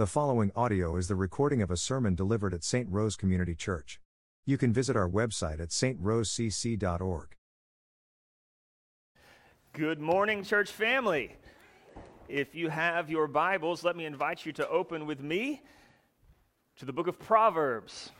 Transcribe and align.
The 0.00 0.06
following 0.06 0.50
audio 0.56 0.96
is 0.96 1.08
the 1.08 1.14
recording 1.14 1.60
of 1.60 1.70
a 1.70 1.76
sermon 1.76 2.14
delivered 2.14 2.54
at 2.54 2.64
St. 2.64 2.88
Rose 2.90 3.16
Community 3.16 3.54
Church. 3.54 4.00
You 4.46 4.56
can 4.56 4.72
visit 4.72 4.96
our 4.96 5.06
website 5.06 5.60
at 5.60 5.68
strosecc.org. 5.68 7.36
Good 9.74 10.00
morning, 10.00 10.42
church 10.42 10.70
family. 10.70 11.36
If 12.30 12.54
you 12.54 12.70
have 12.70 13.10
your 13.10 13.26
Bibles, 13.26 13.84
let 13.84 13.94
me 13.94 14.06
invite 14.06 14.46
you 14.46 14.52
to 14.52 14.66
open 14.70 15.04
with 15.04 15.20
me 15.20 15.60
to 16.78 16.86
the 16.86 16.94
book 16.94 17.06
of 17.06 17.18
Proverbs, 17.18 18.10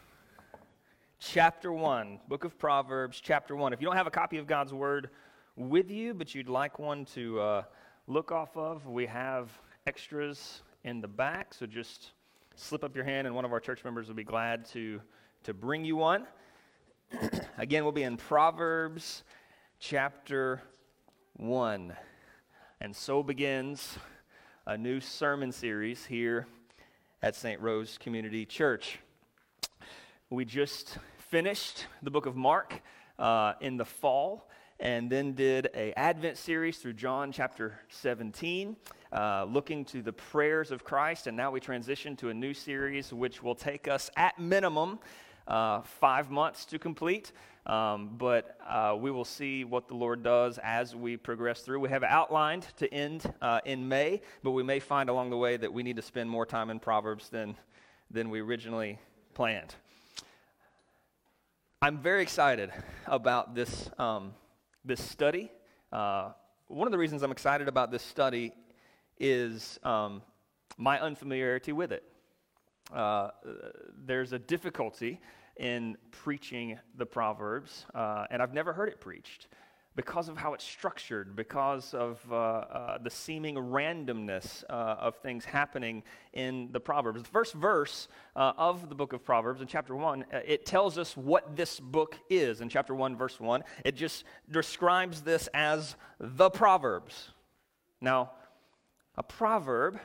chapter 1.19 1.73
1. 1.73 2.21
Book 2.29 2.45
of 2.45 2.59
Proverbs, 2.59 3.23
chapter 3.23 3.57
1. 3.57 3.73
If 3.73 3.81
you 3.81 3.87
don't 3.87 3.97
have 3.97 4.07
a 4.07 4.11
copy 4.11 4.37
of 4.37 4.47
God's 4.47 4.75
Word 4.75 5.09
with 5.57 5.91
you, 5.91 6.13
but 6.13 6.35
you'd 6.35 6.51
like 6.51 6.79
one 6.79 7.07
to 7.15 7.41
uh, 7.41 7.63
look 8.07 8.33
off 8.33 8.55
of, 8.59 8.87
we 8.87 9.07
have 9.07 9.49
extras 9.87 10.61
in 10.85 11.01
the 11.01 11.09
back. 11.09 11.55
So 11.55 11.67
just 11.67 12.13
slip 12.57 12.85
up 12.85 12.95
your 12.95 13.05
hand, 13.05 13.27
and 13.27 13.37
one 13.37 13.45
of 13.45 13.53
our 13.53 13.61
church 13.61 13.85
members 13.85 14.09
will 14.09 14.15
be 14.15 14.25
glad 14.25 14.65
to, 14.67 15.01
to 15.45 15.55
bring 15.55 15.85
you 15.85 15.97
one. 15.97 16.27
Again, 17.59 17.83
we'll 17.83 17.93
be 17.93 18.03
in 18.03 18.17
Proverbs 18.17 19.25
chapter 19.79 20.63
1. 21.37 21.95
And 22.81 22.95
so 22.95 23.23
begins 23.23 23.99
a 24.67 24.77
new 24.77 25.01
sermon 25.01 25.53
series 25.53 26.05
here 26.07 26.47
at 27.23 27.37
St. 27.37 27.61
Rose 27.61 27.99
Community 27.99 28.47
Church. 28.47 28.99
We 30.31 30.45
just 30.45 30.99
finished 31.19 31.87
the 32.03 32.11
book 32.11 32.27
of 32.27 32.37
Mark 32.37 32.81
uh, 33.19 33.55
in 33.61 33.77
the 33.77 33.85
fall 33.85 34.49
and 34.81 35.11
then 35.11 35.35
did 35.35 35.69
a 35.75 35.93
advent 35.99 36.39
series 36.39 36.79
through 36.79 36.95
john 36.95 37.31
chapter 37.31 37.79
17 37.91 38.77
uh, 39.13 39.45
looking 39.45 39.85
to 39.85 40.03
the 40.03 40.13
prayers 40.13 40.71
of 40.71 40.85
christ 40.85 41.27
and 41.27 41.37
now 41.37 41.51
we 41.51 41.61
transition 41.61 42.17
to 42.17 42.29
a 42.29 42.35
new 42.35 42.55
series 42.55 43.13
which 43.13 43.43
will 43.43 43.55
take 43.55 43.89
us 43.89 44.11
at 44.17 44.39
minimum 44.39 44.99
uh, 45.51 45.81
five 45.83 46.31
months 46.31 46.65
to 46.67 46.79
complete. 46.79 47.33
Um, 47.67 48.17
but 48.17 48.57
uh, 48.67 48.97
we 48.99 49.11
will 49.11 49.25
see 49.25 49.65
what 49.65 49.87
the 49.87 49.95
lord 49.95 50.23
does 50.23 50.59
as 50.63 50.97
we 50.97 51.19
progress 51.19 51.61
through. 51.61 51.81
We 51.81 51.91
have 51.91 52.03
outlined 52.03 52.67
to 52.79 52.93
end 52.93 53.31
uh, 53.43 53.61
in 53.67 53.87
may 53.87 54.23
but 54.43 54.53
we 54.53 54.63
may 54.63 54.81
find 54.81 55.11
along 55.11 55.31
the 55.31 55.37
way 55.37 55.57
that 55.59 55.71
we 55.73 55.83
need 55.83 55.97
to 55.97 56.03
spend 56.03 56.31
more 56.31 56.47
time 56.47 56.71
in 56.71 56.81
proverbs 56.81 57.29
than, 57.29 57.57
than 58.11 58.31
we 58.31 58.41
originally 58.41 58.99
planned. 59.35 59.75
I'm 61.83 61.99
very 61.99 62.23
excited 62.23 62.73
about 63.07 63.55
this 63.55 63.91
um, 63.99 64.35
this 64.85 65.03
study. 65.03 65.51
Uh, 65.93 66.31
one 66.69 66.87
of 66.87 66.93
the 66.93 66.99
reasons 66.99 67.23
I'm 67.23 67.33
excited 67.33 67.69
about 67.69 67.91
this 67.91 68.03
study 68.03 68.53
is 69.21 69.79
um, 69.85 70.23
my 70.77 70.99
unfamiliarity 70.99 71.73
with 71.73 71.93
it. 71.93 72.03
Uh, 72.93 73.31
there's 74.05 74.33
a 74.33 74.39
difficulty 74.39 75.21
in 75.57 75.97
preaching 76.11 76.79
the 76.97 77.07
Proverbs, 77.07 77.85
uh, 77.95 78.27
and 78.31 78.43
I've 78.43 78.55
never 78.55 78.73
heard 78.73 78.89
it 78.89 78.99
preached 78.99 79.47
because 79.97 80.29
of 80.29 80.37
how 80.37 80.55
it's 80.55 80.65
structured, 80.65 81.35
because 81.35 81.95
of 81.95 82.21
uh, 82.31 82.35
uh, 82.35 82.99
the 82.99 83.11
seeming 83.11 83.57
randomness 83.57 84.65
uh, 84.71 84.97
of 84.99 85.17
things 85.17 85.45
happening 85.45 86.03
in 86.33 86.71
the 86.73 86.81
Proverbs. 86.81 87.23
The 87.23 87.29
first 87.29 87.55
verse 87.55 88.09
uh, 88.37 88.53
of 88.57 88.89
the 88.89 88.95
book 88.95 89.13
of 89.13 89.25
Proverbs 89.25 89.61
in 89.61 89.67
chapter 89.67 89.95
1, 89.95 90.23
uh, 90.23 90.39
it 90.47 90.65
tells 90.65 90.97
us 90.97 91.17
what 91.17 91.57
this 91.57 91.81
book 91.81 92.17
is. 92.31 92.61
In 92.61 92.69
chapter 92.69 92.95
1, 92.95 93.17
verse 93.17 93.41
1, 93.41 93.65
it 93.85 93.97
just 93.97 94.25
describes 94.51 95.23
this 95.23 95.49
as 95.53 95.97
the 96.19 96.51
Proverbs. 96.51 97.31
Now, 98.01 98.31
a 99.17 99.23
proverb 99.23 100.01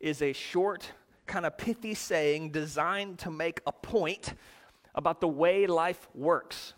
is 0.00 0.22
a 0.22 0.32
short, 0.32 0.92
kind 1.26 1.46
of 1.46 1.56
pithy 1.58 1.94
saying 1.94 2.50
designed 2.50 3.18
to 3.20 3.30
make 3.30 3.60
a 3.66 3.72
point 3.72 4.34
about 4.94 5.20
the 5.20 5.28
way 5.28 5.66
life 5.66 6.08
works. 6.14 6.74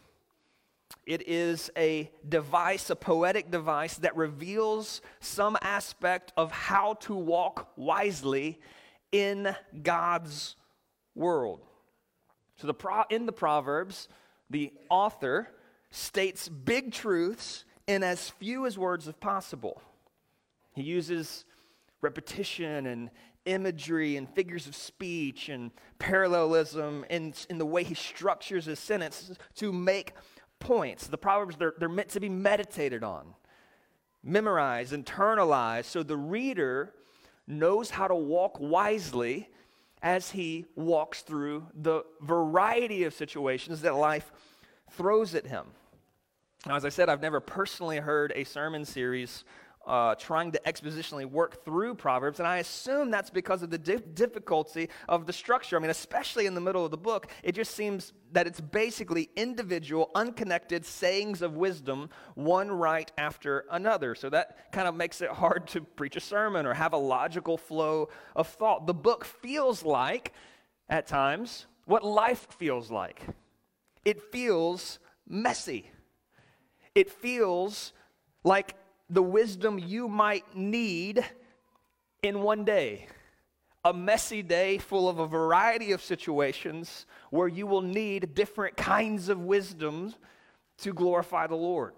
It 1.07 1.27
is 1.27 1.71
a 1.77 2.11
device, 2.29 2.91
a 2.91 2.97
poetic 2.97 3.51
device 3.51 3.97
that 3.99 4.17
reveals 4.17 5.01
some 5.21 5.57
aspect 5.63 6.33
of 6.37 6.53
how 6.53 6.95
to 7.01 7.15
walk 7.15 7.73
wisely 7.77 8.61
in 9.13 9.55
God's 9.83 10.57
world. 11.15 11.61
So, 12.57 12.67
the 12.67 12.75
pro- 12.75 13.05
in 13.09 13.27
the 13.27 13.33
Proverbs, 13.33 14.09
the 14.51 14.73
author 14.91 15.49
states 15.91 16.49
big 16.49 16.93
truths 16.93 17.65
in 17.87 18.03
as 18.03 18.31
few 18.31 18.67
as 18.67 18.79
words 18.79 19.09
as 19.09 19.15
possible. 19.15 19.81
He 20.75 20.83
uses 20.83 21.45
repetition 22.01 22.87
and 22.87 23.11
imagery 23.45 24.17
and 24.17 24.29
figures 24.29 24.67
of 24.67 24.77
speech 24.77 25.49
and 25.49 25.71
parallelism 25.99 27.05
in, 27.11 27.33
in 27.49 27.59
the 27.59 27.67
way 27.67 27.83
he 27.83 27.95
structures 27.95 28.67
his 28.67 28.79
sentences 28.79 29.37
to 29.57 29.73
make 29.73 30.13
points. 30.59 31.07
The 31.07 31.19
Proverbs, 31.19 31.57
they're, 31.57 31.75
they're 31.79 31.89
meant 31.89 32.11
to 32.11 32.21
be 32.21 32.29
meditated 32.29 33.03
on, 33.03 33.35
memorized, 34.23 34.93
internalized, 34.93 35.87
so 35.87 36.03
the 36.03 36.17
reader 36.17 36.95
knows 37.47 37.91
how 37.91 38.07
to 38.07 38.15
walk 38.15 38.59
wisely 38.61 39.49
as 40.03 40.31
he 40.31 40.67
walks 40.77 41.23
through 41.23 41.67
the 41.75 42.05
variety 42.21 43.05
of 43.05 43.15
situations 43.15 43.83
that 43.83 43.95
life 43.95 44.33
throws 44.93 45.35
at 45.35 45.47
him. 45.47 45.67
Now, 46.67 46.77
as 46.77 46.85
I 46.85 46.91
said, 46.91 47.09
I've 47.09 47.23
never 47.23 47.41
personally 47.41 47.99
heard 47.99 48.33
a 48.37 48.45
sermon 48.45 48.85
series 48.85 49.45
uh, 49.91 50.15
trying 50.15 50.53
to 50.53 50.61
expositionally 50.65 51.27
work 51.27 51.65
through 51.65 51.97
Proverbs, 51.97 52.39
and 52.39 52.47
I 52.47 52.59
assume 52.59 53.11
that's 53.11 53.29
because 53.29 53.65
of 53.65 53.71
the 53.71 53.79
di- 53.79 53.97
difficulty 54.15 54.89
of 55.09 55.27
the 55.27 55.33
structure. 55.33 55.77
I 55.77 55.81
mean, 55.81 55.91
especially 55.91 56.47
in 56.47 56.55
the 56.55 56.61
middle 56.61 56.85
of 56.85 56.93
the 56.93 56.97
book, 56.97 57.27
it 57.43 57.57
just 57.57 57.75
seems 57.75 58.13
that 58.31 58.47
it's 58.47 58.61
basically 58.61 59.31
individual, 59.35 60.13
unconnected 60.15 60.87
sayings 60.87 61.43
of 61.43 61.57
wisdom, 61.57 62.09
one 62.37 62.71
right 62.71 63.11
after 63.19 63.65
another. 63.69 64.15
So 64.15 64.31
that 64.31 64.71
kind 64.71 64.87
of 64.87 64.95
makes 64.95 65.21
it 65.21 65.31
hard 65.31 65.67
to 65.69 65.81
preach 65.81 66.15
a 66.15 66.21
sermon 66.21 66.67
or 66.67 66.75
have 66.75 66.93
a 66.93 66.97
logical 66.97 67.59
flow 67.59 68.11
of 68.37 68.47
thought. 68.47 68.87
The 68.87 68.95
book 68.95 69.25
feels 69.25 69.85
like, 69.85 70.33
at 70.89 71.09
times, 71.09 71.67
what 71.87 72.05
life 72.05 72.47
feels 72.59 72.93
like 72.93 73.21
it 74.05 74.23
feels 74.31 75.01
messy. 75.29 75.91
It 76.95 77.11
feels 77.11 77.93
like 78.45 78.75
the 79.11 79.23
wisdom 79.23 79.79
you 79.79 80.09
might 80.09 80.57
need 80.57 81.25
in 82.23 82.43
one 82.43 82.65
day. 82.65 83.07
A 83.85 83.93
messy 83.93 84.43
day 84.43 84.79
full 84.79 85.09
of 85.09 85.19
a 85.19 85.27
variety 85.27 85.93
of 85.93 86.03
situations 86.03 87.07
where 87.31 87.49
you 87.49 87.67
will 87.67 87.83
need 87.83 88.35
different 88.35 88.77
kinds 88.77 89.29
of 89.29 89.41
wisdom 89.41 90.15
to 90.79 90.93
glorify 90.93 91.47
the 91.47 91.57
Lord. 91.57 91.95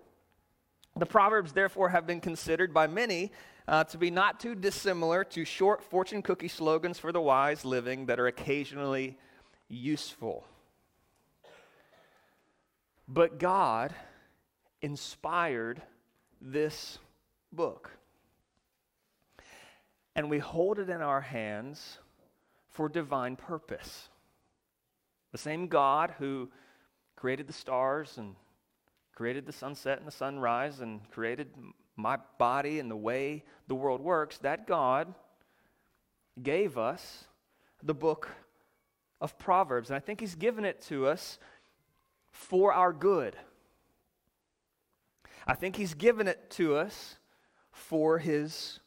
The 0.96 1.06
Proverbs, 1.06 1.52
therefore, 1.52 1.88
have 1.88 2.06
been 2.06 2.20
considered 2.20 2.72
by 2.72 2.86
many 2.86 3.32
uh, 3.66 3.84
to 3.84 3.98
be 3.98 4.10
not 4.10 4.40
too 4.40 4.54
dissimilar 4.54 5.24
to 5.24 5.44
short 5.44 5.82
fortune 5.82 6.22
cookie 6.22 6.48
slogans 6.48 6.98
for 6.98 7.12
the 7.12 7.20
wise 7.20 7.64
living 7.64 8.06
that 8.06 8.20
are 8.20 8.26
occasionally 8.26 9.16
useful. 9.68 10.44
But 13.08 13.38
God 13.38 13.94
inspired 14.80 15.82
this 16.42 16.98
book. 17.52 17.90
And 20.14 20.28
we 20.28 20.38
hold 20.38 20.78
it 20.78 20.90
in 20.90 21.00
our 21.00 21.20
hands 21.20 21.98
for 22.68 22.88
divine 22.88 23.36
purpose. 23.36 24.08
The 25.30 25.38
same 25.38 25.68
God 25.68 26.14
who 26.18 26.50
created 27.16 27.46
the 27.46 27.52
stars 27.52 28.18
and 28.18 28.34
created 29.14 29.46
the 29.46 29.52
sunset 29.52 29.98
and 29.98 30.06
the 30.06 30.12
sunrise 30.12 30.80
and 30.80 31.00
created 31.10 31.48
my 31.96 32.18
body 32.38 32.80
and 32.80 32.90
the 32.90 32.96
way 32.96 33.44
the 33.68 33.74
world 33.74 34.00
works, 34.00 34.38
that 34.38 34.66
God 34.66 35.14
gave 36.42 36.76
us 36.76 37.24
the 37.82 37.94
book 37.94 38.28
of 39.20 39.38
Proverbs. 39.38 39.90
And 39.90 39.96
I 39.96 40.00
think 40.00 40.20
He's 40.20 40.34
given 40.34 40.64
it 40.64 40.80
to 40.88 41.06
us 41.06 41.38
for 42.30 42.72
our 42.72 42.92
good. 42.92 43.36
I 45.46 45.54
think 45.54 45.76
He's 45.76 45.94
given 45.94 46.28
it 46.28 46.50
to 46.52 46.76
us 46.76 47.16
for 47.70 48.18
His 48.18 48.80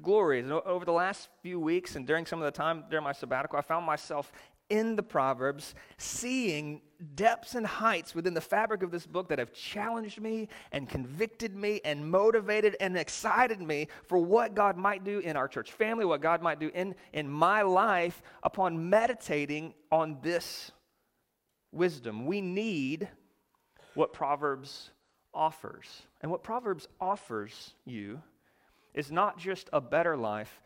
glory. 0.00 0.40
And 0.40 0.52
over 0.52 0.84
the 0.84 0.92
last 0.92 1.28
few 1.42 1.60
weeks 1.60 1.96
and 1.96 2.06
during 2.06 2.26
some 2.26 2.40
of 2.40 2.44
the 2.44 2.50
time 2.50 2.84
during 2.90 3.04
my 3.04 3.12
sabbatical, 3.12 3.58
I 3.58 3.62
found 3.62 3.86
myself 3.86 4.32
in 4.72 4.96
the 4.96 5.02
Proverbs 5.02 5.74
seeing 5.98 6.80
depths 7.14 7.54
and 7.54 7.66
heights 7.66 8.14
within 8.14 8.32
the 8.32 8.40
fabric 8.40 8.82
of 8.82 8.90
this 8.90 9.06
book 9.06 9.28
that 9.28 9.38
have 9.38 9.52
challenged 9.52 10.18
me 10.18 10.48
and 10.72 10.88
convicted 10.88 11.54
me 11.54 11.80
and 11.84 12.10
motivated 12.10 12.76
and 12.80 12.96
excited 12.96 13.60
me 13.60 13.88
for 14.06 14.16
what 14.16 14.54
God 14.54 14.78
might 14.78 15.04
do 15.04 15.18
in 15.18 15.36
our 15.36 15.46
church 15.46 15.72
family, 15.72 16.06
what 16.06 16.22
God 16.22 16.40
might 16.40 16.58
do 16.58 16.70
in, 16.74 16.94
in 17.12 17.28
my 17.28 17.60
life 17.60 18.22
upon 18.42 18.88
meditating 18.88 19.74
on 19.90 20.16
this 20.22 20.70
wisdom. 21.70 22.24
We 22.24 22.40
need 22.40 23.08
what 23.94 24.14
Proverbs 24.14 24.90
offers. 25.34 26.02
And 26.20 26.30
what 26.30 26.42
Proverbs 26.42 26.88
offers 27.00 27.74
you 27.84 28.22
is 28.94 29.10
not 29.10 29.38
just 29.38 29.68
a 29.72 29.80
better 29.80 30.16
life, 30.16 30.60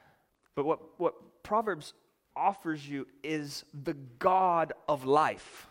but 0.55 0.65
what, 0.65 0.81
what 0.99 1.43
Proverbs 1.43 1.93
offers 2.35 2.87
you 2.87 3.07
is 3.23 3.65
the 3.85 3.95
God 4.19 4.73
of 4.89 5.05
life, 5.05 5.67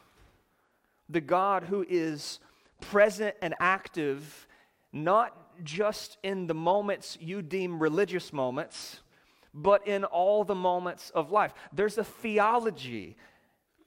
the 1.09 1.21
God 1.21 1.63
who 1.63 1.85
is 1.87 2.39
present 2.81 3.35
and 3.41 3.53
active, 3.59 4.47
not 4.91 5.63
just 5.63 6.17
in 6.23 6.47
the 6.47 6.53
moments 6.53 7.17
you 7.21 7.41
deem 7.41 7.81
religious 7.81 8.33
moments, 8.33 9.01
but 9.53 9.87
in 9.87 10.03
all 10.03 10.43
the 10.43 10.55
moments 10.55 11.11
of 11.11 11.31
life. 11.31 11.53
There's 11.71 11.97
a 11.97 12.03
theology 12.03 13.15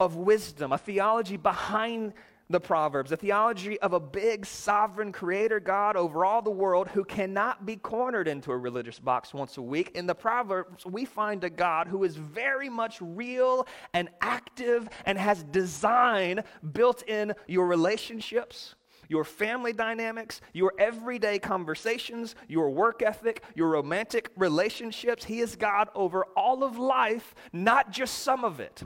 of 0.00 0.16
wisdom, 0.16 0.72
a 0.72 0.78
theology 0.78 1.36
behind 1.36 2.14
the 2.50 2.60
Proverbs, 2.60 3.12
a 3.12 3.16
theology 3.16 3.78
of 3.80 3.92
a 3.92 4.00
big 4.00 4.46
sovereign 4.46 5.12
creator 5.12 5.60
God 5.60 5.96
over 5.96 6.24
all 6.24 6.40
the 6.40 6.50
world 6.50 6.88
who 6.88 7.04
cannot 7.04 7.66
be 7.66 7.76
cornered 7.76 8.26
into 8.26 8.52
a 8.52 8.56
religious 8.56 8.98
box 8.98 9.34
once 9.34 9.58
a 9.58 9.62
week. 9.62 9.90
In 9.94 10.06
the 10.06 10.14
Proverbs, 10.14 10.86
we 10.86 11.04
find 11.04 11.44
a 11.44 11.50
God 11.50 11.88
who 11.88 12.04
is 12.04 12.16
very 12.16 12.70
much 12.70 12.98
real 13.00 13.66
and 13.92 14.08
active 14.22 14.88
and 15.04 15.18
has 15.18 15.42
design 15.42 16.42
built 16.72 17.02
in 17.02 17.34
your 17.46 17.66
relationships, 17.66 18.76
your 19.08 19.24
family 19.24 19.74
dynamics, 19.74 20.40
your 20.54 20.72
everyday 20.78 21.38
conversations, 21.38 22.34
your 22.48 22.70
work 22.70 23.02
ethic, 23.02 23.42
your 23.54 23.68
romantic 23.68 24.30
relationships. 24.36 25.24
He 25.24 25.40
is 25.40 25.54
God 25.54 25.88
over 25.94 26.24
all 26.36 26.64
of 26.64 26.78
life, 26.78 27.34
not 27.52 27.90
just 27.90 28.20
some 28.20 28.44
of 28.44 28.58
it. 28.58 28.82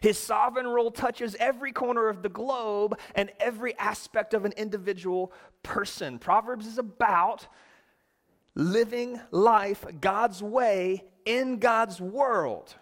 His 0.00 0.18
sovereign 0.18 0.66
rule 0.66 0.90
touches 0.90 1.36
every 1.38 1.72
corner 1.72 2.08
of 2.08 2.22
the 2.22 2.28
globe 2.28 2.98
and 3.14 3.30
every 3.40 3.76
aspect 3.78 4.34
of 4.34 4.44
an 4.44 4.52
individual 4.52 5.32
person. 5.62 6.18
Proverbs 6.18 6.66
is 6.66 6.78
about 6.78 7.46
living 8.54 9.20
life 9.30 9.84
God's 10.00 10.42
way 10.42 11.04
in 11.24 11.58
God's 11.58 12.00
world 12.00 12.74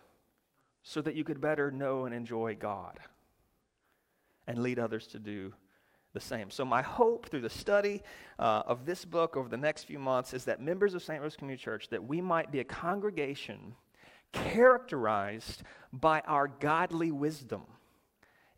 so 0.82 1.00
that 1.00 1.14
you 1.14 1.24
could 1.24 1.40
better 1.40 1.70
know 1.70 2.04
and 2.04 2.14
enjoy 2.14 2.56
God 2.56 2.98
and 4.46 4.58
lead 4.58 4.78
others 4.78 5.06
to 5.08 5.18
do 5.18 5.54
the 6.12 6.20
same. 6.20 6.50
So, 6.50 6.64
my 6.64 6.82
hope 6.82 7.28
through 7.28 7.40
the 7.40 7.50
study 7.50 8.02
uh, 8.38 8.62
of 8.66 8.84
this 8.84 9.04
book 9.04 9.36
over 9.36 9.48
the 9.48 9.56
next 9.56 9.84
few 9.84 9.98
months 9.98 10.34
is 10.34 10.44
that 10.44 10.60
members 10.60 10.94
of 10.94 11.02
St. 11.02 11.22
Rose 11.22 11.36
Community 11.36 11.62
Church, 11.62 11.88
that 11.88 12.04
we 12.04 12.20
might 12.20 12.52
be 12.52 12.60
a 12.60 12.64
congregation 12.64 13.74
characterized 14.32 15.62
by 15.92 16.20
our 16.20 16.48
godly 16.48 17.10
wisdom 17.10 17.62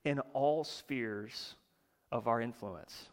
in 0.04 0.20
all 0.32 0.64
spheres 0.64 1.54
of 2.12 2.28
our 2.28 2.40
influence. 2.40 3.08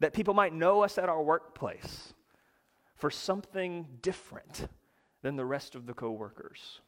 That 0.00 0.12
people 0.12 0.34
might 0.34 0.54
know 0.54 0.82
us 0.82 0.98
at 0.98 1.08
our 1.08 1.22
workplace 1.22 2.14
for 2.96 3.10
something 3.10 3.86
different 4.02 4.68
than 5.22 5.36
the 5.36 5.44
rest 5.44 5.74
of 5.74 5.86
the 5.86 5.94
coworkers. 5.94 6.80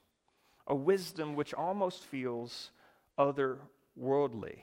A 0.66 0.74
wisdom 0.74 1.34
which 1.34 1.54
almost 1.54 2.04
feels 2.04 2.70
otherworldly. 3.18 4.60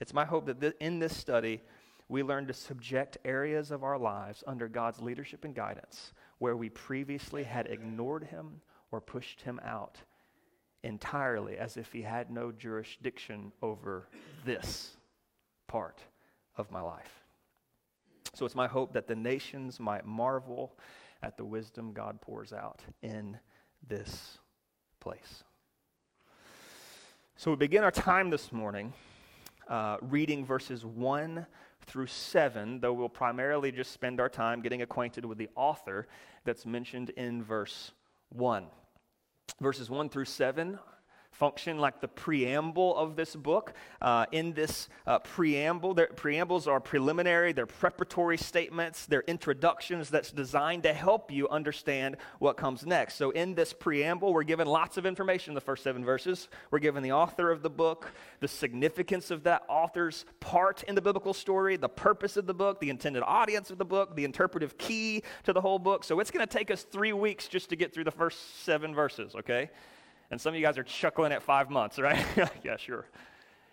It's 0.00 0.14
my 0.14 0.24
hope 0.24 0.46
that 0.46 0.60
th- 0.60 0.76
in 0.80 0.98
this 0.98 1.16
study, 1.16 1.60
we 2.08 2.22
learn 2.22 2.46
to 2.46 2.54
subject 2.54 3.18
areas 3.24 3.70
of 3.70 3.84
our 3.84 3.98
lives 3.98 4.42
under 4.46 4.68
God's 4.68 5.00
leadership 5.00 5.44
and 5.44 5.54
guidance 5.54 6.12
where 6.38 6.56
we 6.56 6.68
previously 6.68 7.44
had 7.44 7.66
ignored 7.66 8.24
him 8.24 8.60
or 8.90 9.00
pushed 9.00 9.42
him 9.42 9.60
out 9.64 9.98
entirely 10.84 11.58
as 11.58 11.76
if 11.76 11.92
he 11.92 12.02
had 12.02 12.30
no 12.30 12.52
jurisdiction 12.52 13.52
over 13.62 14.08
this 14.44 14.96
part 15.66 16.00
of 16.56 16.70
my 16.70 16.80
life. 16.80 17.24
So 18.34 18.46
it's 18.46 18.54
my 18.54 18.68
hope 18.68 18.92
that 18.92 19.08
the 19.08 19.16
nations 19.16 19.80
might 19.80 20.06
marvel 20.06 20.76
at 21.22 21.36
the 21.36 21.44
wisdom 21.44 21.92
God 21.92 22.20
pours 22.20 22.52
out 22.52 22.82
in 23.02 23.38
this 23.88 24.38
place. 25.00 25.42
So 27.36 27.50
we 27.50 27.56
begin 27.56 27.82
our 27.82 27.90
time 27.90 28.30
this 28.30 28.52
morning 28.52 28.92
uh, 29.68 29.98
reading 30.00 30.44
verses 30.44 30.84
1 30.84 31.46
through 31.88 32.06
7, 32.06 32.80
though 32.80 32.92
we'll 32.92 33.08
primarily 33.08 33.72
just 33.72 33.92
spend 33.92 34.20
our 34.20 34.28
time 34.28 34.60
getting 34.60 34.82
acquainted 34.82 35.24
with 35.24 35.38
the 35.38 35.48
author 35.56 36.06
that's 36.44 36.64
mentioned 36.64 37.10
in 37.10 37.42
verse 37.42 37.92
1. 38.30 38.66
Verses 39.60 39.90
1 39.90 40.08
through 40.10 40.26
7 40.26 40.78
function 41.38 41.78
like 41.78 42.00
the 42.00 42.08
preamble 42.08 42.96
of 42.96 43.14
this 43.14 43.36
book. 43.36 43.72
Uh, 44.02 44.26
in 44.32 44.52
this 44.54 44.88
uh, 45.06 45.20
preamble, 45.20 45.94
their 45.94 46.08
preambles 46.08 46.66
are 46.66 46.80
preliminary, 46.80 47.52
they're 47.52 47.64
preparatory 47.64 48.36
statements, 48.36 49.06
they're 49.06 49.22
introductions 49.28 50.10
that's 50.10 50.32
designed 50.32 50.82
to 50.82 50.92
help 50.92 51.30
you 51.30 51.48
understand 51.48 52.16
what 52.40 52.56
comes 52.56 52.84
next. 52.84 53.14
So, 53.14 53.30
in 53.30 53.54
this 53.54 53.72
preamble, 53.72 54.32
we're 54.32 54.42
given 54.42 54.66
lots 54.66 54.96
of 54.96 55.06
information 55.06 55.52
in 55.52 55.54
the 55.54 55.60
first 55.60 55.84
seven 55.84 56.04
verses. 56.04 56.48
We're 56.72 56.80
given 56.80 57.04
the 57.04 57.12
author 57.12 57.52
of 57.52 57.62
the 57.62 57.70
book, 57.70 58.10
the 58.40 58.48
significance 58.48 59.30
of 59.30 59.44
that 59.44 59.62
author's 59.68 60.24
part 60.40 60.82
in 60.82 60.96
the 60.96 61.02
biblical 61.02 61.32
story, 61.32 61.76
the 61.76 61.88
purpose 61.88 62.36
of 62.36 62.46
the 62.46 62.54
book, 62.54 62.80
the 62.80 62.90
intended 62.90 63.22
audience 63.22 63.70
of 63.70 63.78
the 63.78 63.84
book, 63.84 64.16
the 64.16 64.24
interpretive 64.24 64.76
key 64.76 65.22
to 65.44 65.52
the 65.52 65.60
whole 65.60 65.78
book. 65.78 66.02
So, 66.02 66.18
it's 66.18 66.32
going 66.32 66.46
to 66.46 66.52
take 66.52 66.72
us 66.72 66.82
three 66.82 67.12
weeks 67.12 67.46
just 67.46 67.70
to 67.70 67.76
get 67.76 67.94
through 67.94 68.04
the 68.04 68.10
first 68.10 68.64
seven 68.64 68.92
verses, 68.92 69.36
okay? 69.36 69.70
And 70.30 70.40
some 70.40 70.54
of 70.54 70.60
you 70.60 70.64
guys 70.64 70.78
are 70.78 70.82
chuckling 70.82 71.32
at 71.32 71.42
five 71.42 71.70
months, 71.70 71.98
right? 71.98 72.24
yeah, 72.62 72.76
sure. 72.76 73.06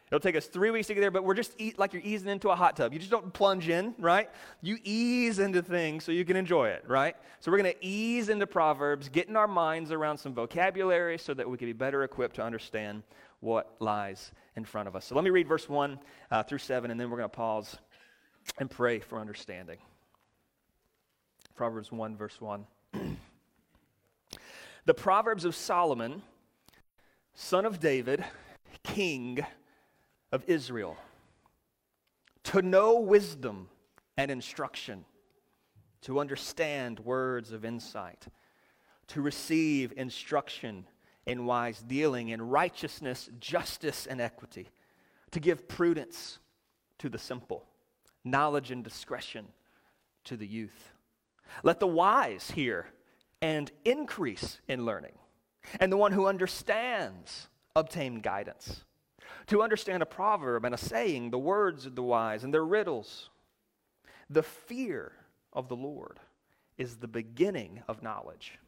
It'll 0.08 0.20
take 0.20 0.36
us 0.36 0.46
three 0.46 0.70
weeks 0.70 0.88
to 0.88 0.94
get 0.94 1.02
there, 1.02 1.12
but 1.12 1.24
we're 1.24 1.34
just 1.34 1.56
eat, 1.58 1.80
like 1.80 1.92
you're 1.92 2.02
easing 2.06 2.30
into 2.30 2.50
a 2.50 2.56
hot 2.56 2.76
tub. 2.78 2.94
You 2.94 3.00
just 3.00 3.12
don't 3.12 3.34
plunge 3.34 3.70
in, 3.70 3.96
right? 3.98 4.30
You 4.62 4.78
ease 4.84 5.40
into 5.40 5.64
things 5.64 6.04
so 6.04 6.12
you 6.12 6.24
can 6.24 6.38
enjoy 6.38 6.70
it, 6.70 6.84
right? 6.88 7.16
So 7.40 7.52
we're 7.52 7.58
going 7.58 7.74
to 7.74 7.86
ease 7.86 8.30
into 8.30 8.46
Proverbs, 8.46 9.10
getting 9.10 9.36
our 9.36 9.48
minds 9.48 9.92
around 9.92 10.18
some 10.18 10.34
vocabulary 10.34 11.18
so 11.18 11.34
that 11.34 11.50
we 11.50 11.58
can 11.58 11.68
be 11.68 11.74
better 11.74 12.04
equipped 12.04 12.36
to 12.36 12.44
understand 12.44 13.02
what 13.40 13.76
lies 13.80 14.32
in 14.56 14.64
front 14.64 14.88
of 14.88 14.96
us. 14.96 15.06
So 15.06 15.16
let 15.16 15.24
me 15.24 15.32
read 15.32 15.48
verse 15.48 15.68
1 15.68 16.00
uh, 16.30 16.44
through 16.44 16.60
7, 16.60 16.92
and 16.92 17.00
then 17.00 17.10
we're 17.10 17.18
going 17.18 17.30
to 17.30 17.36
pause 17.36 17.76
and 18.60 18.70
pray 18.70 19.00
for 19.00 19.20
understanding. 19.20 19.78
Proverbs 21.56 21.92
1, 21.92 22.16
verse 22.16 22.40
1. 22.40 22.66
the 24.86 24.94
Proverbs 24.94 25.46
of 25.46 25.56
Solomon 25.56 26.22
son 27.36 27.66
of 27.66 27.80
David, 27.80 28.24
king 28.84 29.46
of 30.32 30.44
Israel, 30.48 30.98
to 32.44 32.62
know 32.62 33.00
wisdom 33.00 33.68
and 34.18 34.32
instruction, 34.32 35.04
to 36.02 36.20
understand 36.20 37.00
words 37.02 37.52
of 37.52 37.66
insight, 37.66 38.26
to 39.08 39.22
receive 39.22 39.94
instruction 39.98 40.88
in 41.26 41.46
wise 41.46 41.80
dealing, 41.80 42.30
in 42.30 42.42
righteousness, 42.42 43.30
justice, 43.40 44.08
and 44.08 44.22
equity, 44.22 44.70
to 45.32 45.40
give 45.40 45.68
prudence 45.68 46.40
to 47.00 47.10
the 47.10 47.18
simple, 47.18 47.66
knowledge 48.24 48.72
and 48.72 48.84
discretion 48.84 49.46
to 50.24 50.38
the 50.38 50.48
youth. 50.48 50.94
Let 51.64 51.80
the 51.80 51.88
wise 51.88 52.52
hear 52.52 52.88
and 53.42 53.70
increase 53.84 54.60
in 54.68 54.86
learning 54.86 55.14
and 55.80 55.92
the 55.92 55.98
one 55.98 56.12
who 56.12 56.28
understands 56.28 57.48
obtain 57.76 58.22
guidance. 58.22 58.84
To 59.48 59.62
understand 59.62 60.02
a 60.02 60.08
proverb 60.08 60.66
and 60.66 60.74
a 60.74 60.78
saying, 60.78 61.30
the 61.30 61.38
words 61.38 61.86
of 61.86 61.96
the 61.96 62.04
wise 62.04 62.44
and 62.44 62.54
their 62.54 62.66
riddles. 62.66 63.30
The 64.30 64.44
fear 64.44 65.12
of 65.54 65.68
the 65.68 65.76
Lord 65.76 66.20
is 66.78 66.98
the 66.98 67.08
beginning 67.08 67.84
of 67.88 68.02
knowledge. 68.02 68.60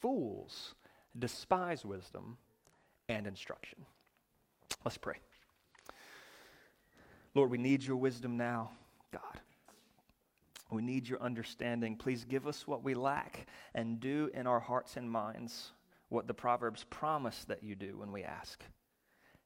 Fools 0.00 0.74
despise 1.18 1.84
wisdom 1.84 2.38
and 3.08 3.26
instruction. 3.26 3.84
Let's 4.84 4.96
pray. 4.96 5.16
Lord, 7.34 7.50
we 7.50 7.58
need 7.58 7.82
your 7.82 7.96
wisdom 7.96 8.36
now, 8.36 8.70
God. 9.12 9.40
We 10.70 10.82
need 10.82 11.06
your 11.06 11.20
understanding. 11.22 11.96
Please 11.96 12.24
give 12.24 12.46
us 12.46 12.66
what 12.66 12.82
we 12.82 12.94
lack 12.94 13.46
and 13.74 14.00
do 14.00 14.30
in 14.32 14.46
our 14.46 14.60
hearts 14.60 14.96
and 14.96 15.10
minds 15.10 15.72
what 16.12 16.26
the 16.26 16.34
Proverbs 16.34 16.84
promise 16.90 17.44
that 17.46 17.62
you 17.62 17.74
do 17.74 17.96
when 17.98 18.12
we 18.12 18.22
ask. 18.22 18.62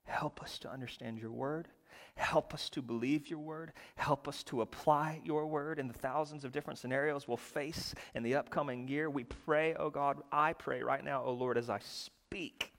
Help 0.05 0.43
us 0.43 0.59
to 0.61 0.71
understand 0.71 1.19
your 1.19 1.33
word. 1.33 1.69
Help 2.17 2.55
us 2.55 2.71
to 2.71 2.83
believe 2.83 3.29
your 3.29 3.39
word. 3.39 3.73
Help 3.97 4.27
us 4.27 4.43
to 4.45 4.63
apply 4.63 5.21
your 5.25 5.47
word 5.47 5.79
in 5.79 5.89
the 5.89 5.95
thousands 5.95 6.45
of 6.45 6.53
different 6.53 6.79
scenarios 6.79 7.29
we'll 7.29 7.37
face 7.37 7.95
in 8.15 8.23
the 8.23 8.35
upcoming 8.35 8.89
year. 8.89 9.11
We 9.11 9.25
pray, 9.25 9.75
oh 9.75 9.91
God, 9.91 10.23
I 10.33 10.53
pray 10.53 10.83
right 10.83 11.05
now, 11.05 11.23
oh 11.25 11.33
Lord, 11.33 11.59
as 11.59 11.69
I 11.69 11.81
speak, 11.81 12.73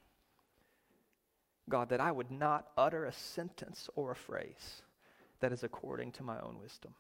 God, 1.70 1.90
that 1.90 2.02
I 2.02 2.12
would 2.12 2.32
not 2.32 2.68
utter 2.78 3.06
a 3.06 3.14
sentence 3.14 3.90
or 3.96 4.12
a 4.12 4.16
phrase 4.16 4.82
that 5.40 5.52
is 5.52 5.64
according 5.64 6.14
to 6.14 6.24
my 6.24 6.40
own 6.40 6.58
wisdom. 6.62 6.94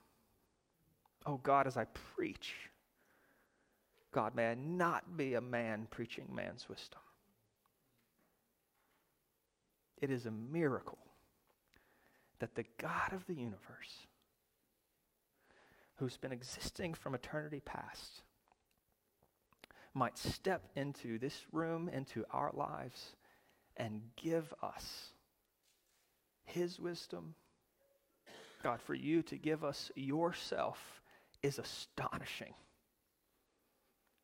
Oh 1.25 1.37
God, 1.37 1.67
as 1.67 1.77
I 1.77 1.85
preach, 2.15 2.53
God, 4.17 4.33
may 4.33 4.49
I 4.49 4.55
not 4.55 5.15
be 5.15 5.35
a 5.35 5.41
man 5.41 5.85
preaching 5.91 6.25
man's 6.33 6.67
wisdom. 6.67 7.01
It 10.01 10.09
is 10.09 10.25
a 10.25 10.31
miracle 10.31 10.97
that 12.39 12.55
the 12.55 12.65
God 12.79 13.13
of 13.13 13.27
the 13.27 13.35
universe, 13.35 14.07
who's 15.97 16.17
been 16.17 16.31
existing 16.31 16.95
from 16.95 17.13
eternity 17.13 17.61
past, 17.63 18.23
might 19.93 20.17
step 20.17 20.63
into 20.75 21.19
this 21.19 21.45
room, 21.51 21.87
into 21.87 22.25
our 22.31 22.49
lives, 22.55 23.15
and 23.77 24.01
give 24.15 24.51
us 24.63 25.09
His 26.43 26.79
wisdom. 26.79 27.35
God, 28.63 28.81
for 28.81 28.95
you 28.95 29.21
to 29.21 29.37
give 29.37 29.63
us 29.63 29.91
yourself 29.93 31.03
is 31.43 31.59
astonishing. 31.59 32.55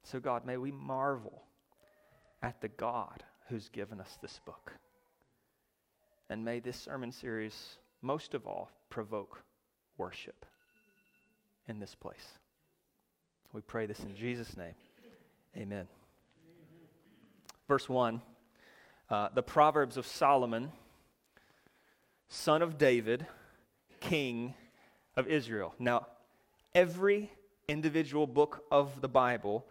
So, 0.03 0.19
God, 0.19 0.45
may 0.45 0.57
we 0.57 0.71
marvel 0.71 1.43
at 2.41 2.59
the 2.61 2.67
God 2.67 3.23
who's 3.47 3.69
given 3.69 3.99
us 3.99 4.17
this 4.21 4.39
book. 4.45 4.73
And 6.29 6.43
may 6.43 6.59
this 6.59 6.77
sermon 6.77 7.11
series, 7.11 7.77
most 8.01 8.33
of 8.33 8.45
all, 8.45 8.69
provoke 8.89 9.43
worship 9.97 10.45
in 11.67 11.79
this 11.79 11.95
place. 11.95 12.39
We 13.53 13.61
pray 13.61 13.85
this 13.85 13.99
in 13.99 14.15
Jesus' 14.15 14.57
name. 14.57 14.73
Amen. 15.55 15.87
Verse 17.67 17.87
1 17.87 18.21
uh, 19.09 19.29
The 19.33 19.43
Proverbs 19.43 19.95
of 19.95 20.05
Solomon, 20.05 20.71
son 22.27 22.61
of 22.61 22.77
David, 22.77 23.25
king 23.99 24.53
of 25.15 25.27
Israel. 25.27 25.73
Now, 25.79 26.07
every 26.73 27.31
individual 27.67 28.27
book 28.27 28.63
of 28.71 29.01
the 29.01 29.07
Bible 29.07 29.65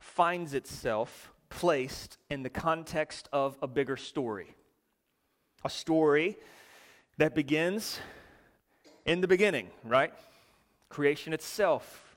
finds 0.00 0.54
itself 0.54 1.32
placed 1.50 2.16
in 2.30 2.42
the 2.42 2.50
context 2.50 3.28
of 3.32 3.56
a 3.62 3.68
bigger 3.68 3.96
story. 3.96 4.54
A 5.64 5.70
story 5.70 6.36
that 7.18 7.34
begins 7.34 8.00
in 9.04 9.20
the 9.20 9.28
beginning, 9.28 9.68
right? 9.84 10.12
Creation 10.88 11.32
itself, 11.32 12.16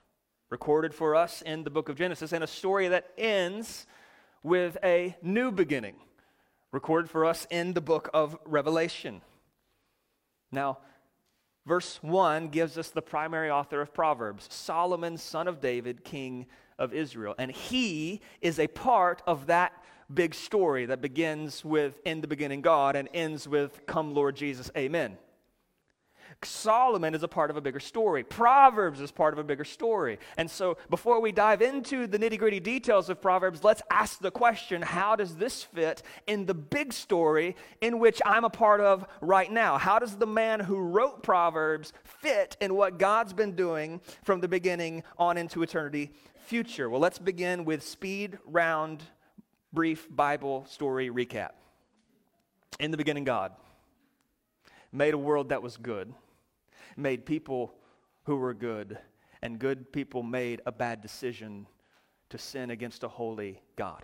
recorded 0.50 0.94
for 0.94 1.16
us 1.16 1.42
in 1.42 1.64
the 1.64 1.70
book 1.70 1.90
of 1.90 1.98
Genesis, 1.98 2.32
and 2.32 2.44
a 2.44 2.48
story 2.48 2.88
that 2.88 3.12
ends 3.18 3.86
with 4.44 4.78
a 4.84 5.16
new 5.22 5.52
beginning, 5.52 5.96
recorded 6.72 7.10
for 7.10 7.26
us 7.26 7.46
in 7.50 7.74
the 7.74 7.82
book 7.82 8.10
of 8.14 8.38
Revelation. 8.46 9.22
Now, 10.52 10.78
verse 11.66 12.00
1 12.02 12.50
gives 12.50 12.78
us 12.78 12.90
the 12.90 13.02
primary 13.02 13.50
author 13.50 13.82
of 13.82 13.94
Proverbs, 13.94 14.48
Solomon, 14.50 15.18
son 15.18 15.48
of 15.48 15.60
David, 15.60 16.04
king 16.04 16.46
of 16.78 16.94
Israel. 16.94 17.36
And 17.38 17.52
he 17.52 18.22
is 18.42 18.60
a 18.60 18.68
part 18.68 19.22
of 19.28 19.48
that 19.48 19.74
big 20.14 20.36
story 20.36 20.86
that 20.86 21.02
begins 21.02 21.64
with 21.64 22.00
in 22.06 22.22
the 22.22 22.28
beginning 22.28 22.62
God 22.62 22.96
and 22.96 23.10
ends 23.14 23.48
with 23.48 23.86
come 23.86 24.14
Lord 24.14 24.36
Jesus, 24.36 24.70
amen. 24.78 25.18
Solomon 26.42 27.14
is 27.14 27.24
a 27.24 27.28
part 27.28 27.50
of 27.50 27.58
a 27.58 27.62
bigger 27.62 27.80
story. 27.80 28.24
Proverbs 28.24 29.00
is 29.00 29.12
part 29.12 29.34
of 29.34 29.40
a 29.40 29.44
bigger 29.44 29.64
story. 29.64 30.20
And 30.38 30.50
so, 30.50 30.78
before 30.90 31.22
we 31.22 31.32
dive 31.32 31.62
into 31.62 32.08
the 32.08 32.20
nitty 32.20 32.38
gritty 32.38 32.60
details 32.60 33.10
of 33.10 33.22
Proverbs, 33.22 33.64
let's 33.64 33.82
ask 33.90 34.20
the 34.20 34.32
question 34.32 34.82
how 34.82 35.16
does 35.16 35.36
this 35.36 35.64
fit 35.64 36.04
in 36.28 36.46
the 36.46 36.54
big 36.54 36.94
story 36.94 37.56
in 37.82 38.00
which 38.00 38.22
I'm 38.26 38.44
a 38.44 38.50
part 38.50 38.82
of 38.82 39.06
right 39.22 39.52
now? 39.52 39.78
How 39.78 40.00
does 40.00 40.18
the 40.18 40.28
man 40.28 40.60
who 40.60 40.78
wrote 40.78 41.24
Proverbs 41.24 41.94
fit 42.04 42.58
in 42.60 42.76
what 42.76 43.00
God's 43.00 43.34
been 43.34 43.56
doing 43.56 44.02
from 44.24 44.42
the 44.42 44.48
beginning 44.48 45.04
on 45.18 45.38
into 45.38 45.64
eternity 45.64 46.12
future? 46.44 46.90
Well, 46.90 47.00
let's 47.00 47.20
begin 47.20 47.66
with 47.66 47.84
speed 47.84 48.38
round, 48.46 49.04
brief 49.72 50.08
Bible 50.10 50.66
story 50.68 51.10
recap. 51.10 51.52
In 52.80 52.92
the 52.92 52.98
beginning, 52.98 53.24
God 53.24 53.54
made 54.92 55.14
a 55.14 55.18
world 55.18 55.50
that 55.50 55.64
was 55.64 55.78
good, 55.78 56.14
made 56.96 57.26
people 57.26 57.74
who 58.26 58.36
were 58.36 58.54
good, 58.54 58.98
and 59.42 59.58
good 59.58 59.92
people 59.92 60.22
made 60.22 60.62
a 60.66 60.72
bad 60.72 61.02
decision 61.02 61.66
to 62.30 62.38
sin 62.38 62.70
against 62.70 63.04
a 63.04 63.08
holy 63.08 63.62
God. 63.76 64.04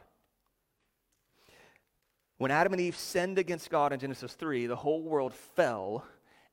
When 2.37 2.51
Adam 2.51 2.73
and 2.73 2.81
Eve 2.81 2.95
sinned 2.95 3.37
against 3.37 3.69
God 3.69 3.93
in 3.93 3.99
Genesis 3.99 4.33
3, 4.33 4.67
the 4.67 4.75
whole 4.75 5.03
world 5.03 5.33
fell 5.33 6.05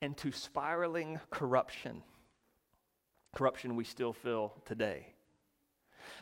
into 0.03 0.33
spiraling 0.33 1.21
corruption. 1.31 2.03
Corruption 3.35 3.77
we 3.77 3.85
still 3.85 4.13
feel 4.13 4.55
today. 4.65 5.16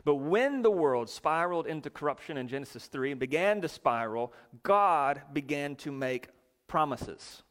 But 0.04 0.16
when 0.16 0.62
the 0.62 0.70
world 0.70 1.08
spiraled 1.08 1.66
into 1.66 1.90
corruption 1.90 2.36
in 2.36 2.48
Genesis 2.48 2.86
3 2.86 3.12
and 3.12 3.20
began 3.20 3.60
to 3.60 3.68
spiral, 3.68 4.32
God 4.62 5.22
began 5.32 5.76
to 5.76 5.92
make 5.92 6.28
promises. 6.66 7.42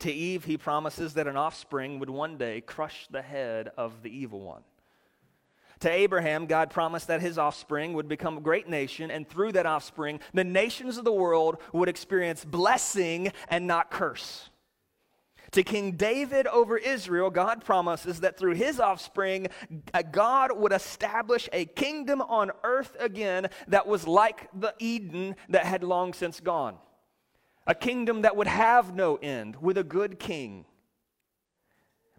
To 0.00 0.12
Eve, 0.12 0.44
he 0.44 0.56
promises 0.56 1.14
that 1.14 1.26
an 1.26 1.36
offspring 1.36 1.98
would 1.98 2.10
one 2.10 2.36
day 2.36 2.60
crush 2.60 3.06
the 3.10 3.22
head 3.22 3.70
of 3.76 4.02
the 4.02 4.10
evil 4.10 4.40
one. 4.40 4.62
To 5.80 5.90
Abraham, 5.90 6.46
God 6.46 6.70
promised 6.70 7.08
that 7.08 7.20
his 7.20 7.38
offspring 7.38 7.92
would 7.92 8.08
become 8.08 8.38
a 8.38 8.40
great 8.40 8.68
nation, 8.68 9.10
and 9.10 9.28
through 9.28 9.52
that 9.52 9.66
offspring, 9.66 10.20
the 10.32 10.44
nations 10.44 10.96
of 10.96 11.04
the 11.04 11.12
world 11.12 11.58
would 11.72 11.88
experience 11.88 12.44
blessing 12.44 13.32
and 13.48 13.66
not 13.66 13.90
curse. 13.90 14.48
To 15.52 15.62
King 15.62 15.92
David 15.92 16.46
over 16.46 16.76
Israel, 16.76 17.30
God 17.30 17.64
promises 17.64 18.20
that 18.20 18.36
through 18.36 18.54
his 18.54 18.80
offspring, 18.80 19.48
uh, 19.94 20.02
God 20.02 20.50
would 20.56 20.72
establish 20.72 21.48
a 21.52 21.64
kingdom 21.64 22.20
on 22.20 22.50
earth 22.64 22.96
again 22.98 23.48
that 23.68 23.86
was 23.86 24.06
like 24.06 24.48
the 24.58 24.74
Eden 24.78 25.36
that 25.48 25.64
had 25.64 25.82
long 25.82 26.12
since 26.12 26.40
gone. 26.40 26.76
A 27.66 27.74
kingdom 27.74 28.22
that 28.22 28.36
would 28.36 28.46
have 28.46 28.94
no 28.94 29.16
end 29.16 29.56
with 29.56 29.78
a 29.78 29.84
good 29.84 30.18
king. 30.18 30.66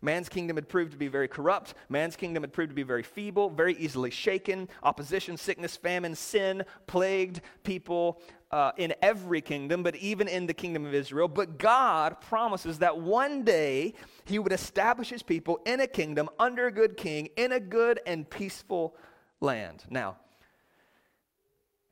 Man's 0.02 0.30
kingdom 0.30 0.58
had 0.58 0.70
proved 0.70 0.92
to 0.92 0.98
be 0.98 1.08
very 1.08 1.28
corrupt. 1.28 1.74
Man's 1.90 2.16
kingdom 2.16 2.44
had 2.44 2.54
proved 2.54 2.70
to 2.70 2.76
be 2.76 2.84
very 2.84 3.02
feeble, 3.02 3.50
very 3.50 3.76
easily 3.78 4.12
shaken. 4.12 4.70
Opposition, 4.84 5.38
sickness, 5.38 5.76
famine, 5.76 6.16
sin 6.16 6.64
plagued 6.86 7.42
people 7.64 8.22
uh, 8.52 8.72
in 8.78 8.94
every 9.02 9.42
kingdom, 9.42 9.82
but 9.82 9.96
even 9.96 10.28
in 10.28 10.46
the 10.46 10.54
kingdom 10.54 10.86
of 10.86 10.94
Israel. 10.94 11.28
But 11.28 11.58
God 11.58 12.22
promises 12.22 12.80
that 12.80 13.00
one 13.00 13.44
day 13.44 13.96
He 14.26 14.38
would 14.38 14.54
establish 14.54 15.10
His 15.10 15.24
people 15.24 15.60
in 15.66 15.80
a 15.80 15.88
kingdom 15.88 16.30
under 16.38 16.68
a 16.68 16.72
good 16.72 16.96
king 16.96 17.30
in 17.36 17.52
a 17.52 17.60
good 17.60 18.00
and 18.06 18.30
peaceful 18.30 18.96
land. 19.42 19.84
Now, 19.90 20.18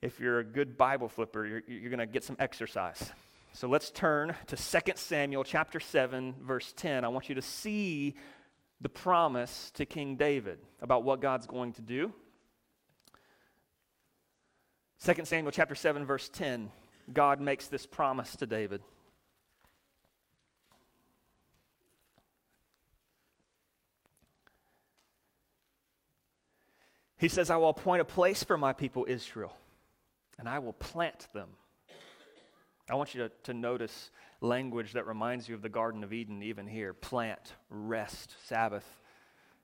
if 0.02 0.20
you're 0.20 0.40
a 0.40 0.44
good 0.44 0.78
Bible 0.78 1.10
flipper, 1.10 1.46
you're, 1.46 1.64
you're 1.68 1.90
going 1.90 1.98
to 2.00 2.06
get 2.06 2.24
some 2.24 2.36
exercise. 2.38 3.12
So 3.56 3.70
let's 3.70 3.90
turn 3.90 4.36
to 4.48 4.58
2 4.58 4.80
Samuel 4.96 5.46
chapter 5.46 5.80
7 5.80 6.36
verse 6.42 6.74
10. 6.76 7.06
I 7.06 7.08
want 7.08 7.30
you 7.30 7.36
to 7.36 7.42
see 7.42 8.16
the 8.82 8.90
promise 8.90 9.72
to 9.76 9.86
King 9.86 10.18
David 10.18 10.60
about 10.82 11.04
what 11.04 11.22
God's 11.22 11.48
going 11.48 11.72
to 11.74 11.82
do. 11.82 12.12
2 15.06 15.24
Samuel 15.24 15.54
chapter 15.54 15.74
7 15.74 16.06
verse 16.06 16.28
10. 16.28 16.70
God 17.14 17.40
makes 17.40 17.68
this 17.68 17.86
promise 17.86 18.36
to 18.36 18.46
David. 18.46 18.82
He 27.18 27.30
says, 27.30 27.50
I 27.50 27.56
will 27.56 27.70
appoint 27.70 28.02
a 28.02 28.06
place 28.06 28.44
for 28.44 28.58
my 28.58 28.74
people 28.74 29.06
Israel, 29.08 29.56
and 30.38 30.50
I 30.50 30.60
will 30.60 30.74
plant 30.74 31.30
them 31.32 31.48
I 32.90 32.96
want 32.96 33.16
you 33.16 33.24
to, 33.24 33.32
to 33.44 33.54
notice 33.54 34.12
language 34.42 34.94
that 34.94 35.08
reminds 35.08 35.50
you 35.50 35.56
of 35.56 35.64
the 35.64 35.70
Garden 35.70 36.04
of 36.04 36.14
Eden, 36.14 36.44
even 36.44 36.68
here 36.68 36.94
plant, 36.94 37.54
rest, 37.70 38.36
Sabbath. 38.46 38.86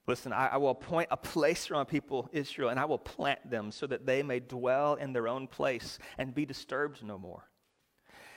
Listen, 0.07 0.33
I, 0.33 0.47
I, 0.47 0.57
will 0.57 0.71
appoint 0.71 1.09
a 1.11 1.17
place 1.17 1.67
for 1.67 1.75
my 1.75 1.83
people 1.83 2.27
Israel, 2.33 2.69
and 2.69 2.79
I 2.79 2.85
will 2.85 2.97
plant 2.97 3.49
them 3.49 3.71
so 3.71 3.85
that 3.87 4.07
they 4.07 4.23
may 4.23 4.39
dwell 4.39 4.95
in 4.95 5.13
their 5.13 5.27
own 5.27 5.47
place 5.47 5.99
and 6.17 6.33
be 6.33 6.45
disturbed 6.45 7.03
no 7.03 7.19
more. 7.19 7.47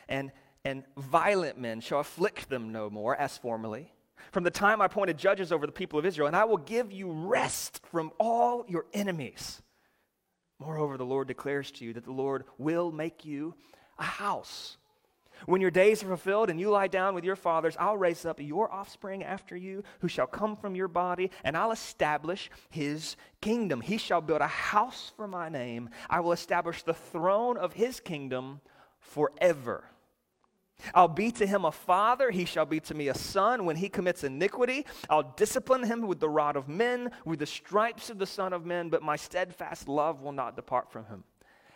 And, 0.07 0.31
and 0.65 0.85
violent 0.99 1.59
men 1.59 1.81
shall 1.81 2.01
afflict 2.01 2.51
them 2.51 2.71
no 2.71 2.91
more, 2.91 3.17
as 3.17 3.39
formerly. 3.39 3.91
From 4.33 4.45
the 4.45 4.51
time 4.51 4.83
I 4.83 4.87
appointed 4.87 5.17
judges 5.17 5.51
over 5.51 5.65
the 5.65 5.73
people 5.73 5.99
of 5.99 6.05
Israel, 6.05 6.27
and 6.27 6.37
I 6.37 6.45
will 6.45 6.59
give 6.59 6.93
you 6.93 7.11
rest 7.11 7.81
from 7.91 8.13
all 8.21 8.67
your 8.69 8.85
enemies. 8.93 9.63
Moreover, 10.59 10.99
the 10.99 11.07
Lord 11.07 11.29
declares 11.29 11.71
to 11.73 11.85
you 11.87 11.95
that 11.95 12.05
the 12.05 12.13
Lord 12.13 12.45
will 12.59 12.93
make 12.93 13.25
you 13.25 13.55
a 13.99 14.05
house. 14.05 14.77
When 15.47 15.61
your 15.61 15.71
days 15.71 16.03
are 16.03 16.07
fulfilled 16.09 16.49
and 16.49 16.59
you 16.59 16.71
lie 16.71 16.89
down 16.89 17.15
with 17.15 17.25
your 17.25 17.37
fathers, 17.37 17.77
I'll 17.79 17.97
raise 17.97 18.25
up 18.25 18.41
your 18.41 18.73
offspring 18.73 19.23
after 19.23 19.57
you, 19.57 19.83
who 20.01 20.09
shall 20.09 20.27
come 20.27 20.57
from 20.57 20.75
your 20.75 20.89
body, 20.89 21.31
and 21.43 21.57
I'll 21.57 21.73
establish 21.73 22.51
his 22.71 23.17
kingdom. 23.41 23.81
He 23.81 23.99
shall 23.99 24.21
build 24.21 24.41
a 24.41 24.47
house 24.47 25.13
for 25.17 25.29
my 25.29 25.49
name. 25.49 25.91
I 26.09 26.21
will 26.21 26.33
establish 26.33 26.83
the 26.83 26.95
throne 26.95 27.57
of 27.57 27.75
his 27.75 28.01
kingdom 28.01 28.61
forever. 28.99 29.85
I'll 30.95 31.09
be 31.09 31.31
to 31.33 31.47
him 31.47 31.65
a 31.65 31.73
father, 31.73 32.31
he 32.31 32.45
shall 32.45 32.67
be 32.67 32.81
to 32.81 32.95
me 32.95 33.09
a 33.09 33.15
son. 33.15 33.65
When 33.65 33.77
he 33.77 33.89
commits 33.89 34.25
iniquity, 34.25 34.87
I'll 35.09 35.35
discipline 35.37 35.85
him 35.85 36.07
with 36.07 36.21
the 36.21 36.29
rod 36.29 36.57
of 36.57 36.69
men, 36.69 37.11
with 37.25 37.39
the 37.39 37.47
stripes 37.47 38.11
of 38.11 38.19
the 38.19 38.27
Son 38.27 38.53
of 38.53 38.67
Men, 38.67 38.89
but 38.89 39.03
my 39.03 39.17
steadfast 39.17 39.89
love 39.89 40.21
will 40.21 40.33
not 40.33 40.57
depart 40.57 40.91
from 40.91 41.07
him 41.07 41.25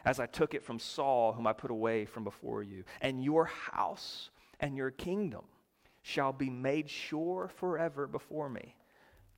as 0.08 0.18
I 0.18 0.24
took 0.24 0.54
it 0.54 0.64
from 0.64 0.78
Saul, 0.78 1.34
whom 1.34 1.46
I 1.46 1.52
put 1.52 1.70
away 1.70 2.06
from 2.06 2.24
before 2.24 2.62
you. 2.62 2.84
And 3.02 3.22
your 3.22 3.44
house 3.44 4.30
and 4.58 4.74
your 4.74 4.90
kingdom 4.90 5.44
shall 6.00 6.32
be 6.32 6.48
made 6.48 6.88
sure 6.88 7.50
forever 7.56 8.06
before 8.06 8.48
me. 8.48 8.74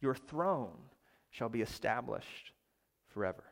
Your 0.00 0.14
throne 0.14 0.78
shall 1.32 1.48
be 1.48 1.60
established 1.60 2.52
forever. 3.08 3.42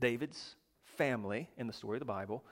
David's 0.00 0.56
family 0.96 1.48
in 1.56 1.68
the 1.68 1.72
story 1.72 1.94
of 1.94 2.00
the 2.00 2.06
Bible, 2.06 2.42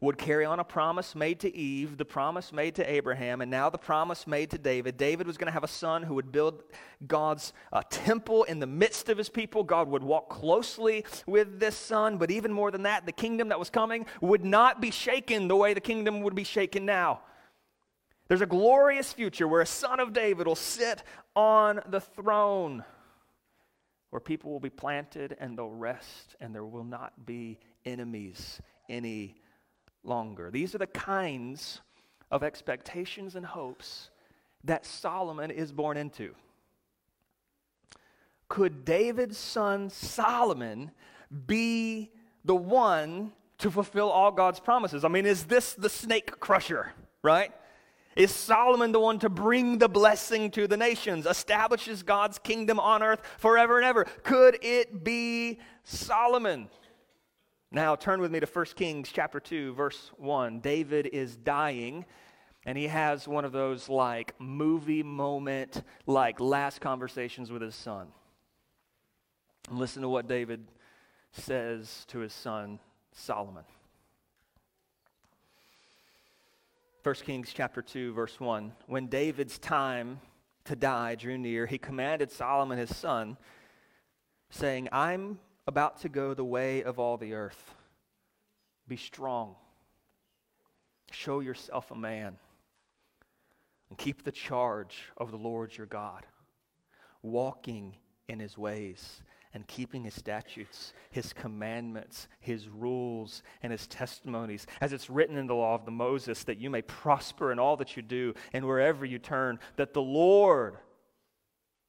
would 0.00 0.18
carry 0.18 0.44
on 0.44 0.60
a 0.60 0.64
promise 0.64 1.14
made 1.14 1.40
to 1.40 1.54
Eve, 1.56 1.96
the 1.96 2.04
promise 2.04 2.52
made 2.52 2.74
to 2.74 2.90
Abraham, 2.90 3.40
and 3.40 3.50
now 3.50 3.70
the 3.70 3.78
promise 3.78 4.26
made 4.26 4.50
to 4.50 4.58
David. 4.58 4.98
David 4.98 5.26
was 5.26 5.38
going 5.38 5.46
to 5.46 5.52
have 5.52 5.64
a 5.64 5.68
son 5.68 6.02
who 6.02 6.14
would 6.14 6.30
build 6.30 6.62
God's 7.06 7.54
uh, 7.72 7.82
temple 7.88 8.44
in 8.44 8.58
the 8.58 8.66
midst 8.66 9.08
of 9.08 9.16
his 9.16 9.30
people. 9.30 9.64
God 9.64 9.88
would 9.88 10.02
walk 10.02 10.28
closely 10.28 11.06
with 11.26 11.58
this 11.60 11.76
son, 11.76 12.18
but 12.18 12.30
even 12.30 12.52
more 12.52 12.70
than 12.70 12.82
that, 12.82 13.06
the 13.06 13.12
kingdom 13.12 13.48
that 13.48 13.58
was 13.58 13.70
coming 13.70 14.04
would 14.20 14.44
not 14.44 14.82
be 14.82 14.90
shaken 14.90 15.48
the 15.48 15.56
way 15.56 15.72
the 15.72 15.80
kingdom 15.80 16.20
would 16.20 16.34
be 16.34 16.44
shaken 16.44 16.84
now. 16.84 17.20
There's 18.28 18.42
a 18.42 18.46
glorious 18.46 19.14
future 19.14 19.48
where 19.48 19.62
a 19.62 19.66
son 19.66 19.98
of 19.98 20.12
David 20.12 20.46
will 20.46 20.56
sit 20.56 21.02
on 21.34 21.80
the 21.88 22.00
throne, 22.00 22.84
where 24.10 24.20
people 24.20 24.50
will 24.50 24.60
be 24.60 24.68
planted 24.68 25.36
and 25.40 25.56
they'll 25.56 25.70
rest, 25.70 26.36
and 26.38 26.54
there 26.54 26.64
will 26.66 26.84
not 26.84 27.24
be 27.24 27.58
enemies 27.86 28.60
any 28.90 29.36
longer. 30.06 30.50
These 30.50 30.74
are 30.74 30.78
the 30.78 30.86
kinds 30.86 31.80
of 32.30 32.42
expectations 32.42 33.36
and 33.36 33.44
hopes 33.44 34.10
that 34.64 34.84
Solomon 34.84 35.50
is 35.50 35.72
born 35.72 35.96
into. 35.96 36.34
Could 38.48 38.84
David's 38.84 39.38
son 39.38 39.90
Solomon 39.90 40.92
be 41.46 42.10
the 42.44 42.54
one 42.54 43.32
to 43.58 43.70
fulfill 43.70 44.08
all 44.08 44.30
God's 44.30 44.60
promises? 44.60 45.04
I 45.04 45.08
mean, 45.08 45.26
is 45.26 45.44
this 45.44 45.74
the 45.74 45.88
snake 45.88 46.38
crusher, 46.38 46.92
right? 47.22 47.52
Is 48.16 48.30
Solomon 48.30 48.92
the 48.92 49.00
one 49.00 49.18
to 49.18 49.28
bring 49.28 49.78
the 49.78 49.88
blessing 49.88 50.50
to 50.52 50.66
the 50.66 50.76
nations, 50.76 51.26
establishes 51.26 52.02
God's 52.02 52.38
kingdom 52.38 52.80
on 52.80 53.02
earth 53.02 53.20
forever 53.38 53.76
and 53.76 53.84
ever? 53.84 54.04
Could 54.22 54.58
it 54.62 55.04
be 55.04 55.58
Solomon? 55.84 56.68
Now, 57.72 57.96
turn 57.96 58.20
with 58.20 58.30
me 58.30 58.38
to 58.38 58.46
1 58.46 58.64
Kings 58.76 59.10
chapter 59.12 59.40
2, 59.40 59.74
verse 59.74 60.12
1. 60.18 60.60
David 60.60 61.06
is 61.12 61.36
dying, 61.36 62.04
and 62.64 62.78
he 62.78 62.86
has 62.86 63.26
one 63.26 63.44
of 63.44 63.52
those 63.52 63.88
like 63.88 64.34
movie 64.40 65.02
moment, 65.02 65.82
like 66.06 66.38
last 66.38 66.80
conversations 66.80 67.50
with 67.50 67.62
his 67.62 67.74
son. 67.74 68.06
And 69.68 69.78
listen 69.78 70.02
to 70.02 70.08
what 70.08 70.28
David 70.28 70.64
says 71.32 72.04
to 72.08 72.20
his 72.20 72.32
son, 72.32 72.78
Solomon. 73.12 73.64
1 77.02 77.14
Kings 77.16 77.52
chapter 77.52 77.82
2, 77.82 78.12
verse 78.12 78.38
1. 78.38 78.72
When 78.86 79.08
David's 79.08 79.58
time 79.58 80.20
to 80.64 80.76
die 80.76 81.16
drew 81.16 81.36
near, 81.36 81.66
he 81.66 81.78
commanded 81.78 82.30
Solomon 82.30 82.78
his 82.78 82.94
son, 82.96 83.36
saying, 84.50 84.88
I'm 84.92 85.40
about 85.66 86.00
to 86.02 86.08
go 86.08 86.34
the 86.34 86.44
way 86.44 86.82
of 86.82 86.98
all 86.98 87.16
the 87.16 87.34
earth. 87.34 87.74
Be 88.88 88.96
strong. 88.96 89.56
Show 91.10 91.40
yourself 91.40 91.90
a 91.90 91.96
man. 91.96 92.36
And 93.88 93.98
keep 93.98 94.24
the 94.24 94.32
charge 94.32 94.96
of 95.16 95.30
the 95.30 95.36
Lord 95.36 95.76
your 95.76 95.86
God, 95.86 96.26
walking 97.22 97.96
in 98.28 98.40
his 98.40 98.58
ways 98.58 99.22
and 99.56 99.66
keeping 99.68 100.04
his 100.04 100.12
statutes, 100.12 100.92
his 101.10 101.32
commandments, 101.32 102.28
his 102.40 102.68
rules, 102.68 103.42
and 103.62 103.72
his 103.72 103.86
testimonies, 103.86 104.66
as 104.82 104.92
it's 104.92 105.08
written 105.08 105.38
in 105.38 105.46
the 105.46 105.54
law 105.54 105.74
of 105.74 105.86
the 105.86 105.90
Moses, 105.90 106.44
that 106.44 106.58
you 106.58 106.68
may 106.68 106.82
prosper 106.82 107.52
in 107.52 107.58
all 107.58 107.76
that 107.78 107.96
you 107.96 108.02
do 108.02 108.34
and 108.52 108.66
wherever 108.66 109.06
you 109.06 109.18
turn, 109.18 109.58
that 109.76 109.94
the 109.94 110.02
Lord 110.02 110.76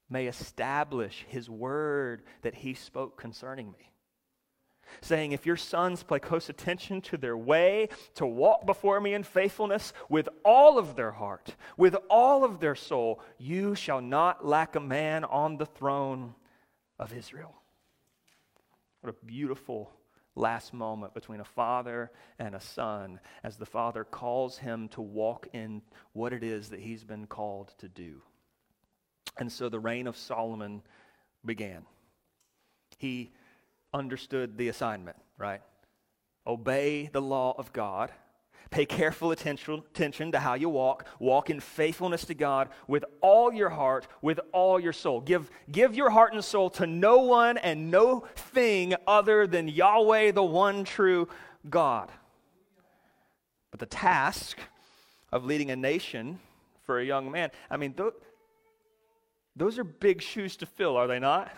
may 0.10 0.28
establish 0.28 1.26
his 1.28 1.50
word 1.50 2.24
that 2.42 2.56
he 2.56 2.74
spoke 2.74 3.20
concerning 3.20 3.72
me. 3.72 3.92
Saying, 5.02 5.34
if 5.34 5.46
your 5.46 5.58
sons 5.58 6.04
pay 6.04 6.20
close 6.20 6.50
attention 6.50 7.02
to 7.02 7.18
their 7.18 7.36
way 7.36 7.90
to 8.16 8.26
walk 8.26 8.66
before 8.66 9.02
me 9.02 9.14
in 9.14 9.24
faithfulness 9.24 9.92
with 10.08 10.30
all 10.46 10.78
of 10.78 10.96
their 10.96 11.12
heart, 11.12 11.56
with 11.76 11.96
all 12.10 12.46
of 12.46 12.60
their 12.60 12.76
soul, 12.76 13.22
you 13.38 13.76
shall 13.76 14.02
not 14.02 14.46
lack 14.46 14.76
a 14.76 14.80
man 14.80 15.26
on 15.26 15.58
the 15.58 15.66
throne 15.66 16.36
of 16.98 17.14
Israel. 17.14 17.54
What 19.02 19.14
a 19.14 19.26
beautiful 19.26 19.92
last 20.36 20.74
moment 20.74 21.14
between 21.14 21.42
a 21.42 21.46
father 21.46 22.12
and 22.40 22.56
a 22.56 22.62
son 22.62 23.20
as 23.44 23.58
the 23.58 23.66
father 23.66 24.04
calls 24.04 24.58
him 24.58 24.88
to 24.90 25.02
walk 25.02 25.48
in 25.54 25.82
what 26.14 26.32
it 26.32 26.44
is 26.44 26.70
that 26.70 26.80
he's 26.80 27.04
been 27.04 27.28
called 27.28 27.74
to 27.80 27.90
do. 27.90 28.22
And 29.40 29.52
so 29.52 29.70
the 29.70 29.80
reign 29.80 30.08
of 30.08 30.18
Solomon 30.18 30.82
began. 31.46 31.86
He 32.98 33.32
understood 33.94 34.58
the 34.58 34.70
assignment, 34.70 35.18
right? 35.38 35.62
Obey 36.46 37.10
the 37.12 37.22
law 37.22 37.54
of 37.58 37.74
God. 37.74 38.12
Pay 38.70 38.86
careful 38.86 39.32
attention, 39.32 40.32
to 40.32 40.40
how 40.40 40.56
you 40.56 40.68
walk. 40.68 41.08
Walk 41.20 41.50
in 41.50 41.60
faithfulness 41.60 42.26
to 42.26 42.34
God 42.34 42.70
with 42.88 43.06
all 43.22 43.54
your 43.54 43.70
heart, 43.70 44.08
with 44.22 44.42
all 44.52 44.78
your 44.80 44.92
soul. 44.92 45.22
Give, 45.22 45.50
give 45.72 45.96
your 45.96 46.10
heart 46.10 46.34
and 46.34 46.44
soul 46.44 46.70
to 46.72 46.86
no 46.86 47.20
one 47.20 47.58
and 47.58 47.90
no 47.92 48.26
thing 48.36 48.94
other 49.06 49.48
than 49.48 49.70
Yahweh, 49.70 50.32
the 50.32 50.44
one 50.44 50.84
true 50.84 51.30
God. 51.70 52.12
But 53.72 53.80
the 53.80 53.86
task 53.86 54.58
of 55.32 55.46
leading 55.46 55.72
a 55.72 55.76
nation 55.76 56.40
for 56.84 57.00
a 57.00 57.06
young 57.06 57.32
man, 57.32 57.52
I 57.70 57.78
mean, 57.78 57.94
th- 57.94 58.14
those 59.58 59.80
are 59.80 59.84
big 59.84 60.22
shoes 60.22 60.56
to 60.58 60.66
fill, 60.66 60.96
are 60.98 61.08
they 61.08 61.20
not? 61.20 61.52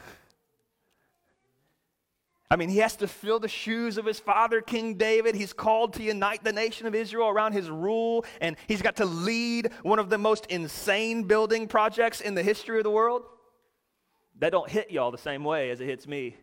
I 2.51 2.55
mean, 2.55 2.69
he 2.69 2.79
has 2.79 2.95
to 2.95 3.07
fill 3.07 3.39
the 3.39 3.47
shoes 3.47 3.99
of 3.99 4.05
his 4.05 4.19
father, 4.19 4.59
King 4.59 4.95
David. 4.95 5.35
He's 5.35 5.53
called 5.53 5.93
to 5.93 6.03
unite 6.03 6.43
the 6.43 6.51
nation 6.51 6.87
of 6.87 6.95
Israel 6.95 7.27
around 7.27 7.53
his 7.53 7.69
rule, 7.69 8.25
and 8.41 8.55
he's 8.67 8.81
got 8.81 8.95
to 8.95 9.05
lead 9.05 9.69
one 9.83 9.99
of 9.99 10.09
the 10.09 10.17
most 10.17 10.47
insane 10.47 11.23
building 11.23 11.67
projects 11.67 12.21
in 12.21 12.33
the 12.33 12.41
history 12.41 12.79
of 12.79 12.83
the 12.83 12.89
world. 12.89 13.23
That 14.39 14.49
don't 14.51 14.69
hit 14.69 14.89
y'all 14.89 15.11
the 15.11 15.17
same 15.19 15.43
way 15.43 15.69
as 15.69 15.79
it 15.79 15.85
hits 15.85 16.07
me. 16.07 16.37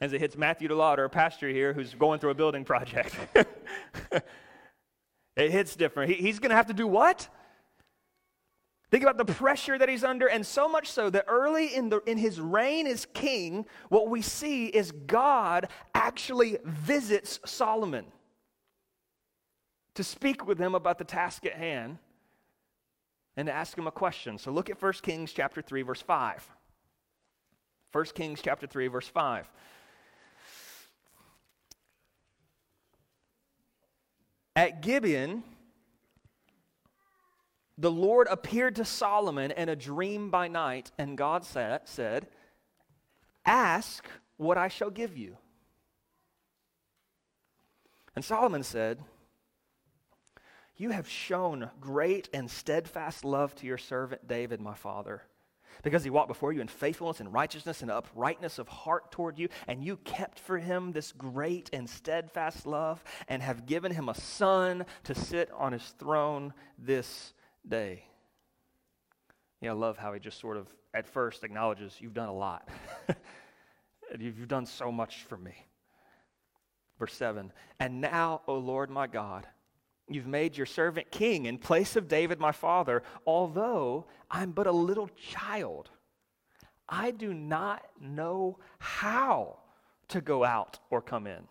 As 0.00 0.12
it 0.12 0.20
hits 0.20 0.36
Matthew 0.36 0.68
DeLauder, 0.68 1.06
a 1.06 1.08
pastor 1.08 1.48
here 1.48 1.72
who's 1.72 1.94
going 1.94 2.20
through 2.20 2.30
a 2.30 2.34
building 2.34 2.64
project. 2.64 3.16
it 5.36 5.50
hits 5.50 5.74
different. 5.74 6.12
He, 6.12 6.16
he's 6.18 6.38
going 6.38 6.50
to 6.50 6.56
have 6.56 6.68
to 6.68 6.74
do 6.74 6.86
what? 6.86 7.28
Think 8.90 9.02
about 9.02 9.18
the 9.18 9.32
pressure 9.32 9.76
that 9.76 9.88
he's 9.88 10.02
under, 10.02 10.28
and 10.28 10.46
so 10.46 10.66
much 10.66 10.90
so 10.90 11.10
that 11.10 11.26
early 11.28 11.74
in, 11.74 11.90
the, 11.90 12.00
in 12.06 12.16
his 12.16 12.40
reign 12.40 12.86
as 12.86 13.06
king, 13.12 13.66
what 13.90 14.08
we 14.08 14.22
see 14.22 14.66
is 14.66 14.92
God 14.92 15.68
actually 15.94 16.56
visits 16.64 17.38
Solomon 17.44 18.06
to 19.94 20.02
speak 20.02 20.46
with 20.46 20.58
him 20.58 20.74
about 20.74 20.96
the 20.96 21.04
task 21.04 21.44
at 21.44 21.54
hand 21.54 21.98
and 23.36 23.46
to 23.46 23.52
ask 23.52 23.76
him 23.76 23.86
a 23.86 23.92
question. 23.92 24.38
So 24.38 24.50
look 24.50 24.70
at 24.70 24.80
1 24.80 24.92
Kings 25.02 25.32
chapter 25.32 25.60
3, 25.60 25.82
verse 25.82 26.00
5. 26.00 26.48
1 27.92 28.04
Kings 28.14 28.40
chapter 28.42 28.66
3, 28.66 28.88
verse 28.88 29.08
5. 29.08 29.50
At 34.56 34.82
Gibeon, 34.82 35.44
the 37.78 37.90
Lord 37.90 38.26
appeared 38.28 38.74
to 38.76 38.84
Solomon 38.84 39.52
in 39.52 39.68
a 39.68 39.76
dream 39.76 40.30
by 40.30 40.48
night, 40.48 40.90
and 40.98 41.16
God 41.16 41.44
said, 41.44 42.26
Ask 43.46 44.04
what 44.36 44.58
I 44.58 44.66
shall 44.66 44.90
give 44.90 45.16
you. 45.16 45.36
And 48.16 48.24
Solomon 48.24 48.64
said, 48.64 48.98
You 50.76 50.90
have 50.90 51.08
shown 51.08 51.70
great 51.80 52.28
and 52.34 52.50
steadfast 52.50 53.24
love 53.24 53.54
to 53.56 53.66
your 53.66 53.78
servant 53.78 54.26
David, 54.26 54.60
my 54.60 54.74
father, 54.74 55.22
because 55.84 56.02
he 56.02 56.10
walked 56.10 56.26
before 56.26 56.52
you 56.52 56.60
in 56.60 56.66
faithfulness 56.66 57.20
and 57.20 57.32
righteousness 57.32 57.80
and 57.80 57.92
uprightness 57.92 58.58
of 58.58 58.66
heart 58.66 59.12
toward 59.12 59.38
you, 59.38 59.48
and 59.68 59.84
you 59.84 59.98
kept 59.98 60.40
for 60.40 60.58
him 60.58 60.90
this 60.90 61.12
great 61.12 61.70
and 61.72 61.88
steadfast 61.88 62.66
love, 62.66 63.04
and 63.28 63.40
have 63.40 63.66
given 63.66 63.92
him 63.92 64.08
a 64.08 64.16
son 64.16 64.84
to 65.04 65.14
sit 65.14 65.48
on 65.52 65.72
his 65.72 65.94
throne 66.00 66.52
this 66.76 67.34
day. 67.66 68.04
Yeah, 69.60 69.70
I 69.70 69.74
love 69.74 69.96
how 69.96 70.12
he 70.12 70.20
just 70.20 70.40
sort 70.40 70.56
of 70.56 70.66
at 70.94 71.06
first 71.06 71.44
acknowledges, 71.44 71.96
You've 72.00 72.14
done 72.14 72.28
a 72.28 72.34
lot. 72.34 72.68
You've 74.18 74.48
done 74.48 74.66
so 74.66 74.90
much 74.90 75.24
for 75.24 75.36
me. 75.36 75.54
Verse 76.98 77.14
7 77.14 77.52
And 77.78 78.00
now, 78.00 78.42
O 78.46 78.54
Lord 78.54 78.90
my 78.90 79.06
God, 79.06 79.46
you've 80.08 80.26
made 80.26 80.56
your 80.56 80.66
servant 80.66 81.10
king 81.10 81.46
in 81.46 81.58
place 81.58 81.96
of 81.96 82.08
David 82.08 82.40
my 82.40 82.52
father, 82.52 83.02
although 83.26 84.06
I'm 84.30 84.52
but 84.52 84.66
a 84.66 84.72
little 84.72 85.10
child. 85.16 85.90
I 86.88 87.10
do 87.10 87.34
not 87.34 87.82
know 88.00 88.58
how 88.78 89.58
to 90.08 90.20
go 90.20 90.42
out 90.42 90.78
or 90.90 91.02
come 91.02 91.26
in. 91.26 91.46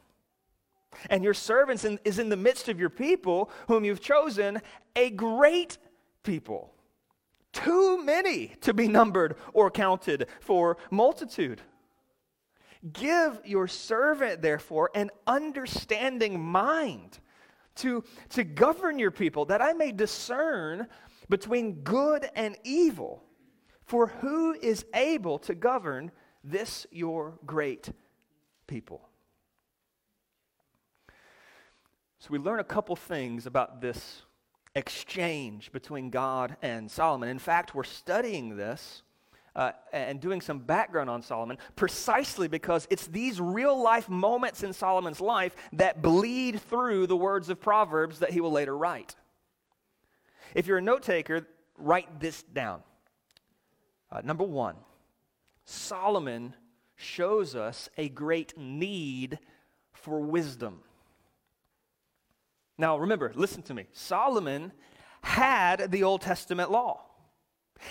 And 1.09 1.23
your 1.23 1.35
servant 1.35 1.85
is 2.05 2.17
in 2.17 2.29
the 2.29 2.35
midst 2.35 2.69
of 2.69 2.79
your 2.79 2.89
people, 2.89 3.51
whom 3.67 3.85
you've 3.85 4.01
chosen, 4.01 4.61
a 4.95 5.11
great 5.11 5.77
people, 6.27 6.73
too 7.53 8.03
many 8.03 8.49
to 8.59 8.73
be 8.73 8.87
numbered 8.87 9.37
or 9.53 9.71
counted 9.71 10.27
for 10.41 10.77
multitude. 10.91 11.61
Give 12.91 13.39
your 13.45 13.67
servant, 13.67 14.41
therefore, 14.41 14.91
an 14.93 15.09
understanding 15.25 16.39
mind 16.43 17.19
to, 17.75 18.03
to 18.29 18.43
govern 18.43 18.99
your 18.99 19.09
people, 19.09 19.45
that 19.45 19.61
I 19.61 19.71
may 19.71 19.93
discern 19.93 20.87
between 21.29 21.81
good 21.83 22.29
and 22.35 22.57
evil. 22.63 23.23
For 23.85 24.07
who 24.07 24.53
is 24.53 24.85
able 24.93 25.39
to 25.39 25.55
govern 25.55 26.11
this 26.43 26.85
your 26.91 27.39
great 27.45 27.89
people? 28.67 29.07
So 32.19 32.27
we 32.31 32.37
learn 32.37 32.59
a 32.59 32.65
couple 32.65 32.97
things 32.97 33.45
about 33.45 33.79
this 33.79 34.23
exchange 34.77 35.71
between 35.71 36.09
God 36.09 36.55
and 36.61 36.89
Solomon. 36.89 37.29
In 37.29 37.39
fact, 37.39 37.73
we're 37.73 37.83
studying 37.83 38.55
this 38.55 39.01
uh, 39.55 39.71
and 39.91 40.21
doing 40.21 40.39
some 40.39 40.59
background 40.59 41.09
on 41.09 41.23
Solomon 41.23 41.57
precisely 41.75 42.47
because 42.47 42.87
it's 42.91 43.07
these 43.07 43.41
real 43.41 43.81
life 43.81 44.07
moments 44.07 44.61
in 44.61 44.71
Solomon's 44.71 45.19
life 45.19 45.55
that 45.73 46.03
bleed 46.03 46.61
through 46.61 47.07
the 47.07 47.17
words 47.17 47.49
of 47.49 47.59
Proverbs 47.59 48.19
that 48.19 48.29
he 48.29 48.39
will 48.39 48.51
later 48.51 48.77
write. 48.77 49.15
If 50.53 50.67
you're 50.67 50.77
a 50.77 50.81
note 50.81 51.01
taker, 51.01 51.47
write 51.77 52.19
this 52.19 52.43
down. 52.43 52.81
Uh, 54.11 54.21
number 54.23 54.43
one, 54.43 54.75
Solomon 55.65 56.53
shows 56.95 57.55
us 57.55 57.89
a 57.97 58.09
great 58.09 58.57
need 58.57 59.39
for 59.91 60.19
wisdom. 60.19 60.81
Now, 62.77 62.97
remember, 62.97 63.31
listen 63.35 63.63
to 63.63 63.73
me. 63.73 63.87
Solomon 63.91 64.71
had 65.21 65.91
the 65.91 66.03
Old 66.03 66.21
Testament 66.21 66.71
law. 66.71 67.07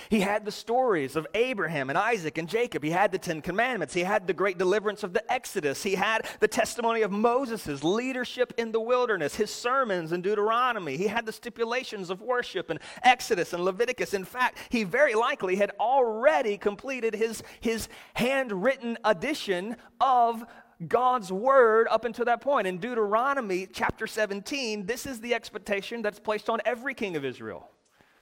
He 0.08 0.20
had 0.20 0.44
the 0.44 0.52
stories 0.52 1.16
of 1.16 1.26
Abraham 1.34 1.90
and 1.90 1.98
Isaac 1.98 2.38
and 2.38 2.48
Jacob. 2.48 2.82
He 2.82 2.90
had 2.90 3.12
the 3.12 3.18
Ten 3.18 3.40
Commandments. 3.42 3.94
He 3.94 4.02
had 4.02 4.26
the 4.26 4.32
great 4.32 4.58
deliverance 4.58 5.02
of 5.02 5.12
the 5.12 5.32
Exodus. 5.32 5.82
He 5.82 5.94
had 5.94 6.26
the 6.40 6.48
testimony 6.48 7.02
of 7.02 7.10
Moses' 7.10 7.84
leadership 7.84 8.52
in 8.56 8.72
the 8.72 8.80
wilderness, 8.80 9.36
his 9.36 9.50
sermons 9.50 10.12
in 10.12 10.22
Deuteronomy. 10.22 10.96
He 10.96 11.06
had 11.06 11.26
the 11.26 11.32
stipulations 11.32 12.10
of 12.10 12.20
worship 12.20 12.70
in 12.70 12.78
Exodus 13.02 13.52
and 13.52 13.64
Leviticus. 13.64 14.14
In 14.14 14.24
fact, 14.24 14.58
he 14.70 14.84
very 14.84 15.14
likely 15.14 15.56
had 15.56 15.70
already 15.78 16.58
completed 16.58 17.14
his, 17.14 17.42
his 17.60 17.88
handwritten 18.14 18.98
edition 19.04 19.76
of 20.00 20.44
God's 20.86 21.32
word 21.32 21.88
up 21.90 22.04
until 22.04 22.26
that 22.26 22.40
point. 22.40 22.66
In 22.66 22.78
Deuteronomy 22.78 23.66
chapter 23.72 24.06
17, 24.06 24.86
this 24.86 25.06
is 25.06 25.20
the 25.20 25.34
expectation 25.34 26.02
that's 26.02 26.18
placed 26.18 26.50
on 26.50 26.60
every 26.64 26.94
king 26.94 27.16
of 27.16 27.24
Israel. 27.24 27.68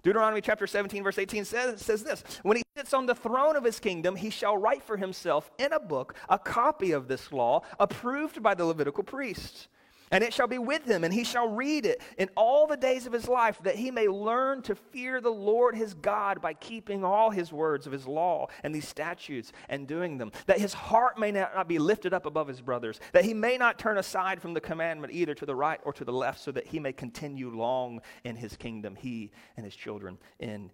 Deuteronomy 0.03 0.43
chapter 0.43 0.67
17, 0.67 1.03
verse 1.03 1.19
18 1.19 1.45
says, 1.47 1.81
says 1.81 2.05
this 2.05 2.23
When 2.43 2.59
he 2.59 2.63
sits 2.77 2.93
on 2.93 3.07
the 3.07 3.15
throne 3.15 3.57
of 3.57 3.65
his 3.65 3.81
kingdom, 3.81 4.17
he 4.17 4.31
shall 4.31 4.57
write 4.57 4.83
for 4.83 4.99
himself 4.99 5.51
in 5.59 5.73
a 5.73 5.81
book 5.81 6.15
a 6.29 6.39
copy 6.39 6.93
of 6.93 7.09
this 7.09 7.33
law, 7.33 7.63
approved 7.81 8.43
by 8.43 8.55
the 8.55 8.67
Levitical 8.67 9.03
priests. 9.03 9.69
And 10.15 10.23
it 10.23 10.33
shall 10.33 10.47
be 10.47 10.59
with 10.59 10.85
him, 10.85 11.03
and 11.03 11.13
he 11.13 11.25
shall 11.25 11.49
read 11.49 11.85
it 11.85 12.01
in 12.19 12.31
all 12.37 12.69
the 12.69 12.77
days 12.77 13.05
of 13.05 13.13
his 13.13 13.27
life, 13.27 13.59
that 13.65 13.75
he 13.75 13.91
may 13.91 14.07
learn 14.07 14.63
to 14.63 14.77
fear 14.77 15.21
the 15.21 15.29
Lord 15.29 15.75
his 15.75 15.93
God 15.93 16.41
by 16.41 16.55
keeping 16.55 17.05
all 17.05 17.31
his 17.31 17.53
words 17.53 17.85
of 17.85 17.93
his 17.93 18.07
law 18.07 18.47
and 18.63 18.73
these 18.73 18.87
statutes 18.87 19.51
and 19.69 19.89
doing 19.89 20.19
them, 20.19 20.31
that 20.47 20.61
his 20.61 20.73
heart 20.73 21.19
may 21.19 21.33
not 21.33 21.67
be 21.67 21.81
lifted 21.81 22.15
up 22.15 22.27
above 22.27 22.47
his 22.47 22.61
brothers, 22.61 23.01
that 23.11 23.25
he 23.25 23.35
may 23.35 23.59
not 23.59 23.77
turn 23.77 23.99
aside 23.99 24.41
from 24.41 24.55
the 24.55 24.61
commandment 24.61 25.13
either 25.13 25.35
to 25.35 25.47
the 25.47 25.57
right 25.57 25.81
or 25.83 25.93
to 25.93 26.05
the 26.05 26.13
left, 26.13 26.39
so 26.39 26.53
that 26.53 26.69
he 26.69 26.79
may 26.79 26.93
continue 26.93 27.51
long 27.51 28.01
in 28.23 28.37
his 28.37 28.57
kingdom, 28.57 28.95
he 28.95 29.33
and 29.57 29.65
his 29.65 29.75
children 29.75 30.17
in 30.39 30.71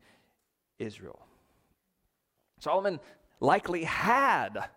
Israel. 0.78 1.24
Solomon 2.58 3.00
likely 3.40 3.84
had 3.84 4.68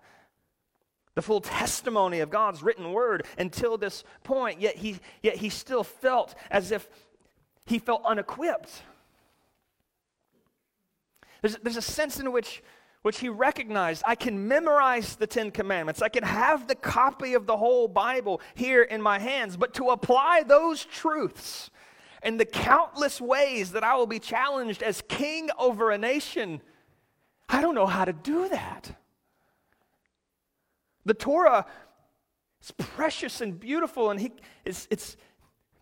the 1.15 1.21
full 1.21 1.41
testimony 1.41 2.19
of 2.19 2.30
God's 2.30 2.63
written 2.63 2.91
word 2.91 3.26
until 3.38 3.78
this 3.78 4.04
point, 4.23 4.60
yet 4.60 4.78
he, 4.78 4.99
yet 5.21 5.38
he 5.38 5.49
still 5.49 5.84
felt 5.84 6.36
as 6.49 6.71
if 6.71 6.88
he 7.65 7.80
felt 7.80 8.04
unequipped. 8.06 8.84
There's, 11.41 11.58
there's 11.58 11.78
a 11.78 11.82
sense 11.82 12.19
in 12.19 12.32
which, 12.32 12.63
which 13.04 13.19
he 13.19 13.30
recognized 13.30 14.04
I 14.08 14.15
can 14.15 14.47
memorize 14.47 15.15
the 15.15 15.28
Ten 15.28 15.52
Commandments, 15.52 16.02
I 16.02 16.10
can 16.10 16.23
have 16.23 16.67
the 16.67 16.76
copy 16.76 17.34
of 17.34 17.45
the 17.45 17.58
whole 17.58 17.88
Bible 17.88 18.41
here 18.56 18.82
in 18.82 19.02
my 19.02 19.19
hands, 19.19 19.56
but 19.58 19.73
to 19.76 19.89
apply 19.89 20.43
those 20.43 20.84
truths 20.84 21.69
in 22.23 22.38
the 22.38 22.45
countless 22.45 23.19
ways 23.19 23.73
that 23.73 23.84
I 23.84 23.95
will 23.95 24.08
be 24.08 24.19
challenged 24.19 24.82
as 24.82 25.04
king 25.08 25.49
over 25.60 25.91
a 25.91 25.97
nation, 25.97 26.62
I 27.49 27.62
don't 27.62 27.76
know 27.76 27.86
how 27.86 28.06
to 28.06 28.13
do 28.13 28.47
that. 28.49 28.95
The 31.06 31.13
Torah 31.13 31.66
is 32.62 32.72
precious 32.72 33.42
and 33.42 33.60
beautiful, 33.60 34.10
and 34.10 34.20
he, 34.20 34.32
it's, 34.66 34.88
it's, 34.89 35.18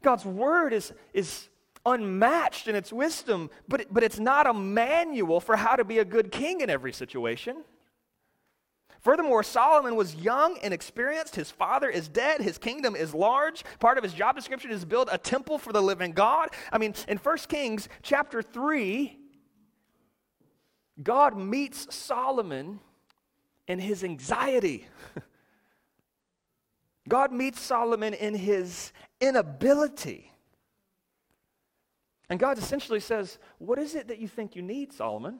God's 0.02 0.26
word 0.26 0.74
is, 0.74 0.92
is 1.14 1.50
unmatched 1.86 2.68
in 2.68 2.76
its 2.76 2.92
wisdom, 2.92 3.50
but, 3.68 3.82
it, 3.82 3.94
but 3.94 4.04
it's 4.04 4.20
not 4.20 4.48
a 4.48 4.54
manual 4.54 5.40
for 5.40 5.56
how 5.56 5.76
to 5.76 5.84
be 5.84 6.00
a 6.00 6.06
good 6.06 6.32
king 6.32 6.62
in 6.62 6.70
every 6.70 6.94
situation. 6.94 7.64
Furthermore, 9.02 9.42
Solomon 9.42 9.96
was 9.96 10.14
young 10.14 10.60
and 10.62 10.74
experienced. 10.74 11.36
His 11.36 11.50
father 11.50 11.90
is 11.90 12.08
dead. 12.08 12.40
His 12.40 12.60
kingdom 12.60 12.96
is 12.96 13.16
large. 13.16 13.64
Part 13.80 13.98
of 13.98 14.04
his 14.04 14.14
job 14.14 14.36
description 14.36 14.70
is 14.70 14.86
build 14.86 15.10
a 15.12 15.18
temple 15.18 15.58
for 15.58 15.74
the 15.74 15.82
living 15.82 16.12
God. 16.12 16.50
I 16.72 16.78
mean, 16.78 16.94
in 17.08 17.18
1 17.18 17.38
Kings 17.50 17.90
chapter 18.04 18.44
3, 18.44 19.18
God 21.02 21.36
meets 21.36 21.94
Solomon 21.94 22.80
in 23.72 23.80
his 23.80 24.04
anxiety. 24.04 24.86
God 27.08 27.32
meets 27.32 27.62
Solomon 27.62 28.14
in 28.14 28.36
his 28.36 28.92
inability. 29.22 30.30
And 32.30 32.38
God 32.38 32.58
essentially 32.58 33.00
says, 33.00 33.40
What 33.60 33.80
is 33.80 33.96
it 33.96 34.10
that 34.10 34.20
you 34.20 34.28
think 34.28 34.58
you 34.58 34.62
need, 34.62 34.92
Solomon? 34.92 35.40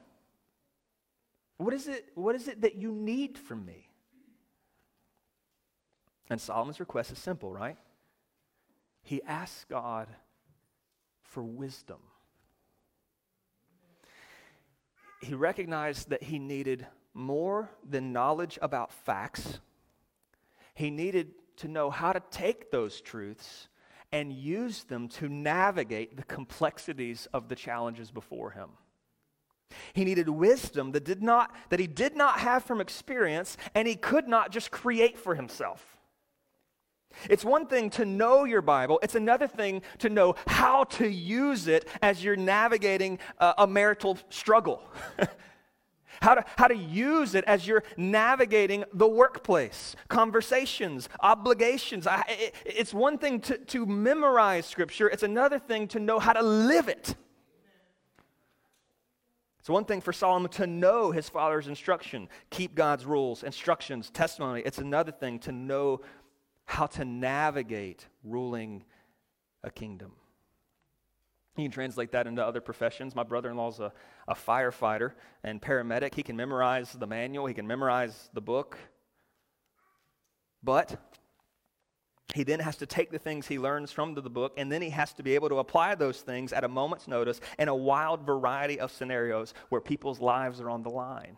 What 1.58 1.74
is 1.74 1.90
it, 1.90 2.06
what 2.16 2.36
is 2.36 2.48
it 2.48 2.62
that 2.62 2.76
you 2.76 2.94
need 2.94 3.38
from 3.38 3.66
me? 3.66 3.90
And 6.30 6.40
Solomon's 6.40 6.80
request 6.80 7.12
is 7.12 7.20
simple, 7.20 7.52
right? 7.52 7.78
He 9.04 9.22
asks 9.24 9.66
God 9.70 10.08
for 11.22 11.44
wisdom. 11.44 12.00
He 15.22 15.34
recognized 15.34 16.10
that 16.10 16.24
he 16.24 16.40
needed 16.40 16.88
more 17.14 17.70
than 17.88 18.14
knowledge 18.14 18.58
about 18.62 18.92
facts. 18.92 19.60
He 20.74 20.90
needed 20.90 21.34
to 21.58 21.68
know 21.68 21.90
how 21.90 22.14
to 22.14 22.22
take 22.32 22.72
those 22.72 23.02
truths 23.02 23.68
and 24.12 24.34
use 24.34 24.84
them 24.84 25.08
to 25.08 25.30
navigate 25.30 26.18
the 26.18 26.24
complexities 26.24 27.28
of 27.34 27.48
the 27.48 27.56
challenges 27.56 28.12
before 28.12 28.52
him. 28.52 28.70
He 29.94 30.04
needed 30.04 30.28
wisdom 30.28 30.92
that, 30.92 31.06
did 31.06 31.24
not, 31.24 31.56
that 31.70 31.80
he 31.80 31.88
did 31.88 32.16
not 32.16 32.40
have 32.40 32.64
from 32.64 32.82
experience, 32.82 33.56
and 33.74 33.88
he 33.88 33.96
could 33.96 34.28
not 34.28 34.52
just 34.52 34.70
create 34.70 35.18
for 35.18 35.36
himself. 35.36 35.98
It's 37.30 37.46
one 37.46 37.68
thing 37.68 37.90
to 37.92 38.06
know 38.06 38.46
your 38.46 38.62
Bible, 38.62 39.00
it's 39.04 39.16
another 39.16 39.48
thing 39.48 39.82
to 40.00 40.10
know 40.10 40.36
how 40.48 40.86
to 40.86 41.08
use 41.08 41.68
it 41.68 41.88
as 42.02 42.24
you're 42.24 42.36
navigating 42.36 43.20
a, 43.38 43.54
a 43.60 43.68
marital 43.68 44.18
struggle. 44.30 44.82
how 46.22 46.36
to, 46.36 46.46
how 46.58 46.68
to 46.68 46.76
use 46.76 47.36
it 47.36 47.44
as 47.46 47.68
you're 47.68 47.84
navigating 47.98 48.86
the 48.94 49.08
workplace, 49.08 49.96
conversations, 50.08 51.10
obligations. 51.20 52.08
I, 52.08 52.24
it, 52.28 52.56
it's 52.66 52.94
one 52.94 53.18
thing 53.18 53.42
to, 53.42 53.58
to 53.58 53.86
memorize 53.86 54.66
Scripture, 54.66 55.10
it's 55.10 55.24
another 55.24 55.60
thing 55.60 55.88
to 55.90 56.00
know 56.00 56.20
how 56.20 56.34
to 56.34 56.42
live 56.42 56.88
it. 56.88 57.16
It's 59.60 59.70
one 59.70 59.86
thing 59.86 60.02
for 60.02 60.12
Solomon 60.12 60.50
to 60.54 60.66
know 60.66 61.12
his 61.12 61.30
father's 61.30 61.68
instruction, 61.68 62.30
keep 62.50 62.74
God's 62.74 63.06
rules, 63.06 63.44
instructions, 63.44 64.10
testimony. 64.10 64.64
It's 64.66 64.80
another 64.80 65.12
thing 65.12 65.38
to 65.40 65.52
know 65.52 66.02
how 66.66 66.88
to 66.88 67.06
navigate 67.06 68.08
ruling 68.24 68.84
a 69.64 69.70
kingdom. 69.70 70.14
You 71.58 71.66
can 71.66 71.72
translate 71.72 72.12
that 72.14 72.28
into 72.28 72.46
other 72.46 72.62
professions. 72.62 73.14
My 73.14 73.24
brother 73.24 73.50
in 73.50 73.58
law 73.58 73.70
is 73.70 73.80
a, 73.80 73.92
a 74.28 74.36
firefighter 74.36 75.14
and 75.44 75.62
paramedic. 75.62 76.16
He 76.16 76.24
can 76.24 76.38
memorize 76.38 76.94
the 76.94 77.08
manual, 77.08 77.46
he 77.46 77.54
can 77.54 77.68
memorize 77.68 78.30
the 78.34 78.42
book. 78.42 78.78
But 80.64 80.98
he 82.34 82.44
then 82.44 82.60
has 82.60 82.78
to 82.78 82.86
take 82.86 83.12
the 83.12 83.20
things 83.20 83.48
he 83.48 83.60
learns 83.60 83.92
from 83.92 84.14
the 84.14 84.22
book 84.22 84.54
and 84.56 84.72
then 84.72 84.82
he 84.82 84.90
has 84.92 85.12
to 85.14 85.24
be 85.24 85.36
able 85.36 85.50
to 85.50 85.60
apply 85.60 85.96
those 85.96 86.22
things 86.22 86.54
at 86.54 86.64
a 86.64 86.68
moment's 86.68 87.08
notice 87.08 87.42
in 87.60 87.68
a 87.68 87.76
wild 87.76 88.22
variety 88.26 88.80
of 88.80 88.92
scenarios 88.92 89.54
where 89.70 89.82
people's 89.82 90.22
lives 90.22 90.62
are 90.62 90.70
on 90.70 90.84
the 90.84 90.90
line. 90.90 91.38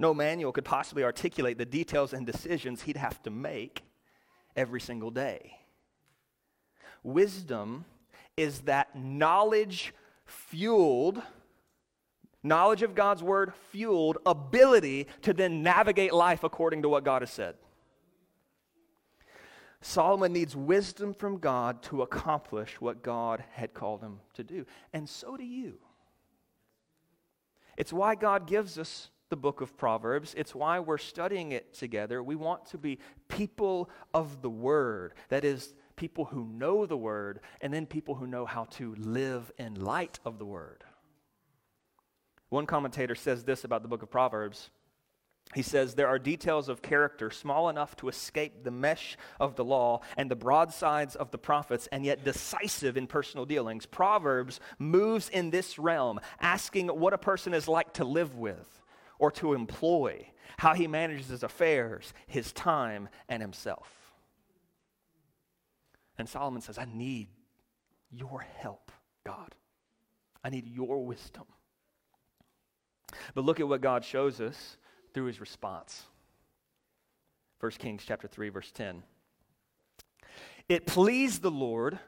No 0.00 0.14
manual 0.14 0.50
could 0.50 0.64
possibly 0.64 1.04
articulate 1.04 1.58
the 1.58 1.66
details 1.66 2.12
and 2.12 2.26
decisions 2.26 2.82
he'd 2.82 2.96
have 2.96 3.22
to 3.22 3.30
make 3.30 3.82
every 4.56 4.80
single 4.80 5.10
day. 5.10 5.58
Wisdom 7.02 7.84
is 8.40 8.60
that 8.60 8.96
knowledge 8.96 9.92
fueled, 10.24 11.22
Knowledge 12.42 12.82
of 12.82 12.94
God's 12.94 13.22
word 13.22 13.52
fueled 13.70 14.18
ability 14.24 15.06
to 15.22 15.34
then 15.34 15.62
navigate 15.62 16.14
life 16.14 16.42
according 16.42 16.82
to 16.82 16.88
what 16.88 17.04
God 17.04 17.20
has 17.22 17.30
said. 17.30 17.54
Solomon 19.82 20.32
needs 20.32 20.56
wisdom 20.56 21.14
from 21.14 21.38
God 21.38 21.82
to 21.84 22.02
accomplish 22.02 22.80
what 22.80 23.02
God 23.02 23.44
had 23.52 23.74
called 23.74 24.02
him 24.02 24.20
to 24.34 24.44
do. 24.44 24.66
And 24.92 25.08
so 25.08 25.36
do 25.36 25.44
you. 25.44 25.78
It's 27.76 27.92
why 27.92 28.14
God 28.14 28.46
gives 28.46 28.78
us 28.78 29.10
the 29.30 29.36
book 29.36 29.60
of 29.60 29.76
Proverbs. 29.76 30.34
It's 30.36 30.54
why 30.54 30.80
we're 30.80 30.98
studying 30.98 31.52
it 31.52 31.72
together. 31.72 32.22
We 32.22 32.36
want 32.36 32.66
to 32.66 32.78
be 32.78 32.98
people 33.28 33.88
of 34.12 34.42
the 34.42 34.50
word. 34.50 35.14
That 35.28 35.44
is, 35.44 35.72
people 36.00 36.24
who 36.24 36.46
know 36.46 36.86
the 36.86 36.96
word, 36.96 37.40
and 37.60 37.74
then 37.74 37.84
people 37.84 38.14
who 38.14 38.26
know 38.26 38.46
how 38.46 38.64
to 38.64 38.94
live 38.94 39.52
in 39.58 39.74
light 39.74 40.18
of 40.24 40.38
the 40.38 40.46
word. 40.46 40.82
One 42.48 42.64
commentator 42.64 43.14
says 43.14 43.44
this 43.44 43.64
about 43.64 43.82
the 43.82 43.88
book 43.88 44.02
of 44.02 44.10
Proverbs. 44.10 44.70
He 45.54 45.60
says, 45.60 45.94
There 45.94 46.08
are 46.08 46.18
details 46.18 46.70
of 46.70 46.80
character 46.80 47.30
small 47.30 47.68
enough 47.68 47.96
to 47.96 48.08
escape 48.08 48.64
the 48.64 48.70
mesh 48.70 49.18
of 49.38 49.56
the 49.56 49.64
law 49.64 50.00
and 50.16 50.30
the 50.30 50.36
broadsides 50.36 51.16
of 51.16 51.32
the 51.32 51.38
prophets, 51.38 51.86
and 51.92 52.02
yet 52.02 52.24
decisive 52.24 52.96
in 52.96 53.06
personal 53.06 53.44
dealings. 53.44 53.84
Proverbs 53.84 54.58
moves 54.78 55.28
in 55.28 55.50
this 55.50 55.78
realm, 55.78 56.18
asking 56.40 56.88
what 56.88 57.12
a 57.12 57.18
person 57.18 57.52
is 57.52 57.68
like 57.68 57.92
to 57.94 58.06
live 58.06 58.36
with 58.36 58.82
or 59.18 59.30
to 59.32 59.52
employ, 59.52 60.26
how 60.56 60.72
he 60.72 60.86
manages 60.86 61.28
his 61.28 61.42
affairs, 61.42 62.14
his 62.26 62.52
time, 62.54 63.10
and 63.28 63.42
himself. 63.42 63.99
And 66.20 66.28
Solomon 66.28 66.60
says, 66.60 66.76
I 66.76 66.84
need 66.84 67.28
your 68.10 68.44
help, 68.58 68.92
God. 69.24 69.54
I 70.44 70.50
need 70.50 70.66
your 70.66 71.02
wisdom. 71.02 71.44
But 73.34 73.44
look 73.44 73.58
at 73.58 73.66
what 73.66 73.80
God 73.80 74.04
shows 74.04 74.38
us 74.38 74.76
through 75.14 75.24
his 75.24 75.40
response. 75.40 76.04
1 77.60 77.72
Kings 77.72 78.02
chapter 78.06 78.28
3 78.28 78.50
verse 78.50 78.70
10. 78.70 79.02
It 80.68 80.86
pleased 80.86 81.40
the 81.40 81.50
Lord 81.50 81.98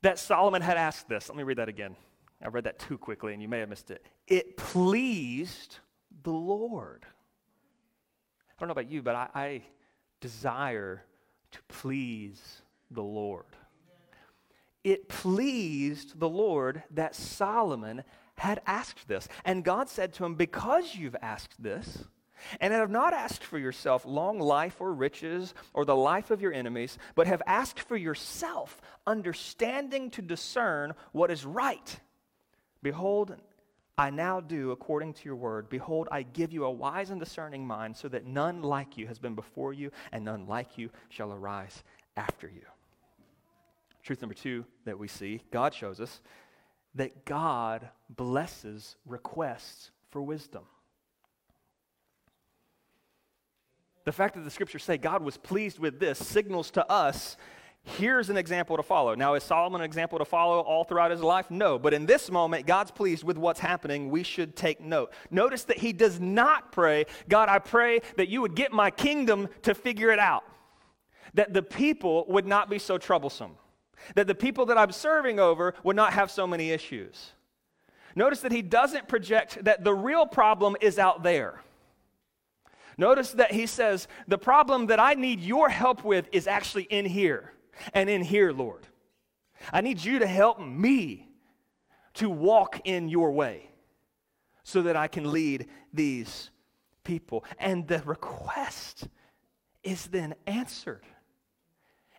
that 0.00 0.18
Solomon 0.18 0.62
had 0.62 0.78
asked 0.78 1.06
this. 1.06 1.28
Let 1.28 1.36
me 1.36 1.44
read 1.44 1.58
that 1.58 1.68
again. 1.68 1.96
I 2.42 2.48
read 2.48 2.64
that 2.64 2.78
too 2.78 2.96
quickly 2.96 3.34
and 3.34 3.42
you 3.42 3.48
may 3.48 3.58
have 3.58 3.68
missed 3.68 3.90
it. 3.90 4.06
It 4.26 4.56
pleased 4.56 5.80
the 6.22 6.30
Lord. 6.30 7.04
I 7.04 8.54
don't 8.58 8.68
know 8.68 8.72
about 8.72 8.90
you, 8.90 9.02
but 9.02 9.14
I, 9.14 9.28
I 9.34 9.62
desire 10.20 11.04
to 11.50 11.58
please 11.68 12.62
the 12.94 13.02
Lord. 13.02 13.46
It 14.84 15.08
pleased 15.08 16.18
the 16.18 16.28
Lord 16.28 16.82
that 16.90 17.14
Solomon 17.14 18.02
had 18.36 18.60
asked 18.66 19.06
this. 19.06 19.28
And 19.44 19.64
God 19.64 19.88
said 19.88 20.12
to 20.14 20.24
him, 20.24 20.34
Because 20.34 20.94
you've 20.94 21.16
asked 21.22 21.62
this, 21.62 22.04
and 22.60 22.72
have 22.72 22.90
not 22.90 23.12
asked 23.12 23.44
for 23.44 23.58
yourself 23.58 24.04
long 24.04 24.38
life 24.38 24.80
or 24.80 24.92
riches 24.92 25.54
or 25.74 25.84
the 25.84 25.96
life 25.96 26.30
of 26.30 26.42
your 26.42 26.52
enemies, 26.52 26.98
but 27.14 27.26
have 27.26 27.42
asked 27.46 27.80
for 27.80 27.96
yourself 27.96 28.80
understanding 29.06 30.10
to 30.10 30.22
discern 30.22 30.94
what 31.12 31.30
is 31.30 31.44
right. 31.44 32.00
Behold, 32.82 33.36
I 33.96 34.10
now 34.10 34.40
do 34.40 34.70
according 34.70 35.14
to 35.14 35.24
your 35.24 35.36
word. 35.36 35.68
Behold, 35.68 36.08
I 36.10 36.22
give 36.22 36.52
you 36.52 36.64
a 36.64 36.70
wise 36.70 37.10
and 37.10 37.20
discerning 37.20 37.66
mind, 37.66 37.96
so 37.96 38.08
that 38.08 38.26
none 38.26 38.62
like 38.62 38.96
you 38.96 39.06
has 39.06 39.18
been 39.18 39.34
before 39.34 39.72
you, 39.72 39.90
and 40.10 40.24
none 40.24 40.46
like 40.46 40.78
you 40.78 40.90
shall 41.10 41.32
arise 41.32 41.84
after 42.16 42.48
you. 42.48 42.62
Truth 44.02 44.22
number 44.22 44.34
two 44.34 44.64
that 44.84 44.98
we 44.98 45.08
see, 45.08 45.42
God 45.50 45.74
shows 45.74 46.00
us 46.00 46.20
that 46.94 47.24
God 47.24 47.88
blesses 48.10 48.96
requests 49.06 49.90
for 50.10 50.20
wisdom. 50.20 50.64
The 54.04 54.12
fact 54.12 54.34
that 54.34 54.42
the 54.42 54.50
scriptures 54.50 54.82
say 54.82 54.98
God 54.98 55.22
was 55.22 55.36
pleased 55.36 55.78
with 55.78 56.00
this 56.00 56.18
signals 56.18 56.70
to 56.72 56.90
us 56.90 57.36
here's 57.84 58.30
an 58.30 58.36
example 58.36 58.76
to 58.76 58.82
follow. 58.82 59.14
Now, 59.14 59.34
is 59.34 59.42
Solomon 59.42 59.80
an 59.80 59.84
example 59.84 60.18
to 60.18 60.24
follow 60.24 60.60
all 60.60 60.84
throughout 60.84 61.10
his 61.10 61.20
life? 61.20 61.50
No. 61.50 61.78
But 61.78 61.94
in 61.94 62.06
this 62.06 62.30
moment, 62.30 62.66
God's 62.66 62.90
pleased 62.90 63.24
with 63.24 63.36
what's 63.36 63.60
happening. 63.60 64.10
We 64.10 64.22
should 64.22 64.56
take 64.56 64.80
note. 64.80 65.12
Notice 65.30 65.64
that 65.64 65.78
he 65.78 65.92
does 65.92 66.20
not 66.20 66.72
pray, 66.72 67.06
God, 67.28 67.48
I 67.48 67.58
pray 67.58 68.00
that 68.16 68.28
you 68.28 68.40
would 68.40 68.54
get 68.54 68.72
my 68.72 68.90
kingdom 68.90 69.48
to 69.62 69.74
figure 69.74 70.10
it 70.10 70.18
out, 70.18 70.44
that 71.34 71.52
the 71.52 71.62
people 71.62 72.24
would 72.28 72.46
not 72.46 72.70
be 72.70 72.78
so 72.78 72.98
troublesome 72.98 73.56
that 74.14 74.26
the 74.26 74.34
people 74.34 74.66
that 74.66 74.78
I'm 74.78 74.92
serving 74.92 75.38
over 75.38 75.74
would 75.82 75.96
not 75.96 76.12
have 76.12 76.30
so 76.30 76.46
many 76.46 76.70
issues. 76.70 77.32
Notice 78.14 78.40
that 78.40 78.52
he 78.52 78.62
doesn't 78.62 79.08
project 79.08 79.64
that 79.64 79.84
the 79.84 79.94
real 79.94 80.26
problem 80.26 80.76
is 80.80 80.98
out 80.98 81.22
there. 81.22 81.60
Notice 82.98 83.32
that 83.32 83.52
he 83.52 83.66
says, 83.66 84.06
The 84.28 84.38
problem 84.38 84.86
that 84.86 85.00
I 85.00 85.14
need 85.14 85.40
your 85.40 85.68
help 85.68 86.04
with 86.04 86.28
is 86.32 86.46
actually 86.46 86.84
in 86.84 87.06
here 87.06 87.52
and 87.94 88.10
in 88.10 88.22
here, 88.22 88.52
Lord. 88.52 88.86
I 89.72 89.80
need 89.80 90.02
you 90.02 90.18
to 90.18 90.26
help 90.26 90.60
me 90.60 91.28
to 92.14 92.28
walk 92.28 92.80
in 92.84 93.08
your 93.08 93.32
way 93.32 93.70
so 94.62 94.82
that 94.82 94.96
I 94.96 95.08
can 95.08 95.32
lead 95.32 95.68
these 95.92 96.50
people. 97.04 97.44
And 97.58 97.86
the 97.86 98.02
request 98.04 99.08
is 99.82 100.06
then 100.08 100.34
answered 100.46 101.04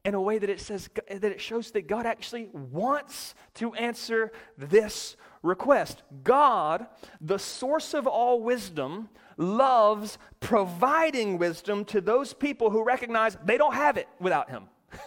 in 0.05 0.15
a 0.15 0.21
way 0.21 0.37
that 0.37 0.49
it 0.49 0.59
says 0.59 0.89
that 1.09 1.23
it 1.23 1.39
shows 1.39 1.71
that 1.71 1.87
God 1.87 2.05
actually 2.05 2.49
wants 2.51 3.35
to 3.55 3.73
answer 3.75 4.31
this 4.57 5.15
request. 5.41 6.03
God, 6.23 6.87
the 7.21 7.39
source 7.39 7.93
of 7.93 8.05
all 8.05 8.41
wisdom, 8.41 9.09
loves 9.37 10.17
providing 10.39 11.37
wisdom 11.37 11.85
to 11.85 12.01
those 12.01 12.33
people 12.33 12.69
who 12.69 12.83
recognize 12.83 13.37
they 13.45 13.57
don't 13.57 13.73
have 13.73 13.97
it 13.97 14.07
without 14.19 14.49
him. 14.49 14.65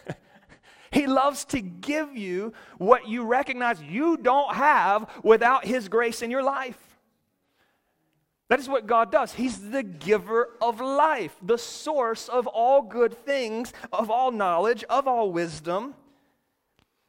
he 0.90 1.06
loves 1.06 1.44
to 1.46 1.60
give 1.60 2.16
you 2.16 2.52
what 2.78 3.06
you 3.06 3.24
recognize 3.24 3.80
you 3.82 4.16
don't 4.16 4.54
have 4.54 5.08
without 5.22 5.64
his 5.64 5.88
grace 5.88 6.22
in 6.22 6.30
your 6.30 6.42
life. 6.42 6.85
That 8.48 8.60
is 8.60 8.68
what 8.68 8.86
God 8.86 9.10
does. 9.10 9.34
He's 9.34 9.70
the 9.70 9.82
giver 9.82 10.50
of 10.60 10.80
life, 10.80 11.36
the 11.42 11.58
source 11.58 12.28
of 12.28 12.46
all 12.46 12.82
good 12.82 13.12
things, 13.24 13.72
of 13.92 14.10
all 14.10 14.30
knowledge, 14.30 14.84
of 14.84 15.08
all 15.08 15.32
wisdom. 15.32 15.94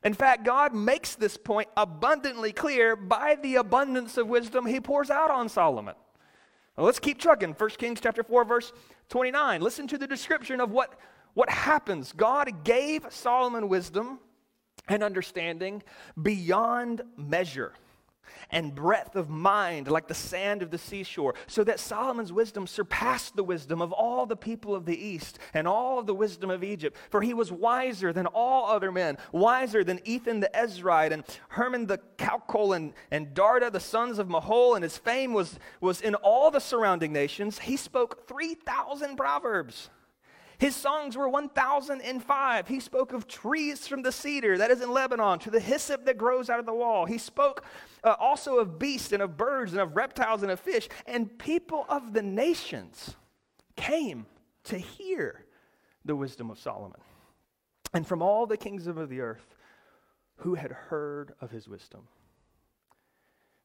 In 0.03 0.13
fact, 0.13 0.43
God 0.43 0.73
makes 0.73 1.15
this 1.15 1.37
point 1.37 1.67
abundantly 1.77 2.51
clear 2.51 2.95
by 2.95 3.35
the 3.35 3.55
abundance 3.55 4.17
of 4.17 4.27
wisdom 4.27 4.65
he 4.65 4.79
pours 4.79 5.09
out 5.09 5.29
on 5.29 5.47
Solomon. 5.49 5.95
Let's 6.75 6.99
keep 6.99 7.19
trucking. 7.19 7.53
1 7.53 7.69
Kings 7.71 7.99
chapter 7.99 8.23
4 8.23 8.45
verse 8.45 8.71
29. 9.09 9.61
Listen 9.61 9.87
to 9.87 9.97
the 9.97 10.07
description 10.07 10.61
of 10.61 10.71
what 10.71 10.99
what 11.33 11.49
happens. 11.51 12.13
God 12.13 12.63
gave 12.63 13.05
Solomon 13.09 13.69
wisdom 13.69 14.19
and 14.87 15.03
understanding 15.03 15.83
beyond 16.19 17.03
measure 17.15 17.73
and 18.49 18.73
breadth 18.73 19.15
of 19.15 19.29
mind 19.29 19.87
like 19.87 20.07
the 20.07 20.13
sand 20.13 20.61
of 20.61 20.71
the 20.71 20.77
seashore, 20.77 21.35
so 21.47 21.63
that 21.63 21.79
Solomon's 21.79 22.33
wisdom 22.33 22.67
surpassed 22.67 23.35
the 23.35 23.43
wisdom 23.43 23.81
of 23.81 23.91
all 23.91 24.25
the 24.25 24.35
people 24.35 24.75
of 24.75 24.85
the 24.85 24.97
east 24.97 25.39
and 25.53 25.67
all 25.67 25.99
of 25.99 26.05
the 26.05 26.13
wisdom 26.13 26.49
of 26.49 26.63
Egypt. 26.63 26.97
For 27.09 27.21
he 27.21 27.33
was 27.33 27.51
wiser 27.51 28.13
than 28.13 28.27
all 28.27 28.69
other 28.69 28.91
men, 28.91 29.17
wiser 29.31 29.83
than 29.83 29.99
Ethan 30.05 30.39
the 30.39 30.49
Ezrahite 30.53 31.11
and 31.11 31.23
Heman 31.55 31.87
the 31.87 31.99
Chalcol 32.17 32.75
and, 32.75 32.93
and 33.11 33.33
Darda 33.33 33.71
the 33.71 33.79
sons 33.79 34.19
of 34.19 34.27
Mahol, 34.27 34.75
and 34.75 34.83
his 34.83 34.97
fame 34.97 35.33
was, 35.33 35.59
was 35.81 36.01
in 36.01 36.15
all 36.15 36.51
the 36.51 36.59
surrounding 36.59 37.13
nations. 37.13 37.59
He 37.59 37.77
spoke 37.77 38.27
3,000 38.27 39.15
proverbs. 39.15 39.89
His 40.59 40.75
songs 40.75 41.15
were 41.15 41.29
1005. 41.29 42.67
He 42.67 42.79
spoke 42.79 43.13
of 43.13 43.27
trees 43.27 43.87
from 43.87 44.01
the 44.01 44.11
cedar 44.11 44.57
that 44.57 44.71
is 44.71 44.81
in 44.81 44.91
Lebanon 44.91 45.37
to 45.39 45.51
the 45.51 45.59
hyssop 45.59 46.05
that 46.05 46.17
grows 46.17 46.49
out 46.49 46.59
of 46.59 46.65
the 46.65 46.73
wall. 46.73 47.05
He 47.05 47.19
spoke 47.19 47.63
uh, 48.07 48.15
also 48.19 48.59
of 48.59 48.79
beasts 48.79 49.11
and 49.11 49.21
of 49.21 49.35
birds 49.35 49.73
and 49.73 49.81
of 49.81 49.97
reptiles 49.97 50.41
and 50.41 50.51
of 50.51 50.59
fish. 50.59 50.87
And 51.05 51.37
people 51.37 51.85
of 51.89 52.13
the 52.13 52.21
nations 52.21 53.15
came 53.75 54.25
to 54.63 54.77
hear 54.77 55.45
the 56.05 56.15
wisdom 56.15 56.49
of 56.49 56.57
Solomon. 56.57 57.01
And 57.93 58.07
from 58.07 58.21
all 58.21 58.45
the 58.45 58.55
kings 58.55 58.87
of 58.87 59.09
the 59.09 59.19
earth 59.19 59.55
who 60.37 60.55
had 60.55 60.71
heard 60.71 61.33
of 61.41 61.51
his 61.51 61.67
wisdom. 61.67 62.07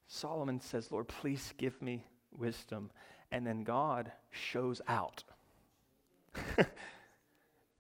Solomon 0.09 0.61
says, 0.61 0.91
Lord, 0.91 1.07
please 1.07 1.55
give 1.57 1.81
me 1.81 2.05
wisdom. 2.37 2.91
And 3.31 3.47
then 3.47 3.63
God 3.63 4.11
shows 4.31 4.81
out. 4.89 5.23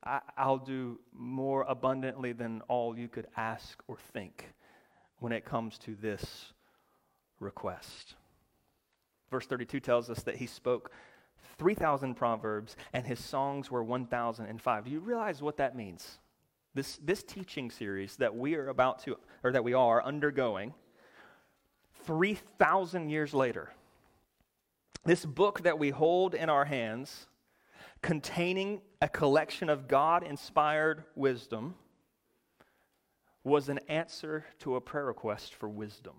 I, 0.04 0.20
will 0.46 0.58
do 0.58 1.00
more 1.12 1.62
abundantly 1.62 2.32
than 2.32 2.60
all 2.68 2.98
you 2.98 3.08
could 3.08 3.26
ask 3.36 3.82
or 3.88 3.96
think 4.12 4.52
when 5.22 5.32
it 5.32 5.44
comes 5.44 5.78
to 5.78 5.94
this 5.94 6.52
request. 7.38 8.14
Verse 9.30 9.46
32 9.46 9.80
tells 9.80 10.10
us 10.10 10.22
that 10.24 10.36
he 10.36 10.46
spoke 10.46 10.90
3,000 11.58 12.14
proverbs 12.14 12.76
and 12.92 13.06
his 13.06 13.22
songs 13.22 13.70
were 13.70 13.84
1,005. 13.84 14.84
Do 14.84 14.90
you 14.90 15.00
realize 15.00 15.40
what 15.40 15.58
that 15.58 15.76
means? 15.76 16.18
This, 16.74 16.98
this 17.04 17.22
teaching 17.22 17.70
series 17.70 18.16
that 18.16 18.34
we 18.34 18.56
are 18.56 18.68
about 18.68 19.00
to, 19.04 19.16
or 19.44 19.52
that 19.52 19.62
we 19.62 19.74
are 19.74 20.02
undergoing, 20.02 20.74
3,000 22.04 23.08
years 23.08 23.32
later, 23.32 23.72
this 25.04 25.24
book 25.24 25.62
that 25.62 25.78
we 25.78 25.90
hold 25.90 26.34
in 26.34 26.48
our 26.48 26.64
hands, 26.64 27.26
containing 28.00 28.80
a 29.00 29.08
collection 29.08 29.68
of 29.68 29.86
God 29.86 30.24
inspired 30.24 31.04
wisdom, 31.14 31.74
was 33.44 33.68
an 33.68 33.78
answer 33.88 34.44
to 34.60 34.76
a 34.76 34.80
prayer 34.80 35.06
request 35.06 35.54
for 35.54 35.68
wisdom. 35.68 36.14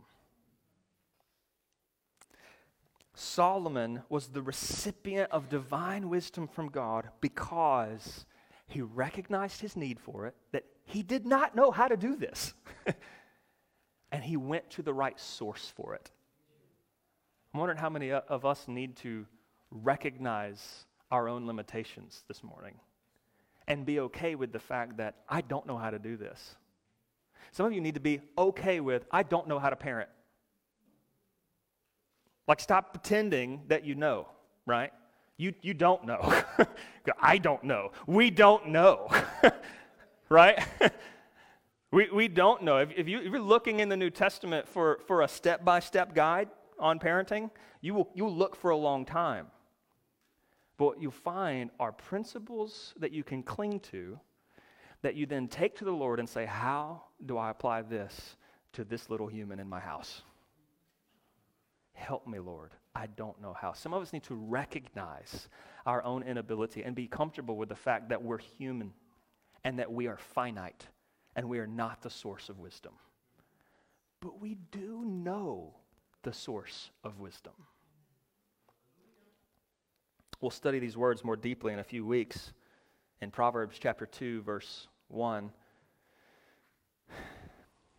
Solomon 3.14 4.02
was 4.10 4.28
the 4.28 4.42
recipient 4.42 5.32
of 5.32 5.50
divine 5.50 6.10
wisdom 6.10 6.48
from 6.48 6.70
God 6.70 7.10
because 7.22 8.26
he 8.68 8.82
recognized 8.82 9.62
his 9.62 9.76
need 9.76 10.00
for 10.00 10.26
it, 10.26 10.36
that 10.52 10.66
he 10.86 11.04
did 11.04 11.26
not 11.26 11.56
know 11.56 11.72
how 11.72 11.88
to 11.88 11.96
do 11.96 12.16
this. 12.16 12.54
and 14.12 14.24
he 14.24 14.36
went 14.36 14.70
to 14.72 14.82
the 14.82 14.94
right 14.94 15.20
source 15.20 15.72
for 15.76 15.94
it. 15.94 16.10
I'm 17.54 17.60
wondering 17.60 17.80
how 17.80 17.90
many 17.90 18.12
of 18.12 18.46
us 18.46 18.68
need 18.68 18.96
to 18.98 19.28
recognize 19.70 20.86
our 21.12 21.30
own 21.30 21.46
limitations 21.46 22.24
this 22.28 22.44
morning 22.44 22.76
and 23.68 23.86
be 23.86 24.00
okay 24.00 24.34
with 24.34 24.52
the 24.52 24.60
fact 24.60 24.98
that 24.98 25.18
I 25.30 25.42
don't 25.42 25.68
know 25.68 25.78
how 25.78 25.92
to 25.92 26.00
do 26.00 26.18
this. 26.18 26.56
Some 27.52 27.66
of 27.66 27.74
you 27.74 27.82
need 27.82 27.96
to 27.96 28.00
be 28.00 28.22
okay 28.38 28.80
with, 28.80 29.06
I 29.12 29.24
don't 29.24 29.48
know 29.48 29.60
how 29.60 29.70
to 29.70 29.76
parent. 29.76 30.10
Like, 32.48 32.60
stop 32.60 32.94
pretending 32.94 33.62
that 33.68 33.86
you 33.86 33.96
know, 33.96 34.28
right? 34.66 34.92
You, 35.38 35.54
you 35.62 35.74
don't 35.74 36.06
know. 36.06 36.34
I 37.22 37.38
don't 37.38 37.64
know. 37.64 37.92
We 38.06 38.30
don't 38.30 38.70
know, 38.70 39.10
right? 40.30 40.62
we, 41.92 42.10
we 42.10 42.28
don't 42.28 42.64
know. 42.64 42.78
If, 42.78 42.90
if, 42.96 43.08
you, 43.08 43.20
if 43.20 43.26
you're 43.26 43.40
looking 43.40 43.80
in 43.80 43.90
the 43.90 43.98
New 43.98 44.10
Testament 44.10 44.68
for, 44.68 45.00
for 45.08 45.22
a 45.22 45.28
step 45.28 45.64
by 45.64 45.80
step 45.80 46.14
guide 46.14 46.50
on 46.80 47.00
parenting, 47.00 47.50
you 47.82 47.94
will, 47.94 48.10
you 48.14 48.26
will 48.26 48.36
look 48.36 48.56
for 48.56 48.72
a 48.72 48.78
long 48.78 49.06
time. 49.06 49.48
But 50.78 50.86
what 50.86 51.02
you'll 51.02 51.12
find 51.12 51.70
are 51.80 51.92
principles 51.92 52.94
that 52.98 53.12
you 53.12 53.24
can 53.24 53.44
cling 53.44 53.80
to 53.92 54.20
that 55.02 55.16
you 55.16 55.26
then 55.26 55.48
take 55.48 55.76
to 55.78 55.86
the 55.86 55.92
Lord 55.92 56.20
and 56.20 56.28
say, 56.28 56.46
How 56.46 57.04
do 57.26 57.38
I 57.38 57.50
apply 57.50 57.82
this 57.82 58.36
to 58.74 58.84
this 58.84 59.10
little 59.10 59.28
human 59.28 59.60
in 59.60 59.68
my 59.68 59.80
house? 59.80 60.22
Help 61.94 62.28
me, 62.28 62.40
Lord. 62.40 62.72
I 62.96 63.08
don't 63.08 63.42
know 63.42 63.54
how. 63.54 63.74
Some 63.74 63.94
of 63.94 64.02
us 64.02 64.14
need 64.14 64.24
to 64.24 64.36
recognize 64.36 65.48
our 65.86 66.04
own 66.04 66.24
inability 66.24 66.84
and 66.84 66.96
be 66.96 67.08
comfortable 67.08 67.56
with 67.56 67.70
the 67.70 67.76
fact 67.76 68.10
that 68.10 68.22
we're 68.22 68.40
human 68.40 68.94
and 69.64 69.80
that 69.80 69.92
we 69.92 70.08
are 70.08 70.18
finite 70.18 70.88
and 71.36 71.48
we 71.50 71.60
are 71.60 71.68
not 71.68 72.02
the 72.02 72.10
source 72.10 72.50
of 72.50 72.60
wisdom. 72.60 72.94
But 74.20 74.40
we 74.40 74.58
do 74.72 75.04
know 75.06 75.74
the 76.24 76.34
source 76.34 76.92
of 77.04 77.20
wisdom. 77.20 77.54
We'll 80.40 80.52
study 80.52 80.80
these 80.80 80.98
words 80.98 81.24
more 81.24 81.36
deeply 81.36 81.74
in 81.74 81.80
a 81.80 81.84
few 81.84 82.06
weeks 82.06 82.54
in 83.22 83.32
Proverbs 83.32 83.78
chapter 83.80 84.06
2, 84.06 84.42
verse 84.42 84.88
1. 85.08 85.52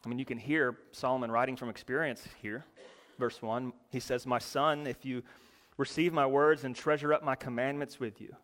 I 0.04 0.08
mean, 0.08 0.18
you 0.18 0.24
can 0.24 0.38
hear 0.38 0.78
Solomon 0.92 1.30
writing 1.30 1.56
from 1.56 1.68
experience 1.68 2.22
here. 2.42 2.64
Verse 3.18 3.40
1, 3.40 3.72
he 3.90 4.00
says, 4.00 4.26
My 4.26 4.38
son, 4.38 4.86
if 4.86 5.04
you 5.04 5.22
receive 5.76 6.12
my 6.12 6.26
words 6.26 6.64
and 6.64 6.74
treasure 6.74 7.12
up 7.12 7.22
my 7.22 7.34
commandments 7.34 7.98
with 7.98 8.20
you, 8.20 8.34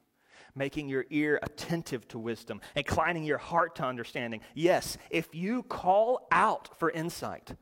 making 0.55 0.89
your 0.89 1.05
ear 1.11 1.39
attentive 1.43 2.07
to 2.09 2.19
wisdom, 2.19 2.61
inclining 2.75 3.25
your 3.25 3.39
heart 3.39 3.77
to 3.77 3.85
understanding. 3.85 4.41
Yes, 4.55 4.99
if 5.11 5.35
you 5.35 5.63
call 5.65 6.27
out 6.31 6.71
for 6.79 6.91
insight 6.91 7.55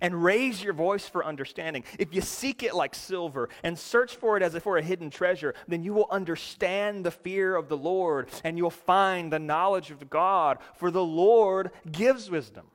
and 0.00 0.22
raise 0.22 0.62
your 0.62 0.74
voice 0.74 1.08
for 1.08 1.24
understanding, 1.24 1.84
if 1.98 2.14
you 2.14 2.20
seek 2.20 2.62
it 2.62 2.74
like 2.74 2.94
silver 2.94 3.48
and 3.62 3.78
search 3.78 4.16
for 4.16 4.36
it 4.36 4.42
as 4.42 4.54
if 4.54 4.62
for 4.62 4.76
a 4.76 4.82
hidden 4.82 5.08
treasure, 5.08 5.54
then 5.68 5.82
you 5.82 5.94
will 5.94 6.08
understand 6.10 7.04
the 7.04 7.10
fear 7.10 7.56
of 7.56 7.68
the 7.68 7.76
Lord 7.76 8.28
and 8.44 8.58
you'll 8.58 8.70
find 8.70 9.32
the 9.32 9.38
knowledge 9.38 9.90
of 9.90 10.10
God, 10.10 10.58
for 10.74 10.90
the 10.90 11.04
Lord 11.04 11.70
gives 11.90 12.30
wisdom. 12.30 12.66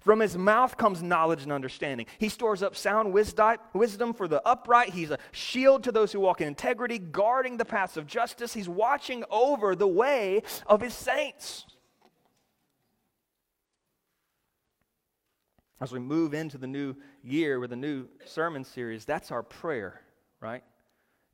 From 0.00 0.20
his 0.20 0.36
mouth 0.36 0.76
comes 0.76 1.02
knowledge 1.02 1.42
and 1.42 1.52
understanding. 1.52 2.06
He 2.18 2.28
stores 2.28 2.62
up 2.62 2.76
sound 2.76 3.12
wisdom 3.12 4.14
for 4.14 4.28
the 4.28 4.46
upright. 4.46 4.90
He's 4.90 5.10
a 5.10 5.18
shield 5.32 5.84
to 5.84 5.92
those 5.92 6.12
who 6.12 6.20
walk 6.20 6.40
in 6.40 6.48
integrity, 6.48 6.98
guarding 6.98 7.56
the 7.56 7.64
paths 7.64 7.96
of 7.96 8.06
justice. 8.06 8.54
He's 8.54 8.68
watching 8.68 9.24
over 9.30 9.74
the 9.74 9.88
way 9.88 10.42
of 10.66 10.80
his 10.80 10.94
saints. 10.94 11.66
As 15.80 15.92
we 15.92 15.98
move 15.98 16.32
into 16.32 16.56
the 16.56 16.66
new 16.66 16.94
year 17.22 17.60
with 17.60 17.70
a 17.72 17.76
new 17.76 18.08
sermon 18.24 18.64
series, 18.64 19.04
that's 19.04 19.30
our 19.30 19.42
prayer, 19.42 20.00
right? 20.40 20.64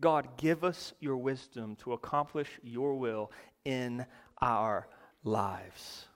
God, 0.01 0.37
give 0.37 0.65
us 0.65 0.95
your 0.99 1.17
wisdom 1.17 1.77
to 1.77 1.93
accomplish 1.93 2.49
your 2.65 2.97
will 2.97 3.31
in 3.65 4.05
our 4.41 4.89
lives. 5.23 6.07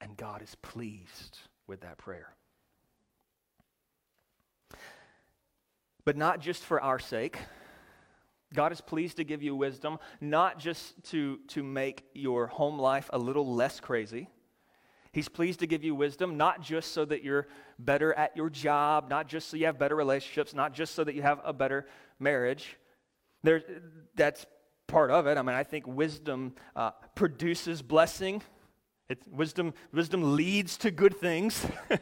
And 0.00 0.16
God 0.16 0.42
is 0.42 0.54
pleased 0.62 1.38
with 1.66 1.80
that 1.80 1.98
prayer. 1.98 2.34
But 6.04 6.16
not 6.16 6.40
just 6.40 6.62
for 6.62 6.80
our 6.80 6.98
sake. 6.98 7.38
God 8.54 8.72
is 8.72 8.80
pleased 8.80 9.18
to 9.18 9.24
give 9.24 9.42
you 9.42 9.54
wisdom, 9.54 9.98
not 10.20 10.58
just 10.58 10.94
to, 11.10 11.38
to 11.48 11.62
make 11.62 12.04
your 12.14 12.46
home 12.46 12.78
life 12.78 13.10
a 13.12 13.18
little 13.18 13.54
less 13.54 13.78
crazy. 13.78 14.28
He's 15.12 15.28
pleased 15.28 15.60
to 15.60 15.66
give 15.66 15.84
you 15.84 15.94
wisdom, 15.94 16.36
not 16.36 16.62
just 16.62 16.92
so 16.92 17.04
that 17.04 17.22
you're 17.22 17.48
better 17.78 18.14
at 18.14 18.36
your 18.36 18.48
job, 18.48 19.10
not 19.10 19.28
just 19.28 19.48
so 19.48 19.56
you 19.56 19.66
have 19.66 19.78
better 19.78 19.96
relationships, 19.96 20.54
not 20.54 20.72
just 20.72 20.94
so 20.94 21.04
that 21.04 21.14
you 21.14 21.22
have 21.22 21.40
a 21.44 21.52
better 21.52 21.86
marriage. 22.18 22.76
There, 23.42 23.62
that's 24.14 24.46
part 24.86 25.10
of 25.10 25.26
it. 25.26 25.36
I 25.36 25.42
mean, 25.42 25.56
I 25.56 25.64
think 25.64 25.86
wisdom 25.86 26.54
uh, 26.74 26.92
produces 27.14 27.82
blessing. 27.82 28.42
It's, 29.08 29.26
wisdom, 29.26 29.74
wisdom 29.92 30.36
leads 30.36 30.76
to 30.78 30.90
good 30.90 31.16
things. 31.16 31.66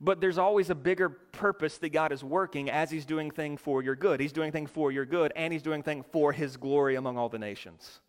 but 0.00 0.20
there's 0.20 0.38
always 0.38 0.70
a 0.70 0.74
bigger 0.74 1.08
purpose 1.08 1.78
that 1.78 1.90
God 1.90 2.12
is 2.12 2.22
working 2.22 2.70
as 2.70 2.90
He's 2.90 3.06
doing 3.06 3.30
things 3.30 3.60
for 3.60 3.82
your 3.82 3.96
good. 3.96 4.20
He's 4.20 4.32
doing 4.32 4.52
things 4.52 4.70
for 4.70 4.92
your 4.92 5.06
good, 5.06 5.32
and 5.36 5.52
He's 5.52 5.62
doing 5.62 5.82
things 5.82 6.04
for 6.12 6.32
His 6.32 6.56
glory 6.56 6.96
among 6.96 7.16
all 7.16 7.28
the 7.28 7.38
nations. 7.38 8.00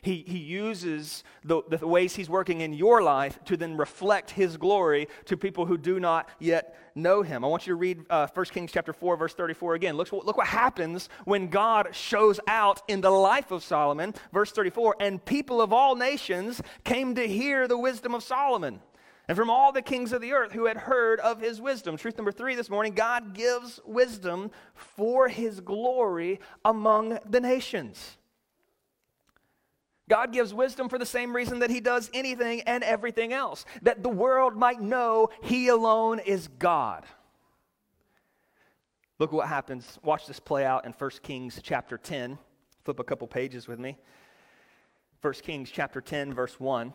He, 0.00 0.24
he 0.26 0.38
uses 0.38 1.24
the, 1.44 1.62
the 1.68 1.86
ways 1.86 2.14
He's 2.14 2.30
working 2.30 2.60
in 2.62 2.72
your 2.72 3.02
life 3.02 3.38
to 3.44 3.56
then 3.56 3.76
reflect 3.76 4.30
His 4.30 4.56
glory 4.56 5.08
to 5.26 5.36
people 5.36 5.66
who 5.66 5.76
do 5.76 6.00
not 6.00 6.28
yet 6.38 6.76
know 6.94 7.22
Him. 7.22 7.44
I 7.44 7.48
want 7.48 7.66
you 7.66 7.72
to 7.72 7.76
read 7.76 8.06
uh, 8.08 8.26
1 8.32 8.46
Kings 8.46 8.72
chapter 8.72 8.92
4, 8.92 9.16
verse 9.16 9.34
34 9.34 9.74
again. 9.74 9.96
Look, 9.96 10.12
look 10.12 10.36
what 10.36 10.46
happens 10.46 11.08
when 11.24 11.48
God 11.48 11.88
shows 11.92 12.40
out 12.48 12.82
in 12.88 13.00
the 13.00 13.10
life 13.10 13.50
of 13.50 13.62
Solomon. 13.62 14.14
Verse 14.32 14.52
34 14.52 14.96
And 15.00 15.24
people 15.24 15.60
of 15.60 15.72
all 15.72 15.94
nations 15.94 16.62
came 16.84 17.14
to 17.14 17.26
hear 17.26 17.68
the 17.68 17.78
wisdom 17.78 18.14
of 18.14 18.22
Solomon 18.22 18.80
and 19.28 19.36
from 19.36 19.50
all 19.50 19.72
the 19.72 19.82
kings 19.82 20.12
of 20.12 20.20
the 20.20 20.32
earth 20.32 20.52
who 20.52 20.66
had 20.66 20.76
heard 20.76 21.20
of 21.20 21.40
his 21.40 21.60
wisdom. 21.60 21.96
Truth 21.96 22.16
number 22.18 22.32
three 22.32 22.54
this 22.54 22.68
morning 22.68 22.92
God 22.92 23.34
gives 23.34 23.80
wisdom 23.84 24.50
for 24.74 25.28
his 25.28 25.60
glory 25.60 26.40
among 26.64 27.18
the 27.28 27.40
nations. 27.40 28.18
God 30.08 30.32
gives 30.32 30.52
wisdom 30.52 30.88
for 30.88 30.98
the 30.98 31.06
same 31.06 31.34
reason 31.34 31.60
that 31.60 31.70
He 31.70 31.80
does 31.80 32.10
anything 32.12 32.62
and 32.62 32.82
everything 32.84 33.32
else, 33.32 33.64
that 33.82 34.02
the 34.02 34.08
world 34.08 34.56
might 34.56 34.80
know 34.80 35.28
He 35.42 35.68
alone 35.68 36.18
is 36.18 36.48
God. 36.58 37.04
Look 39.18 39.32
what 39.32 39.48
happens. 39.48 39.98
Watch 40.02 40.26
this 40.26 40.40
play 40.40 40.64
out 40.64 40.84
in 40.84 40.92
1 40.92 41.10
Kings 41.22 41.60
chapter 41.62 41.96
10. 41.96 42.38
Flip 42.84 42.98
a 42.98 43.04
couple 43.04 43.26
pages 43.28 43.68
with 43.68 43.78
me. 43.78 43.96
1 45.20 45.32
Kings 45.34 45.70
chapter 45.70 46.00
10, 46.00 46.34
verse 46.34 46.58
1. 46.58 46.92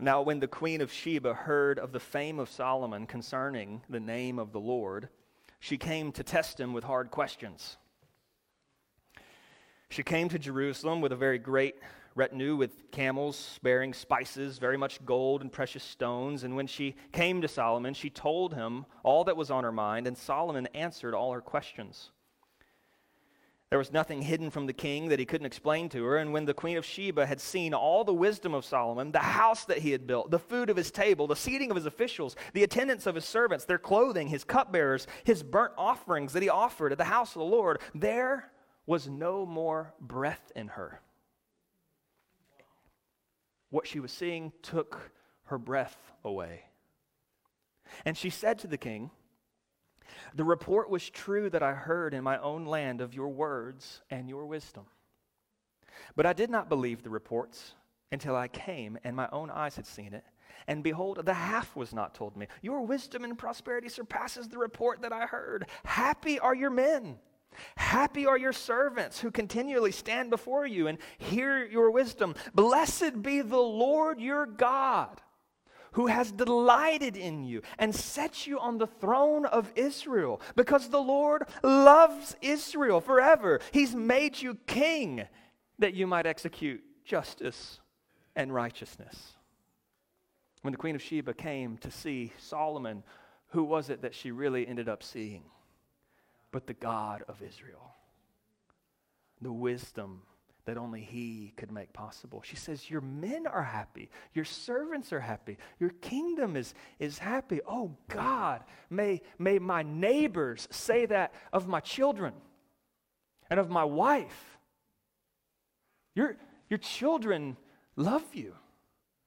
Now, 0.00 0.22
when 0.22 0.40
the 0.40 0.48
queen 0.48 0.80
of 0.80 0.90
Sheba 0.90 1.34
heard 1.34 1.78
of 1.78 1.92
the 1.92 2.00
fame 2.00 2.40
of 2.40 2.50
Solomon 2.50 3.06
concerning 3.06 3.82
the 3.88 4.00
name 4.00 4.38
of 4.38 4.50
the 4.50 4.58
Lord, 4.58 5.10
she 5.62 5.78
came 5.78 6.10
to 6.10 6.24
test 6.24 6.58
him 6.58 6.72
with 6.72 6.82
hard 6.82 7.12
questions. 7.12 7.76
She 9.90 10.02
came 10.02 10.28
to 10.30 10.38
Jerusalem 10.38 11.00
with 11.00 11.12
a 11.12 11.16
very 11.16 11.38
great 11.38 11.76
retinue 12.16 12.56
with 12.56 12.90
camels 12.90 13.60
bearing 13.62 13.94
spices, 13.94 14.58
very 14.58 14.76
much 14.76 15.04
gold 15.04 15.40
and 15.40 15.52
precious 15.52 15.84
stones. 15.84 16.42
And 16.42 16.56
when 16.56 16.66
she 16.66 16.96
came 17.12 17.40
to 17.42 17.48
Solomon, 17.48 17.94
she 17.94 18.10
told 18.10 18.54
him 18.54 18.86
all 19.04 19.22
that 19.22 19.36
was 19.36 19.52
on 19.52 19.62
her 19.62 19.70
mind, 19.70 20.08
and 20.08 20.18
Solomon 20.18 20.66
answered 20.74 21.14
all 21.14 21.32
her 21.32 21.40
questions. 21.40 22.10
There 23.72 23.78
was 23.78 23.90
nothing 23.90 24.20
hidden 24.20 24.50
from 24.50 24.66
the 24.66 24.74
king 24.74 25.08
that 25.08 25.18
he 25.18 25.24
couldn't 25.24 25.46
explain 25.46 25.88
to 25.88 26.04
her. 26.04 26.18
And 26.18 26.30
when 26.30 26.44
the 26.44 26.52
queen 26.52 26.76
of 26.76 26.84
Sheba 26.84 27.24
had 27.24 27.40
seen 27.40 27.72
all 27.72 28.04
the 28.04 28.12
wisdom 28.12 28.52
of 28.52 28.66
Solomon, 28.66 29.12
the 29.12 29.18
house 29.20 29.64
that 29.64 29.78
he 29.78 29.92
had 29.92 30.06
built, 30.06 30.30
the 30.30 30.38
food 30.38 30.68
of 30.68 30.76
his 30.76 30.90
table, 30.90 31.26
the 31.26 31.34
seating 31.34 31.70
of 31.70 31.76
his 31.76 31.86
officials, 31.86 32.36
the 32.52 32.64
attendance 32.64 33.06
of 33.06 33.14
his 33.14 33.24
servants, 33.24 33.64
their 33.64 33.78
clothing, 33.78 34.28
his 34.28 34.44
cupbearers, 34.44 35.06
his 35.24 35.42
burnt 35.42 35.72
offerings 35.78 36.34
that 36.34 36.42
he 36.42 36.50
offered 36.50 36.92
at 36.92 36.98
the 36.98 37.04
house 37.04 37.34
of 37.34 37.40
the 37.40 37.46
Lord, 37.46 37.80
there 37.94 38.50
was 38.84 39.08
no 39.08 39.46
more 39.46 39.94
breath 39.98 40.52
in 40.54 40.68
her. 40.68 41.00
what 43.70 43.86
she 43.86 44.00
was 44.00 44.12
seeing 44.12 44.52
took 44.60 45.12
her 45.44 45.56
breath 45.56 45.96
away. 46.26 46.64
And 48.04 48.18
she 48.18 48.28
said 48.28 48.58
to 48.58 48.66
the 48.66 48.76
king, 48.76 49.10
The 50.34 50.44
report 50.44 50.90
was 50.90 51.08
true 51.08 51.50
that 51.50 51.62
I 51.62 51.72
heard 51.72 52.14
in 52.14 52.24
my 52.24 52.38
own 52.38 52.64
land 52.64 53.00
of 53.00 53.14
your 53.14 53.28
words 53.28 54.02
and 54.10 54.28
your 54.28 54.46
wisdom. 54.46 54.86
But 56.16 56.26
I 56.26 56.32
did 56.32 56.50
not 56.50 56.68
believe 56.68 57.02
the 57.02 57.10
reports 57.10 57.74
until 58.10 58.36
I 58.36 58.48
came 58.48 58.98
and 59.04 59.16
my 59.16 59.28
own 59.32 59.50
eyes 59.50 59.76
had 59.76 59.86
seen 59.86 60.14
it. 60.14 60.24
And 60.66 60.82
behold, 60.82 61.24
the 61.24 61.34
half 61.34 61.74
was 61.74 61.92
not 61.92 62.14
told 62.14 62.36
me. 62.36 62.46
Your 62.60 62.82
wisdom 62.82 63.24
and 63.24 63.36
prosperity 63.36 63.88
surpasses 63.88 64.48
the 64.48 64.58
report 64.58 65.02
that 65.02 65.12
I 65.12 65.26
heard. 65.26 65.66
Happy 65.84 66.38
are 66.38 66.54
your 66.54 66.70
men 66.70 67.18
Happy 67.76 68.26
are 68.26 68.38
your 68.38 68.52
servants 68.52 69.20
who 69.20 69.30
continually 69.30 69.92
stand 69.92 70.30
before 70.30 70.66
you 70.66 70.86
and 70.86 70.98
hear 71.18 71.64
your 71.64 71.90
wisdom. 71.90 72.34
Blessed 72.54 73.22
be 73.22 73.40
the 73.40 73.56
Lord 73.56 74.20
your 74.20 74.46
God, 74.46 75.20
who 75.92 76.06
has 76.06 76.32
delighted 76.32 77.16
in 77.16 77.44
you 77.44 77.62
and 77.78 77.94
set 77.94 78.46
you 78.46 78.58
on 78.58 78.78
the 78.78 78.86
throne 78.86 79.46
of 79.46 79.72
Israel, 79.74 80.40
because 80.56 80.88
the 80.88 81.00
Lord 81.00 81.44
loves 81.62 82.36
Israel 82.40 83.00
forever. 83.00 83.60
He's 83.72 83.94
made 83.94 84.40
you 84.40 84.56
king 84.66 85.26
that 85.78 85.94
you 85.94 86.06
might 86.06 86.26
execute 86.26 86.82
justice 87.04 87.80
and 88.36 88.52
righteousness. 88.52 89.32
When 90.62 90.72
the 90.72 90.78
Queen 90.78 90.94
of 90.94 91.02
Sheba 91.02 91.34
came 91.34 91.76
to 91.78 91.90
see 91.90 92.32
Solomon, 92.38 93.02
who 93.48 93.64
was 93.64 93.90
it 93.90 94.02
that 94.02 94.14
she 94.14 94.30
really 94.30 94.66
ended 94.66 94.88
up 94.88 95.02
seeing? 95.02 95.42
but 96.52 96.66
the 96.66 96.74
God 96.74 97.24
of 97.26 97.42
Israel. 97.42 97.94
The 99.40 99.52
wisdom 99.52 100.22
that 100.64 100.76
only 100.76 101.00
He 101.00 101.52
could 101.56 101.72
make 101.72 101.92
possible. 101.92 102.42
She 102.44 102.56
says, 102.56 102.88
Your 102.88 103.00
men 103.00 103.46
are 103.46 103.62
happy. 103.62 104.10
Your 104.34 104.44
servants 104.44 105.12
are 105.12 105.20
happy. 105.20 105.58
Your 105.80 105.90
kingdom 105.90 106.56
is, 106.56 106.74
is 106.98 107.18
happy. 107.18 107.60
Oh 107.66 107.96
God, 108.08 108.62
may, 108.88 109.22
may 109.38 109.58
my 109.58 109.82
neighbors 109.82 110.68
say 110.70 111.06
that 111.06 111.34
of 111.52 111.66
my 111.66 111.80
children 111.80 112.32
and 113.50 113.58
of 113.58 113.70
my 113.70 113.84
wife. 113.84 114.58
Your, 116.14 116.36
your 116.68 116.78
children 116.78 117.56
love 117.96 118.24
you, 118.34 118.54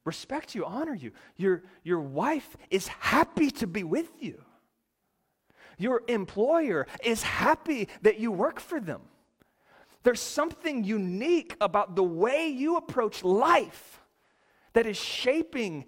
respect 0.05 0.55
you, 0.55 0.65
honor 0.65 0.95
you. 0.95 1.11
Your, 1.35 1.63
your 1.83 1.99
wife 1.99 2.55
is 2.69 2.87
happy 2.87 3.51
to 3.51 3.67
be 3.67 3.83
with 3.83 4.09
you. 4.19 4.41
Your 5.77 6.03
employer 6.07 6.87
is 7.03 7.23
happy 7.23 7.89
that 8.03 8.19
you 8.19 8.31
work 8.31 8.59
for 8.59 8.79
them. 8.79 9.01
There's 10.05 10.21
something 10.21 10.83
unique 10.83 11.57
about 11.59 11.95
the 11.95 12.03
way 12.03 12.47
you 12.47 12.77
approach 12.77 13.23
life 13.23 13.99
that 14.73 14.85
is 14.85 14.97
shaping 14.97 15.85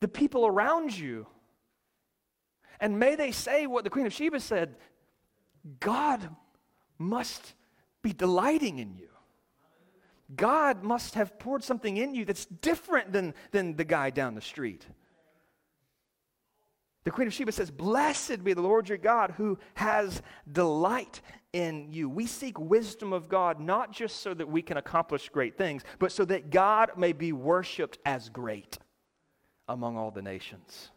the 0.00 0.06
people 0.06 0.46
around 0.46 0.96
you. 0.96 1.26
And 2.78 3.00
may 3.00 3.16
they 3.16 3.32
say 3.32 3.66
what 3.66 3.82
the 3.82 3.90
Queen 3.90 4.06
of 4.06 4.12
Sheba 4.12 4.38
said 4.38 4.76
God 5.80 6.28
must 6.96 7.54
be 8.02 8.12
delighting 8.12 8.78
in 8.78 8.94
you. 8.94 9.08
God 10.36 10.84
must 10.84 11.16
have 11.16 11.40
poured 11.40 11.64
something 11.64 11.96
in 11.96 12.14
you 12.14 12.24
that's 12.24 12.46
different 12.46 13.12
than, 13.12 13.34
than 13.50 13.74
the 13.74 13.84
guy 13.84 14.10
down 14.10 14.36
the 14.36 14.40
street. 14.40 14.86
The 17.02 17.10
Queen 17.10 17.26
of 17.26 17.34
Sheba 17.34 17.50
says, 17.50 17.72
Blessed 17.72 18.44
be 18.44 18.52
the 18.52 18.62
Lord 18.62 18.88
your 18.88 18.98
God 18.98 19.34
who 19.36 19.58
has 19.74 20.22
delight 20.50 21.20
in 21.56 21.90
you. 21.90 22.06
We 22.06 22.26
seek 22.26 22.58
wisdom 22.58 23.14
of 23.14 23.30
God 23.30 23.58
not 23.58 23.90
just 23.90 24.20
so 24.20 24.34
that 24.34 24.46
we 24.46 24.60
can 24.60 24.76
accomplish 24.76 25.30
great 25.30 25.56
things, 25.56 25.82
but 25.98 26.12
so 26.12 26.26
that 26.26 26.50
God 26.50 26.90
may 26.98 27.14
be 27.14 27.32
worshiped 27.32 27.98
as 28.04 28.28
great 28.28 28.76
among 29.66 29.96
all 29.96 30.10
the 30.10 30.20
nations. 30.20 30.90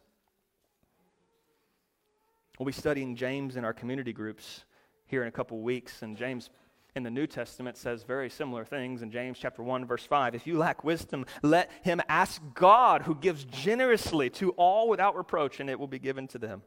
We'll 2.57 2.65
be 2.65 2.73
studying 2.73 3.15
James 3.15 3.55
in 3.55 3.63
our 3.63 3.71
community 3.71 4.11
groups 4.11 4.65
here 5.05 5.21
in 5.21 5.29
a 5.29 5.31
couple 5.31 5.61
weeks, 5.61 6.01
and 6.01 6.17
James 6.17 6.49
in 6.93 7.03
the 7.03 7.09
New 7.09 7.25
Testament 7.25 7.77
says 7.77 8.03
very 8.03 8.29
similar 8.29 8.65
things 8.65 9.01
in 9.01 9.11
James 9.11 9.37
chapter 9.39 9.63
1 9.63 9.85
verse 9.85 10.03
5. 10.03 10.35
If 10.35 10.45
you 10.45 10.57
lack 10.57 10.83
wisdom, 10.83 11.25
let 11.41 11.71
him 11.83 12.01
ask 12.09 12.41
God 12.53 13.03
who 13.03 13.15
gives 13.15 13.45
generously 13.45 14.29
to 14.31 14.49
all 14.51 14.89
without 14.89 15.15
reproach 15.15 15.61
and 15.61 15.69
it 15.69 15.79
will 15.79 15.87
be 15.87 15.99
given 15.99 16.27
to 16.29 16.37
them. 16.37 16.63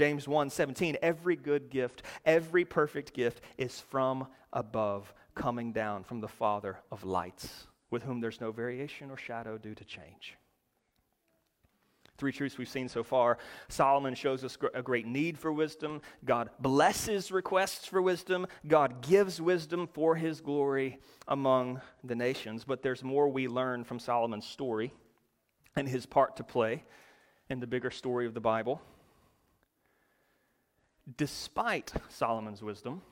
James 0.00 0.26
1:17 0.26 0.96
Every 1.02 1.36
good 1.36 1.68
gift, 1.68 2.04
every 2.24 2.64
perfect 2.64 3.12
gift 3.12 3.44
is 3.58 3.82
from 3.82 4.28
above, 4.50 5.12
coming 5.34 5.74
down 5.74 6.04
from 6.04 6.22
the 6.22 6.26
Father 6.26 6.78
of 6.90 7.04
lights, 7.04 7.66
with 7.90 8.04
whom 8.04 8.18
there's 8.18 8.40
no 8.40 8.50
variation 8.50 9.10
or 9.10 9.18
shadow 9.18 9.58
due 9.58 9.74
to 9.74 9.84
change. 9.84 10.38
Three 12.16 12.32
truths 12.32 12.56
we've 12.56 12.66
seen 12.66 12.88
so 12.88 13.02
far. 13.02 13.36
Solomon 13.68 14.14
shows 14.14 14.42
us 14.42 14.56
a 14.72 14.82
great 14.82 15.06
need 15.06 15.38
for 15.38 15.52
wisdom. 15.52 16.00
God 16.24 16.48
blesses 16.58 17.30
requests 17.30 17.84
for 17.84 18.00
wisdom. 18.00 18.46
God 18.66 19.02
gives 19.02 19.38
wisdom 19.38 19.86
for 19.86 20.16
his 20.16 20.40
glory 20.40 20.98
among 21.28 21.82
the 22.02 22.14
nations. 22.14 22.64
But 22.64 22.80
there's 22.80 23.04
more 23.04 23.28
we 23.28 23.48
learn 23.48 23.84
from 23.84 23.98
Solomon's 23.98 24.46
story 24.46 24.94
and 25.76 25.86
his 25.86 26.06
part 26.06 26.36
to 26.36 26.42
play 26.42 26.84
in 27.50 27.60
the 27.60 27.66
bigger 27.66 27.90
story 27.90 28.24
of 28.24 28.32
the 28.32 28.40
Bible. 28.40 28.80
Despite 31.16 31.92
Solomon's 32.08 32.62
wisdom, 32.62 33.02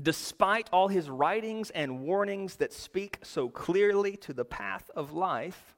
despite 0.00 0.68
all 0.72 0.88
his 0.88 1.10
writings 1.10 1.70
and 1.70 2.00
warnings 2.00 2.56
that 2.56 2.72
speak 2.72 3.18
so 3.22 3.48
clearly 3.48 4.16
to 4.18 4.32
the 4.32 4.44
path 4.44 4.90
of 4.96 5.12
life, 5.12 5.76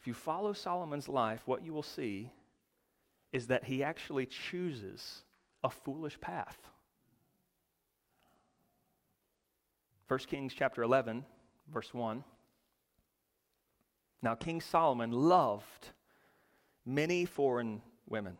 if 0.00 0.06
you 0.06 0.14
follow 0.14 0.52
Solomon's 0.52 1.08
life, 1.08 1.42
what 1.46 1.64
you 1.64 1.72
will 1.72 1.82
see 1.82 2.30
is 3.32 3.48
that 3.48 3.64
he 3.64 3.82
actually 3.82 4.26
chooses 4.26 5.22
a 5.62 5.68
foolish 5.68 6.18
path. 6.20 6.58
1 10.08 10.18
Kings 10.20 10.54
chapter 10.54 10.82
11, 10.82 11.24
verse 11.72 11.92
1. 11.92 12.22
Now, 14.22 14.34
King 14.34 14.60
Solomon 14.60 15.10
loved 15.10 15.88
many 16.84 17.24
foreign 17.24 17.82
women, 18.08 18.38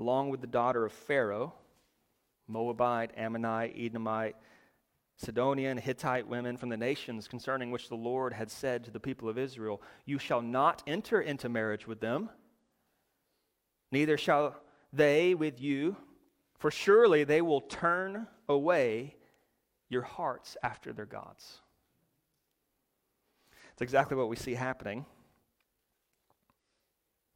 along 0.00 0.30
with 0.30 0.40
the 0.40 0.46
daughter 0.46 0.86
of 0.86 0.92
Pharaoh, 0.92 1.52
Moabite, 2.48 3.10
Ammonite, 3.18 3.74
Edomite, 3.76 4.34
Sidonian, 5.18 5.76
Hittite 5.76 6.26
women 6.26 6.56
from 6.56 6.70
the 6.70 6.76
nations 6.78 7.28
concerning 7.28 7.70
which 7.70 7.90
the 7.90 7.96
Lord 7.96 8.32
had 8.32 8.50
said 8.50 8.82
to 8.84 8.90
the 8.90 8.98
people 8.98 9.28
of 9.28 9.36
Israel, 9.36 9.82
You 10.06 10.18
shall 10.18 10.40
not 10.40 10.82
enter 10.86 11.20
into 11.20 11.50
marriage 11.50 11.86
with 11.86 12.00
them, 12.00 12.30
neither 13.92 14.16
shall 14.16 14.56
they 14.90 15.34
with 15.34 15.60
you, 15.60 15.96
for 16.58 16.70
surely 16.70 17.22
they 17.22 17.42
will 17.42 17.60
turn 17.60 18.26
away 18.48 19.16
your 19.90 20.02
hearts 20.02 20.56
after 20.62 20.94
their 20.94 21.04
gods. 21.04 21.60
It's 23.74 23.82
exactly 23.82 24.16
what 24.16 24.30
we 24.30 24.36
see 24.36 24.54
happening. 24.54 25.04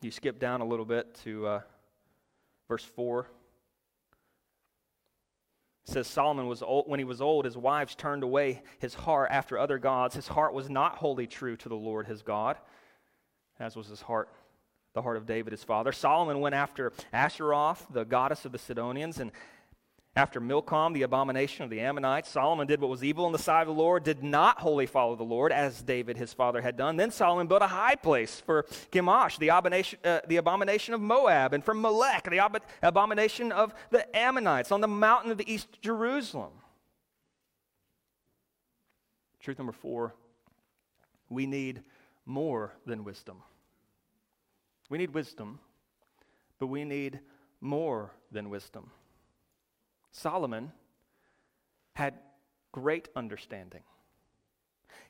You 0.00 0.10
skip 0.10 0.38
down 0.38 0.62
a 0.62 0.66
little 0.66 0.86
bit 0.86 1.14
to 1.24 1.46
uh, 1.46 1.60
verse 2.68 2.84
4. 2.84 3.28
It 5.86 5.92
says 5.92 6.06
Solomon 6.06 6.46
was 6.46 6.62
old, 6.62 6.88
when 6.88 6.98
he 6.98 7.04
was 7.04 7.20
old, 7.20 7.44
his 7.44 7.58
wives 7.58 7.94
turned 7.94 8.22
away 8.22 8.62
his 8.78 8.94
heart 8.94 9.30
after 9.30 9.58
other 9.58 9.78
gods. 9.78 10.14
His 10.14 10.28
heart 10.28 10.54
was 10.54 10.70
not 10.70 10.96
wholly 10.96 11.26
true 11.26 11.56
to 11.58 11.68
the 11.68 11.74
Lord 11.76 12.06
his 12.06 12.22
God, 12.22 12.56
as 13.60 13.76
was 13.76 13.88
his 13.88 14.00
heart, 14.00 14.30
the 14.94 15.02
heart 15.02 15.18
of 15.18 15.26
David 15.26 15.52
his 15.52 15.62
father. 15.62 15.92
Solomon 15.92 16.40
went 16.40 16.54
after 16.54 16.92
Asheroth, 17.12 17.92
the 17.92 18.04
goddess 18.04 18.46
of 18.46 18.52
the 18.52 18.58
Sidonians, 18.58 19.20
and 19.20 19.30
after 20.16 20.40
Milcom, 20.40 20.92
the 20.92 21.02
abomination 21.02 21.64
of 21.64 21.70
the 21.70 21.80
Ammonites, 21.80 22.28
Solomon 22.28 22.68
did 22.68 22.80
what 22.80 22.88
was 22.88 23.02
evil 23.02 23.26
in 23.26 23.32
the 23.32 23.38
sight 23.38 23.62
of 23.62 23.66
the 23.66 23.72
Lord, 23.72 24.04
did 24.04 24.22
not 24.22 24.60
wholly 24.60 24.86
follow 24.86 25.16
the 25.16 25.24
Lord, 25.24 25.50
as 25.50 25.82
David 25.82 26.16
his 26.16 26.32
father 26.32 26.62
had 26.62 26.76
done. 26.76 26.96
Then 26.96 27.10
Solomon 27.10 27.48
built 27.48 27.62
a 27.62 27.66
high 27.66 27.96
place 27.96 28.40
for 28.40 28.62
Chemosh, 28.92 29.38
the 29.38 29.48
abomination, 29.48 29.98
uh, 30.04 30.20
the 30.28 30.36
abomination 30.36 30.94
of 30.94 31.00
Moab, 31.00 31.52
and 31.52 31.64
for 31.64 31.74
Molech, 31.74 32.30
the 32.30 32.38
ab- 32.38 32.62
abomination 32.80 33.50
of 33.50 33.74
the 33.90 34.16
Ammonites, 34.16 34.70
on 34.70 34.80
the 34.80 34.88
mountain 34.88 35.32
of 35.32 35.38
the 35.38 35.52
east 35.52 35.80
Jerusalem. 35.82 36.52
Truth 39.40 39.58
number 39.58 39.72
four 39.72 40.14
we 41.28 41.46
need 41.46 41.82
more 42.24 42.72
than 42.86 43.02
wisdom. 43.02 43.42
We 44.88 44.98
need 44.98 45.12
wisdom, 45.12 45.58
but 46.60 46.68
we 46.68 46.84
need 46.84 47.18
more 47.60 48.12
than 48.30 48.48
wisdom. 48.48 48.90
Solomon 50.14 50.70
had 51.94 52.14
great 52.70 53.08
understanding. 53.16 53.82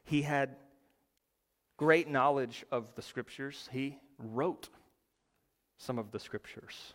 He 0.03 0.23
had 0.23 0.57
great 1.77 2.09
knowledge 2.09 2.65
of 2.73 2.95
the 2.97 3.03
scriptures. 3.03 3.69
He 3.71 3.99
wrote 4.19 4.71
some 5.77 5.99
of 5.99 6.11
the 6.11 6.19
scriptures. 6.19 6.95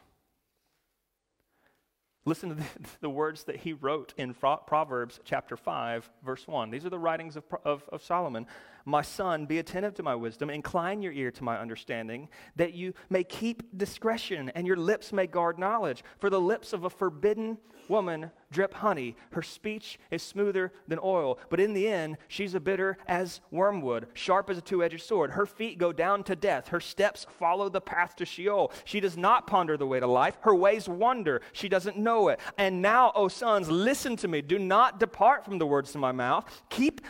Listen 2.26 2.49
to 2.49 2.55
the, 2.55 2.66
the, 3.01 3.10
words 3.10 3.43
that 3.43 3.57
he 3.57 3.74
wrote 3.74 4.16
in 4.18 4.34
Proverbs 4.34 5.20
chapter 5.24 5.55
5, 5.55 6.10
verse 6.26 6.47
1. 6.47 6.72
These 6.72 6.86
are 6.86 6.89
the 6.89 6.99
writings 6.99 7.36
of, 7.36 7.43
of, 7.64 7.88
of, 7.89 8.03
Solomon. 8.03 8.47
My 8.86 9.01
son, 9.01 9.45
be 9.45 9.59
attentive 9.59 9.93
to 9.95 10.03
my 10.03 10.15
wisdom, 10.15 10.49
incline 10.49 11.01
your 11.01 11.13
ear 11.13 11.32
to 11.32 11.43
my 11.43 11.57
understanding, 11.57 12.30
that 12.55 12.73
you 12.73 12.93
may 13.09 13.23
keep 13.23 13.77
discretion 13.77 14.51
and 14.55 14.65
your 14.65 14.77
lips 14.77 15.13
may 15.13 15.27
guard 15.27 15.59
knowledge. 15.59 16.03
For 16.19 16.30
the 16.30 16.41
lips 16.41 16.73
of 16.73 16.84
a 16.84 16.89
forbidden 16.89 17.57
woman 17.89 18.32
drip 18.51 18.73
honey. 18.75 19.15
Her 19.32 19.41
speech 19.41 19.99
is 20.11 20.23
smoother 20.23 20.71
than 20.88 20.99
oil, 21.03 21.38
but 21.49 21.59
in 21.59 21.73
the 21.73 21.88
end, 21.88 22.17
she's 22.27 22.55
a 22.55 22.59
bitter 22.59 22.97
as 23.07 23.41
wormwood, 23.51 24.07
sharp 24.13 24.49
as 24.49 24.57
a 24.57 24.61
two 24.61 24.84
edged 24.84 25.01
sword. 25.01 25.32
Her 25.32 25.45
feet 25.45 25.77
go 25.77 25.91
down 25.91 26.23
to 26.23 26.36
death. 26.36 26.69
Her 26.69 26.80
steps 26.80 27.25
follow 27.38 27.69
the 27.69 27.82
path 27.82 28.15
to 28.17 28.25
Sheol. 28.25 28.71
She 28.86 28.99
does 28.99 29.17
not 29.17 29.47
ponder 29.47 29.77
the 29.77 29.88
way 29.88 29.99
to 29.99 30.07
life. 30.07 30.38
Her 30.41 30.55
ways 30.55 30.88
wander. 30.88 31.41
She 31.53 31.69
doesn't 31.69 31.97
know 31.97 32.30
it. 32.30 32.39
And 32.57 32.82
now, 32.82 33.11
O 33.15 33.27
sons, 33.27 33.69
listen 33.69 34.15
to 34.17 34.27
me. 34.27 34.41
Do 34.41 34.57
not 34.57 34.99
depart 34.99 35.45
from 35.45 35.57
the 35.57 35.67
words 35.67 35.93
of 35.93 36.01
my 36.01 36.11
mouth. 36.11 36.45
Keep, 36.69 37.01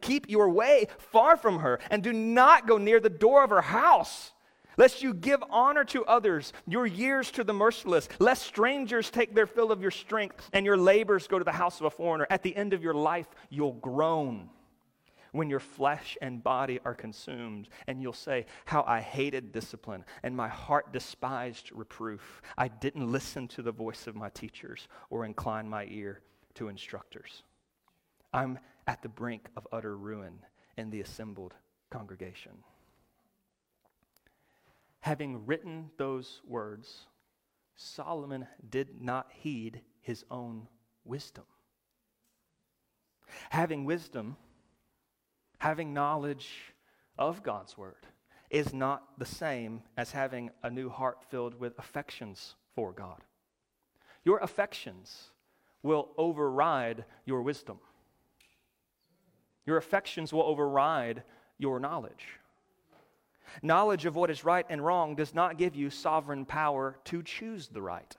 keep 0.00 0.30
your 0.30 0.48
way 0.48 0.86
far 1.00 1.36
from 1.36 1.60
her, 1.60 1.78
and 1.90 2.02
do 2.02 2.12
not 2.12 2.66
go 2.66 2.78
near 2.78 3.00
the 3.00 3.08
door 3.08 3.42
of 3.44 3.50
her 3.50 3.62
house 3.62 4.32
lest 4.76 5.02
you 5.02 5.12
give 5.12 5.44
honor 5.50 5.84
to 5.84 6.04
others, 6.06 6.54
your 6.66 6.86
years 6.86 7.30
to 7.32 7.44
the 7.44 7.52
merciless, 7.52 8.08
lest 8.18 8.42
strangers 8.44 9.10
take 9.10 9.34
their 9.34 9.46
fill 9.46 9.70
of 9.70 9.82
your 9.82 9.90
strength, 9.90 10.48
and 10.54 10.64
your 10.64 10.78
labors 10.78 11.26
go 11.26 11.38
to 11.38 11.44
the 11.44 11.52
house 11.52 11.80
of 11.80 11.86
a 11.86 11.90
foreigner. 11.90 12.26
At 12.30 12.42
the 12.42 12.56
end 12.56 12.72
of 12.72 12.82
your 12.82 12.94
life, 12.94 13.26
you'll 13.50 13.74
groan 13.74 14.48
when 15.32 15.50
your 15.50 15.60
flesh 15.60 16.16
and 16.22 16.42
body 16.42 16.80
are 16.84 16.94
consumed, 16.94 17.68
and 17.86 18.00
you'll 18.00 18.14
say, 18.14 18.46
How 18.64 18.82
I 18.86 19.00
hated 19.00 19.52
discipline, 19.52 20.04
and 20.22 20.34
my 20.34 20.48
heart 20.48 20.94
despised 20.94 21.70
reproof. 21.72 22.40
I 22.56 22.68
didn't 22.68 23.12
listen 23.12 23.48
to 23.48 23.62
the 23.62 23.72
voice 23.72 24.06
of 24.06 24.16
my 24.16 24.30
teachers 24.30 24.88
or 25.10 25.26
incline 25.26 25.68
my 25.68 25.86
ear 25.90 26.22
to 26.54 26.68
instructors. 26.68 27.42
I'm 28.32 28.58
at 28.86 29.02
the 29.02 29.08
brink 29.08 29.48
of 29.56 29.68
utter 29.72 29.96
ruin 29.96 30.38
in 30.76 30.90
the 30.90 31.00
assembled 31.00 31.54
congregation. 31.90 32.52
Having 35.00 35.46
written 35.46 35.90
those 35.96 36.40
words, 36.46 37.06
Solomon 37.74 38.46
did 38.68 39.00
not 39.00 39.28
heed 39.32 39.80
his 40.00 40.24
own 40.30 40.68
wisdom. 41.04 41.44
Having 43.50 43.84
wisdom, 43.84 44.36
having 45.58 45.94
knowledge 45.94 46.74
of 47.18 47.42
God's 47.42 47.78
word, 47.78 48.06
is 48.50 48.74
not 48.74 49.18
the 49.18 49.26
same 49.26 49.82
as 49.96 50.10
having 50.10 50.50
a 50.62 50.70
new 50.70 50.88
heart 50.88 51.18
filled 51.30 51.58
with 51.58 51.78
affections 51.78 52.56
for 52.74 52.92
God. 52.92 53.22
Your 54.24 54.38
affections 54.38 55.30
will 55.82 56.08
override 56.18 57.04
your 57.24 57.42
wisdom. 57.42 57.78
Your 59.66 59.76
affections 59.76 60.32
will 60.32 60.42
override 60.42 61.22
your 61.58 61.78
knowledge. 61.78 62.38
Knowledge 63.62 64.06
of 64.06 64.16
what 64.16 64.30
is 64.30 64.44
right 64.44 64.66
and 64.68 64.84
wrong 64.84 65.14
does 65.14 65.34
not 65.34 65.58
give 65.58 65.74
you 65.74 65.90
sovereign 65.90 66.44
power 66.44 66.96
to 67.04 67.22
choose 67.22 67.68
the 67.68 67.82
right. 67.82 68.16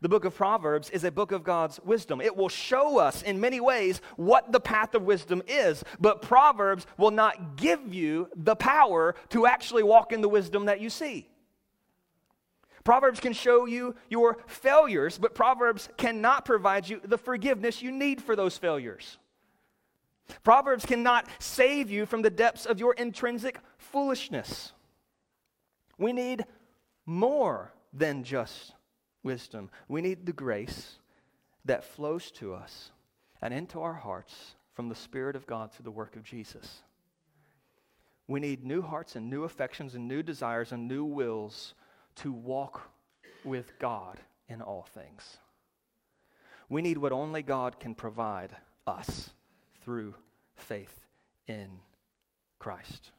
The 0.00 0.08
book 0.08 0.24
of 0.24 0.34
Proverbs 0.34 0.88
is 0.90 1.04
a 1.04 1.10
book 1.10 1.32
of 1.32 1.44
God's 1.44 1.78
wisdom. 1.84 2.20
It 2.20 2.36
will 2.36 2.48
show 2.48 2.98
us 2.98 3.22
in 3.22 3.40
many 3.40 3.60
ways 3.60 4.00
what 4.16 4.50
the 4.50 4.60
path 4.60 4.94
of 4.94 5.02
wisdom 5.02 5.42
is, 5.46 5.84
but 6.00 6.22
Proverbs 6.22 6.86
will 6.96 7.10
not 7.10 7.56
give 7.56 7.92
you 7.92 8.28
the 8.34 8.56
power 8.56 9.14
to 9.30 9.46
actually 9.46 9.82
walk 9.82 10.12
in 10.12 10.20
the 10.20 10.28
wisdom 10.28 10.66
that 10.66 10.80
you 10.80 10.90
see. 10.90 11.28
Proverbs 12.82 13.20
can 13.20 13.32
show 13.32 13.64
you 13.64 13.94
your 14.10 14.38
failures, 14.46 15.18
but 15.18 15.34
Proverbs 15.34 15.88
cannot 15.96 16.44
provide 16.44 16.88
you 16.88 17.00
the 17.02 17.18
forgiveness 17.18 17.80
you 17.80 17.90
need 17.90 18.22
for 18.22 18.36
those 18.36 18.58
failures. 18.58 19.18
Proverbs 20.42 20.86
cannot 20.86 21.28
save 21.38 21.90
you 21.90 22.06
from 22.06 22.22
the 22.22 22.30
depths 22.30 22.66
of 22.66 22.80
your 22.80 22.94
intrinsic 22.94 23.58
foolishness. 23.78 24.72
We 25.98 26.12
need 26.12 26.44
more 27.06 27.72
than 27.92 28.24
just 28.24 28.72
wisdom. 29.22 29.70
We 29.88 30.00
need 30.00 30.26
the 30.26 30.32
grace 30.32 30.98
that 31.64 31.84
flows 31.84 32.30
to 32.32 32.54
us 32.54 32.90
and 33.40 33.52
into 33.52 33.80
our 33.80 33.94
hearts 33.94 34.54
from 34.74 34.88
the 34.88 34.94
Spirit 34.94 35.36
of 35.36 35.46
God 35.46 35.72
through 35.72 35.84
the 35.84 35.90
work 35.90 36.16
of 36.16 36.24
Jesus. 36.24 36.82
We 38.26 38.40
need 38.40 38.64
new 38.64 38.82
hearts 38.82 39.16
and 39.16 39.28
new 39.28 39.44
affections 39.44 39.94
and 39.94 40.08
new 40.08 40.22
desires 40.22 40.72
and 40.72 40.88
new 40.88 41.04
wills 41.04 41.74
to 42.16 42.32
walk 42.32 42.90
with 43.44 43.78
God 43.78 44.18
in 44.48 44.62
all 44.62 44.86
things. 44.94 45.36
We 46.68 46.80
need 46.82 46.98
what 46.98 47.12
only 47.12 47.42
God 47.42 47.78
can 47.78 47.94
provide 47.94 48.56
us 48.86 49.30
through 49.84 50.14
faith 50.56 51.00
in 51.46 51.68
Christ. 52.58 53.10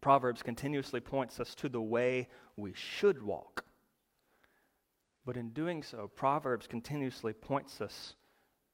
Proverbs 0.00 0.42
continuously 0.42 1.00
points 1.00 1.40
us 1.40 1.54
to 1.54 1.68
the 1.68 1.80
way 1.80 2.28
we 2.56 2.72
should 2.74 3.22
walk. 3.22 3.64
But 5.24 5.36
in 5.36 5.50
doing 5.50 5.82
so, 5.82 6.10
Proverbs 6.14 6.66
continuously 6.66 7.32
points 7.32 7.80
us 7.80 8.14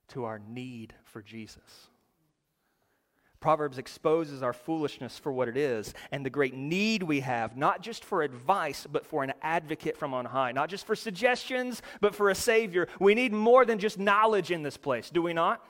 to 0.08 0.24
our 0.24 0.40
need 0.40 0.94
for 1.04 1.22
Jesus. 1.22 1.88
Proverbs 3.38 3.78
exposes 3.78 4.42
our 4.42 4.52
foolishness 4.52 5.18
for 5.18 5.32
what 5.32 5.48
it 5.48 5.56
is 5.56 5.94
and 6.10 6.26
the 6.26 6.30
great 6.30 6.54
need 6.54 7.02
we 7.02 7.20
have, 7.20 7.56
not 7.56 7.80
just 7.80 8.04
for 8.04 8.22
advice, 8.22 8.86
but 8.90 9.06
for 9.06 9.22
an 9.22 9.32
advocate 9.40 9.96
from 9.96 10.12
on 10.12 10.26
high, 10.26 10.52
not 10.52 10.68
just 10.68 10.84
for 10.84 10.94
suggestions, 10.94 11.80
but 12.00 12.14
for 12.14 12.28
a 12.28 12.34
Savior. 12.34 12.86
We 12.98 13.14
need 13.14 13.32
more 13.32 13.64
than 13.64 13.78
just 13.78 13.98
knowledge 13.98 14.50
in 14.50 14.62
this 14.62 14.76
place, 14.76 15.08
do 15.08 15.22
we 15.22 15.32
not? 15.32 15.64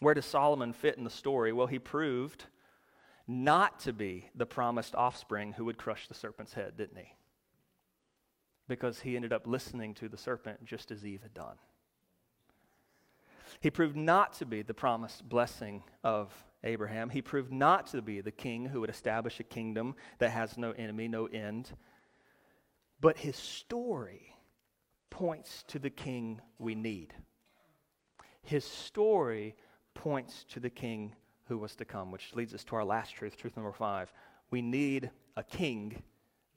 Where 0.00 0.14
does 0.14 0.26
Solomon 0.26 0.72
fit 0.72 0.96
in 0.96 1.04
the 1.04 1.10
story? 1.10 1.52
Well, 1.52 1.66
he 1.66 1.78
proved 1.78 2.46
not 3.28 3.78
to 3.80 3.92
be 3.92 4.28
the 4.34 4.46
promised 4.46 4.94
offspring 4.94 5.52
who 5.52 5.66
would 5.66 5.78
crush 5.78 6.08
the 6.08 6.14
serpent's 6.14 6.54
head, 6.54 6.76
didn't 6.76 6.98
he? 6.98 7.14
Because 8.66 9.00
he 9.00 9.14
ended 9.14 9.32
up 9.32 9.46
listening 9.46 9.94
to 9.94 10.08
the 10.08 10.16
serpent 10.16 10.64
just 10.64 10.90
as 10.90 11.06
Eve 11.06 11.22
had 11.22 11.34
done. 11.34 11.56
He 13.60 13.70
proved 13.70 13.96
not 13.96 14.32
to 14.34 14.46
be 14.46 14.62
the 14.62 14.74
promised 14.74 15.28
blessing 15.28 15.82
of 16.02 16.32
Abraham. 16.64 17.10
He 17.10 17.20
proved 17.20 17.52
not 17.52 17.88
to 17.88 18.00
be 18.00 18.20
the 18.20 18.30
king 18.30 18.66
who 18.66 18.80
would 18.80 18.90
establish 18.90 19.38
a 19.38 19.44
kingdom 19.44 19.96
that 20.18 20.30
has 20.30 20.56
no 20.56 20.72
enemy, 20.72 21.08
no 21.08 21.26
end. 21.26 21.70
But 23.00 23.18
his 23.18 23.36
story 23.36 24.34
points 25.10 25.64
to 25.68 25.78
the 25.78 25.90
king 25.90 26.40
we 26.58 26.74
need. 26.74 27.12
His 28.42 28.64
story 28.64 29.56
points 30.00 30.46
to 30.48 30.60
the 30.60 30.70
king 30.70 31.14
who 31.44 31.58
was 31.58 31.76
to 31.76 31.84
come, 31.84 32.10
which 32.10 32.34
leads 32.34 32.54
us 32.54 32.64
to 32.64 32.76
our 32.76 32.84
last 32.84 33.14
truth, 33.14 33.36
truth 33.36 33.54
number 33.54 33.72
five. 33.72 34.10
We 34.50 34.62
need 34.62 35.10
a 35.36 35.42
king 35.42 36.02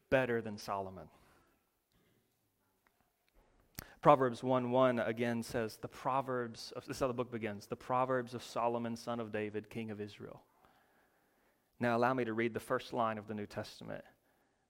better 0.09 0.41
than 0.41 0.57
Solomon. 0.57 1.09
Proverbs 4.01 4.43
1 4.43 4.71
1 4.71 4.99
again 4.99 5.43
says, 5.43 5.77
The 5.81 5.89
Proverbs, 5.89 6.71
of, 6.75 6.85
this 6.85 6.97
is 6.97 7.01
how 7.01 7.07
the 7.07 7.13
book 7.13 7.31
begins, 7.31 7.65
the 7.65 7.75
Proverbs 7.75 8.33
of 8.33 8.43
Solomon, 8.43 8.95
son 8.95 9.19
of 9.19 9.33
David, 9.33 9.69
king 9.69 9.91
of 9.91 9.99
Israel. 9.99 10.41
Now, 11.81 11.97
allow 11.97 12.13
me 12.13 12.23
to 12.23 12.33
read 12.33 12.53
the 12.53 12.61
first 12.61 12.93
line 12.93 13.17
of 13.17 13.27
the 13.27 13.33
New 13.33 13.45
Testament 13.45 14.03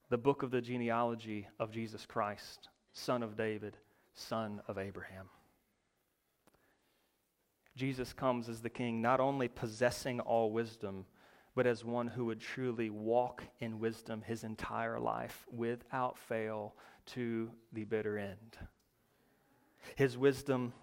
the 0.10 0.18
book 0.18 0.44
of 0.44 0.52
the 0.52 0.62
genealogy 0.62 1.48
of 1.60 1.72
Jesus 1.72 2.06
Christ, 2.06 2.70
son 2.92 3.22
of 3.24 3.38
David, 3.38 3.78
son 4.16 4.62
of 4.68 4.78
Abraham. 4.78 5.30
Jesus 7.76 8.14
comes 8.14 8.50
as 8.50 8.62
the 8.62 8.70
king, 8.70 9.02
not 9.02 9.20
only 9.20 9.48
possessing 9.48 10.20
all 10.20 10.52
wisdom, 10.52 11.06
but 11.56 11.68
as 11.68 11.84
one 11.84 12.08
who 12.08 12.26
would 12.26 12.40
truly 12.40 12.90
walk 12.90 13.44
in 13.60 13.80
wisdom 13.80 14.22
his 14.22 14.44
entire 14.44 15.00
life 15.00 15.46
without 15.52 16.18
fail 16.18 16.76
to 17.06 17.52
the 17.72 17.84
bitter 17.84 18.18
end. 18.18 18.58
His 19.96 20.18
wisdom 20.18 20.74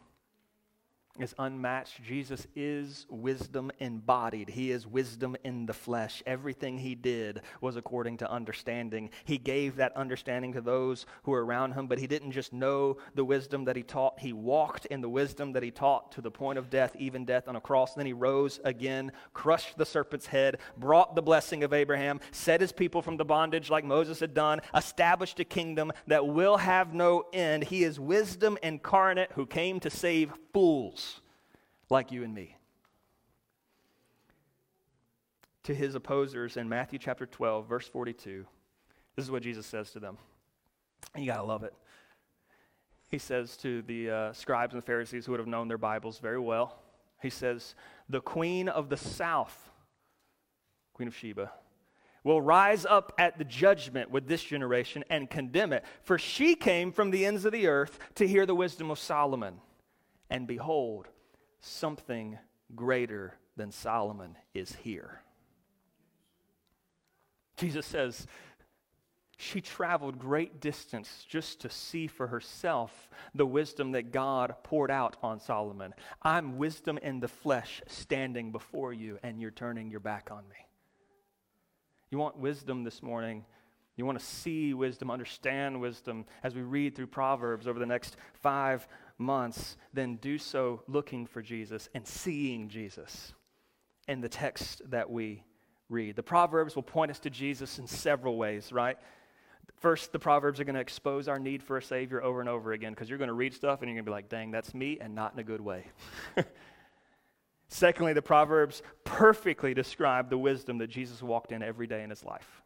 is 1.19 1.35
unmatched. 1.39 2.03
Jesus 2.03 2.47
is 2.55 3.07
wisdom 3.11 3.71
embodied. 3.79 4.49
He 4.49 4.71
is 4.71 4.87
wisdom 4.87 5.37
in 5.45 5.67
the 5.67 5.73
flesh. 5.73 6.23
Everything 6.27 6.79
he 6.79 6.95
did 6.95 7.43
was 7.61 7.77
according 7.77 8.19
to 8.19 8.31
understanding. 8.31 9.11
He 9.25 9.37
gave 9.37 9.77
that 9.77 9.97
understanding 9.97 10.53
to 10.53 10.61
those 10.61 11.07
who 11.25 11.33
were 11.33 11.45
around 11.45 11.73
him, 11.73 11.89
but 11.89 11.99
he 11.99 12.07
didn't 12.07 12.33
just 12.33 12.53
know 12.53 12.97
the 13.15 13.25
wisdom 13.25 13.65
that 13.65 13.77
he 13.77 13.83
taught. 13.83 14.21
He 14.21 14.33
walked 14.33 14.87
in 14.87 15.01
the 15.01 15.09
wisdom 15.09 15.53
that 15.53 15.63
he 15.63 15.71
taught 15.71 16.13
to 16.13 16.21
the 16.21 16.31
point 16.31 16.59
of 16.59 16.71
death, 16.71 16.95
even 16.97 17.25
death 17.25 17.49
on 17.49 17.57
a 17.57 17.61
cross. 17.61 17.95
Then 17.95 18.07
he 18.07 18.13
rose 18.13 18.61
again, 18.65 19.13
crushed 19.35 19.77
the 19.77 19.87
serpent's 19.87 20.27
head, 20.27 20.59
brought 20.77 21.15
the 21.15 21.23
blessing 21.23 21.65
of 21.65 21.73
Abraham, 21.73 22.21
set 22.31 22.61
his 22.61 22.73
people 22.73 23.03
from 23.03 23.17
the 23.17 23.25
bondage 23.25 23.69
like 23.69 23.85
Moses 23.85 24.21
had 24.21 24.33
done, 24.33 24.61
established 24.75 25.41
a 25.41 25.45
kingdom 25.45 25.93
that 26.07 26.27
will 26.27 26.57
have 26.57 26.95
no 26.95 27.25
end. 27.33 27.65
He 27.65 27.85
is 27.85 27.99
wisdom 27.99 28.57
incarnate 28.63 29.33
who 29.33 29.47
came 29.47 29.81
to 29.81 29.91
save 29.91 30.33
fools 30.53 31.10
like 31.91 32.13
you 32.13 32.25
and 32.25 32.35
me. 32.35 32.57
To 35.65 35.75
his 35.75 35.95
opposers 35.95 36.57
in 36.57 36.69
Matthew 36.69 36.99
chapter 36.99 37.27
12, 37.27 37.69
verse 37.69 37.87
42, 37.87 38.47
This 39.17 39.25
is 39.25 39.31
what 39.31 39.43
Jesus 39.43 39.67
says 39.67 39.91
to 39.91 40.01
them. 40.01 40.17
You 41.17 41.27
got 41.27 41.37
to 41.37 41.43
love 41.43 41.65
it. 41.65 41.75
He 43.09 43.19
says 43.19 43.57
to 43.59 43.83
the 43.83 44.11
uh, 44.11 44.33
scribes 44.33 44.73
and 44.73 44.81
the 44.81 44.87
Pharisees 44.87 45.27
who 45.27 45.33
would 45.33 45.41
have 45.41 45.49
known 45.49 45.69
their 45.69 45.79
Bibles 45.79 46.19
very 46.19 46.39
well, 46.39 46.79
he 47.21 47.29
says, 47.29 47.75
The 48.09 48.21
queen 48.21 48.69
of 48.69 48.89
the 48.89 48.97
south, 48.97 49.71
Queen 50.95 51.09
of 51.09 51.17
Sheba, 51.17 51.51
will 52.23 52.41
rise 52.41 52.87
up 52.87 53.13
at 53.19 53.39
the 53.39 53.45
judgment 53.45 54.11
with 54.11 54.29
this 54.29 54.45
generation 54.45 55.05
and 55.11 55.29
condemn 55.29 55.73
it. 55.73 55.85
For 56.03 56.19
she 56.19 56.55
came 56.55 56.93
from 56.93 57.11
the 57.11 57.27
ends 57.27 57.45
of 57.45 57.53
the 57.53 57.67
earth 57.67 57.99
to 58.17 58.29
hear 58.29 58.47
the 58.47 58.55
wisdom 58.55 58.91
of 58.91 58.99
Solomon. 58.99 59.61
And 60.29 60.47
behold, 60.47 61.09
something 61.61 62.39
greater 62.75 63.35
than 63.57 63.71
Solomon 63.71 64.37
is 64.55 64.75
here. 64.75 65.23
Jesus 67.57 67.87
says, 67.87 68.27
she 69.37 69.63
traveled 69.63 70.19
great 70.19 70.61
distance 70.61 71.25
just 71.27 71.61
to 71.61 71.71
see 71.71 72.07
for 72.07 72.27
herself 72.27 73.09
the 73.35 73.47
wisdom 73.47 73.93
that 73.93 74.13
God 74.13 74.55
poured 74.63 74.91
out 74.91 75.17
on 75.23 75.41
Solomon. 75.41 75.95
I'm 76.23 76.59
wisdom 76.59 76.99
in 76.99 77.21
the 77.21 77.29
flesh 77.29 77.81
standing 77.87 78.53
before 78.53 78.93
you, 78.93 79.19
and 79.23 79.41
you're 79.41 79.51
turning 79.51 79.91
your 79.91 80.01
back 80.01 80.29
on 80.31 80.47
me. 80.49 80.57
You 82.11 82.19
want 82.19 82.37
wisdom 82.37 82.85
this 82.85 83.03
morning. 83.03 83.47
You 83.97 84.05
want 84.05 84.19
to 84.19 84.25
see 84.25 84.75
wisdom, 84.75 85.11
understand 85.11 85.81
wisdom 85.81 86.27
as 86.43 86.55
we 86.55 86.63
read 86.63 86.95
through 86.95 87.07
Proverbs 87.07 87.67
over 87.67 87.79
the 87.79 87.87
next 87.87 88.17
five 88.35 88.87
months, 89.21 89.77
then 89.93 90.17
do 90.17 90.39
so 90.39 90.83
looking 90.89 91.27
for 91.27 91.43
Jesus 91.43 91.89
and 91.95 92.07
seeing 92.07 92.69
Jesus 92.69 93.35
in 94.09 94.21
the 94.21 94.29
text 94.29 94.83
that 94.91 95.11
we 95.11 95.45
read. 95.89 96.17
The 96.17 96.23
Proverbs 96.23 96.75
will 96.75 96.83
point 96.83 97.11
us 97.11 97.21
to 97.21 97.31
Jesus 97.31 97.79
in 97.79 97.87
several 97.87 98.37
ways, 98.37 98.73
right? 98.73 98.97
First, 99.77 100.13
the 100.13 100.19
Proverbs 100.19 100.61
are 100.61 100.65
going 100.65 100.75
to 100.75 100.81
expose 100.81 101.29
our 101.29 101.39
need 101.39 101.63
for 101.63 101.77
a 101.77 101.83
Savior 101.83 102.23
over 102.23 102.41
and 102.41 102.49
over 102.49 102.73
again 102.73 102.93
because 102.93 103.09
you're 103.09 103.19
going 103.19 103.29
to 103.29 103.35
read 103.35 103.55
stuff 103.55 103.81
and 103.81 103.89
you're 103.89 103.97
going 103.97 104.05
to 104.05 104.11
be 104.11 104.15
like, 104.15 104.29
dang, 104.29 104.51
that's 104.51 104.75
me, 104.75 104.99
and 105.01 105.15
not 105.15 105.33
in 105.33 105.39
a 105.39 105.45
good 105.45 105.61
way. 105.61 105.87
Secondly, 107.69 108.13
the 108.13 108.23
Proverbs 108.23 108.83
perfectly 109.05 109.75
describe 109.75 110.29
the 110.29 110.39
wisdom 110.39 110.79
that 110.79 110.89
Jesus 110.89 111.23
walked 111.23 111.53
in 111.53 111.63
every 111.63 111.87
day 111.87 112.03
in 112.03 112.11
his 112.11 112.25
life. 112.25 112.63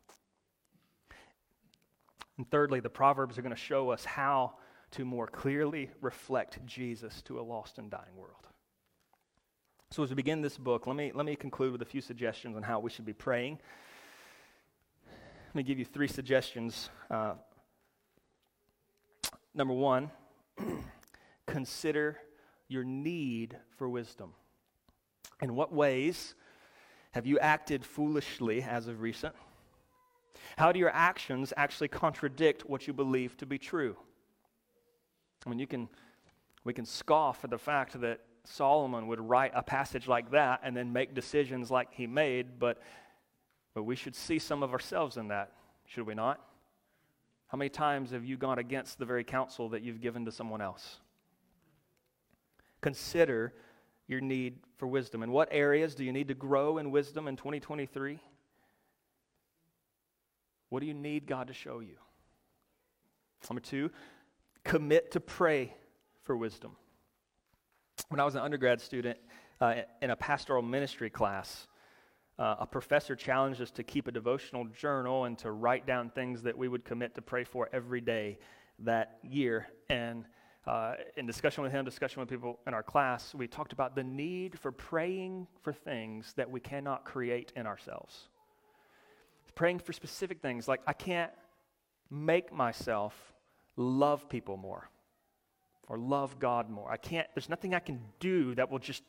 And 2.36 2.50
thirdly, 2.50 2.80
the 2.80 2.90
Proverbs 2.90 3.38
are 3.38 3.42
going 3.42 3.54
to 3.54 3.60
show 3.60 3.90
us 3.90 4.04
how 4.04 4.54
to 4.94 5.04
more 5.04 5.26
clearly 5.26 5.90
reflect 6.00 6.64
Jesus 6.66 7.20
to 7.22 7.40
a 7.40 7.42
lost 7.42 7.78
and 7.78 7.90
dying 7.90 8.16
world. 8.16 8.46
So, 9.90 10.04
as 10.04 10.10
we 10.10 10.14
begin 10.14 10.40
this 10.40 10.56
book, 10.56 10.86
let 10.86 10.94
me, 10.94 11.10
let 11.12 11.26
me 11.26 11.34
conclude 11.34 11.72
with 11.72 11.82
a 11.82 11.84
few 11.84 12.00
suggestions 12.00 12.56
on 12.56 12.62
how 12.62 12.78
we 12.78 12.90
should 12.90 13.04
be 13.04 13.12
praying. 13.12 13.58
Let 15.48 15.54
me 15.54 15.62
give 15.64 15.80
you 15.80 15.84
three 15.84 16.06
suggestions. 16.06 16.90
Uh, 17.10 17.34
number 19.52 19.74
one, 19.74 20.10
consider 21.46 22.18
your 22.68 22.84
need 22.84 23.56
for 23.76 23.88
wisdom. 23.88 24.32
In 25.42 25.56
what 25.56 25.72
ways 25.72 26.36
have 27.12 27.26
you 27.26 27.40
acted 27.40 27.84
foolishly 27.84 28.62
as 28.62 28.86
of 28.86 29.00
recent? 29.00 29.34
How 30.56 30.70
do 30.70 30.78
your 30.78 30.90
actions 30.90 31.52
actually 31.56 31.88
contradict 31.88 32.68
what 32.68 32.86
you 32.86 32.92
believe 32.92 33.36
to 33.38 33.46
be 33.46 33.58
true? 33.58 33.96
I 35.44 35.50
mean, 35.50 35.58
you 35.58 35.66
can, 35.66 35.88
we 36.64 36.72
can 36.72 36.84
scoff 36.84 37.44
at 37.44 37.50
the 37.50 37.58
fact 37.58 38.00
that 38.00 38.20
Solomon 38.44 39.06
would 39.06 39.20
write 39.20 39.52
a 39.54 39.62
passage 39.62 40.06
like 40.08 40.30
that 40.30 40.60
and 40.62 40.76
then 40.76 40.92
make 40.92 41.14
decisions 41.14 41.70
like 41.70 41.88
he 41.92 42.06
made, 42.06 42.58
but, 42.58 42.80
but 43.74 43.84
we 43.84 43.96
should 43.96 44.14
see 44.14 44.38
some 44.38 44.62
of 44.62 44.72
ourselves 44.72 45.16
in 45.16 45.28
that, 45.28 45.52
should 45.86 46.06
we 46.06 46.14
not? 46.14 46.40
How 47.48 47.58
many 47.58 47.68
times 47.68 48.10
have 48.10 48.24
you 48.24 48.36
gone 48.36 48.58
against 48.58 48.98
the 48.98 49.04
very 49.04 49.24
counsel 49.24 49.68
that 49.70 49.82
you've 49.82 50.00
given 50.00 50.24
to 50.24 50.32
someone 50.32 50.60
else? 50.60 51.00
Consider 52.80 53.54
your 54.06 54.20
need 54.20 54.58
for 54.76 54.86
wisdom. 54.86 55.22
In 55.22 55.30
what 55.30 55.48
areas 55.50 55.94
do 55.94 56.04
you 56.04 56.12
need 56.12 56.28
to 56.28 56.34
grow 56.34 56.78
in 56.78 56.90
wisdom 56.90 57.28
in 57.28 57.36
2023? 57.36 58.18
What 60.68 60.80
do 60.80 60.86
you 60.86 60.94
need 60.94 61.26
God 61.26 61.48
to 61.48 61.54
show 61.54 61.80
you? 61.80 61.96
Number 63.48 63.60
two, 63.60 63.90
commit 64.64 65.12
to 65.12 65.20
pray 65.20 65.74
for 66.22 66.36
wisdom. 66.36 66.76
When 68.08 68.18
I 68.18 68.24
was 68.24 68.34
an 68.34 68.40
undergrad 68.40 68.80
student 68.80 69.18
uh, 69.60 69.74
in 70.02 70.10
a 70.10 70.16
pastoral 70.16 70.62
ministry 70.62 71.10
class, 71.10 71.68
uh, 72.38 72.56
a 72.60 72.66
professor 72.66 73.14
challenged 73.14 73.60
us 73.60 73.70
to 73.72 73.84
keep 73.84 74.08
a 74.08 74.12
devotional 74.12 74.64
journal 74.64 75.24
and 75.24 75.38
to 75.38 75.52
write 75.52 75.86
down 75.86 76.10
things 76.10 76.42
that 76.42 76.56
we 76.56 76.66
would 76.66 76.84
commit 76.84 77.14
to 77.14 77.22
pray 77.22 77.44
for 77.44 77.68
every 77.72 78.00
day 78.00 78.38
that 78.80 79.18
year. 79.22 79.68
And 79.88 80.24
uh, 80.66 80.94
in 81.16 81.26
discussion 81.26 81.62
with 81.62 81.70
him, 81.70 81.84
discussion 81.84 82.20
with 82.20 82.28
people 82.28 82.58
in 82.66 82.74
our 82.74 82.82
class, 82.82 83.34
we 83.34 83.46
talked 83.46 83.72
about 83.72 83.94
the 83.94 84.02
need 84.02 84.58
for 84.58 84.72
praying 84.72 85.46
for 85.62 85.72
things 85.72 86.32
that 86.36 86.50
we 86.50 86.58
cannot 86.58 87.04
create 87.04 87.52
in 87.54 87.66
ourselves. 87.66 88.28
Praying 89.54 89.78
for 89.78 89.92
specific 89.92 90.40
things 90.40 90.66
like, 90.66 90.80
I 90.84 90.94
can't 90.94 91.30
make 92.10 92.52
myself 92.52 93.33
love 93.76 94.28
people 94.28 94.56
more 94.56 94.88
or 95.88 95.98
love 95.98 96.38
God 96.38 96.70
more. 96.70 96.90
I 96.90 96.96
can't, 96.96 97.26
there's 97.34 97.48
nothing 97.48 97.74
I 97.74 97.78
can 97.78 98.00
do 98.20 98.54
that 98.54 98.70
will 98.70 98.78
just 98.78 99.02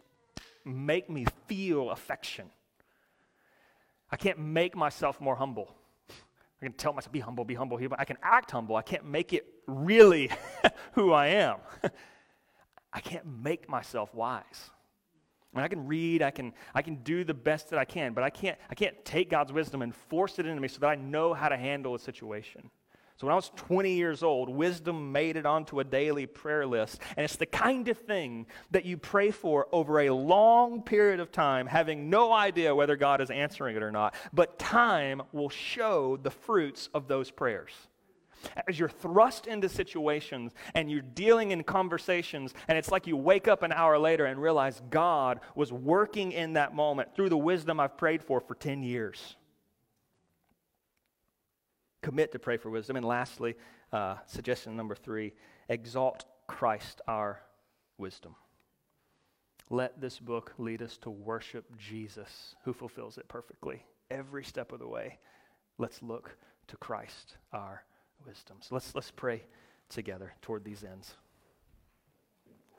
make 0.64 1.10
me 1.10 1.26
feel 1.48 1.92
affection. 1.92 2.50
I 4.12 4.18
can't 4.18 4.40
make 4.40 4.76
myself 4.76 5.22
more 5.22 5.36
humble. 5.36 5.76
I 6.62 6.66
can 6.66 6.74
tell 6.74 6.94
myself, 6.94 7.12
be 7.12 7.20
humble, 7.20 7.46
be 7.46 7.56
humble. 7.56 7.78
But 7.78 8.00
I 8.00 8.06
can 8.06 8.18
act 8.22 8.52
humble. 8.52 8.76
I 8.76 8.82
can't 8.82 9.06
make 9.06 9.34
it 9.34 9.46
really 9.68 10.32
who 10.94 11.12
I 11.12 11.28
am. 11.28 11.58
I 12.94 13.00
can't 13.02 13.26
make 13.26 13.68
myself 13.68 14.14
wise. 14.14 14.70
I, 15.54 15.58
mean, 15.58 15.66
I 15.66 15.68
can 15.68 15.88
read, 15.88 16.22
I 16.22 16.32
can, 16.32 16.54
I 16.74 16.82
can 16.82 16.96
do 16.98 17.24
the 17.24 17.34
best 17.34 17.70
that 17.70 17.80
I 17.80 17.86
can, 17.86 18.14
but 18.14 18.24
I 18.24 18.30
can't, 18.30 18.58
I 18.70 18.76
can't 18.76 18.96
take 19.06 19.30
God's 19.30 19.54
wisdom 19.54 19.82
and 19.82 19.94
force 19.94 20.40
it 20.40 20.46
into 20.46 20.62
me 20.62 20.68
so 20.68 20.80
that 20.80 20.88
I 20.88 20.96
know 20.96 21.34
how 21.34 21.50
to 21.50 21.58
handle 21.58 21.96
a 21.96 22.00
situation. 22.00 22.70
So 23.18 23.28
when 23.28 23.32
I 23.32 23.36
was 23.38 23.50
20 23.56 23.94
years 23.94 24.24
old, 24.24 24.50
wisdom 24.50 25.14
made 25.14 25.38
it 25.38 25.46
onto 25.46 25.80
a 25.80 25.86
daily 25.86 26.26
prayer 26.26 26.68
list. 26.68 27.02
And 27.16 27.24
it's 27.24 27.38
the 27.38 27.46
kind 27.46 27.88
of 27.88 27.98
thing 27.98 28.46
that 28.72 28.84
you 28.84 28.98
pray 28.98 29.32
for 29.32 29.68
over 29.72 30.02
a 30.02 30.10
long 30.10 30.82
period 30.82 31.22
of 31.22 31.32
time, 31.32 31.66
having 31.66 32.10
no 32.10 32.34
idea 32.34 32.76
whether 32.76 32.98
God 32.98 33.22
is 33.22 33.32
answering 33.32 33.78
it 33.78 33.84
or 33.84 33.92
not. 33.92 34.16
But 34.34 34.60
time 34.60 35.22
will 35.32 35.50
show 35.50 36.18
the 36.18 36.30
fruits 36.30 36.90
of 36.94 37.08
those 37.08 37.32
prayers. 37.32 37.72
As 38.68 38.78
you're 38.78 38.90
thrust 38.90 39.48
into 39.48 39.70
situations 39.70 40.52
and 40.74 40.92
you're 40.92 41.02
dealing 41.02 41.52
in 41.52 41.64
conversations, 41.64 42.54
and 42.68 42.78
it's 42.78 42.92
like 42.92 43.08
you 43.08 43.16
wake 43.16 43.48
up 43.48 43.64
an 43.64 43.72
hour 43.72 43.98
later 43.98 44.26
and 44.26 44.42
realize 44.42 44.82
God 44.90 45.40
was 45.56 45.72
working 45.72 46.34
in 46.34 46.54
that 46.54 46.76
moment 46.76 47.16
through 47.16 47.30
the 47.30 47.38
wisdom 47.38 47.80
I've 47.80 47.98
prayed 47.98 48.22
for 48.22 48.42
for 48.42 48.56
10 48.56 48.84
years 48.84 49.38
commit 52.06 52.32
to 52.32 52.40
pray 52.40 52.56
for 52.56 52.70
wisdom. 52.70 52.96
And 52.98 53.06
lastly, 53.06 53.56
uh, 53.92 54.18
suggestion 54.28 54.76
number 54.78 54.94
three 54.94 55.34
exalt 55.70 56.26
Christ 56.46 57.02
our 57.08 57.42
wisdom. 57.98 58.36
Let 59.72 60.00
this 60.00 60.20
book 60.20 60.54
lead 60.60 60.84
us 60.84 61.00
to 61.00 61.10
worship 61.10 61.66
Jesus, 61.78 62.56
who 62.64 62.74
fulfills 62.74 63.18
it 63.18 63.28
perfectly 63.28 63.84
every 64.12 64.44
step 64.44 64.72
of 64.72 64.78
the 64.78 64.88
way. 64.88 65.18
Let's 65.80 66.04
look 66.04 66.38
to 66.68 66.78
Christ 66.78 67.38
our 67.52 67.84
wisdom. 68.24 68.58
So 68.62 68.76
let's, 68.76 68.94
let's 68.94 69.10
pray 69.10 69.42
together 69.90 70.34
toward 70.44 70.64
these 70.64 70.84
ends. 70.84 71.16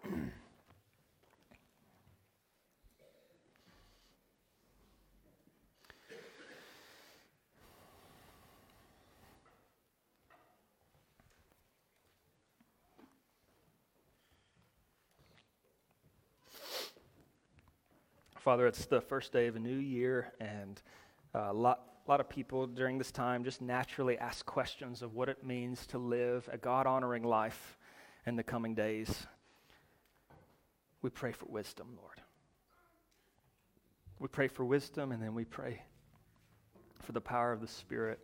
Father, 18.47 18.69
it's 18.69 18.87
the 18.87 19.01
first 19.01 19.33
day 19.33 19.49
of 19.49 19.57
a 19.57 19.59
new 19.59 19.75
year, 19.75 20.33
and 20.39 20.81
uh, 21.35 21.49
a 21.49 21.53
lot, 21.53 21.81
a 22.07 22.09
lot 22.09 22.21
of 22.21 22.29
people 22.29 22.69
during 22.69 22.97
this 22.97 23.11
time 23.11 23.43
just 23.43 23.61
naturally 23.61 24.17
ask 24.19 24.47
questions 24.47 25.03
of 25.03 25.15
what 25.15 25.29
it 25.29 25.43
means 25.43 25.85
to 25.89 25.99
live 25.99 26.49
a 26.53 26.57
God 26.57 26.87
honoring 26.87 27.25
life 27.25 27.77
in 28.25 28.37
the 28.37 28.45
coming 28.45 28.77
days. 28.77 29.27
We 31.03 31.11
pray 31.11 31.33
for 31.33 31.47
wisdom, 31.47 31.89
Lord. 32.01 32.23
We 34.21 34.29
pray 34.29 34.47
for 34.47 34.65
wisdom, 34.65 35.11
and 35.11 35.21
then 35.21 35.35
we 35.35 35.45
pray 35.45 35.83
for 37.03 37.11
the 37.11 37.21
power 37.21 37.51
of 37.51 37.61
the 37.61 37.67
Spirit 37.67 38.21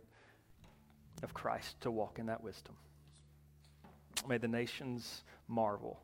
of 1.21 1.33
Christ 1.33 1.81
to 1.81 1.91
walk 1.91 2.17
in 2.17 2.27
that 2.27 2.41
wisdom. 2.41 2.75
May 4.25 4.37
the 4.37 4.47
nations 4.47 5.25
marvel 5.49 5.99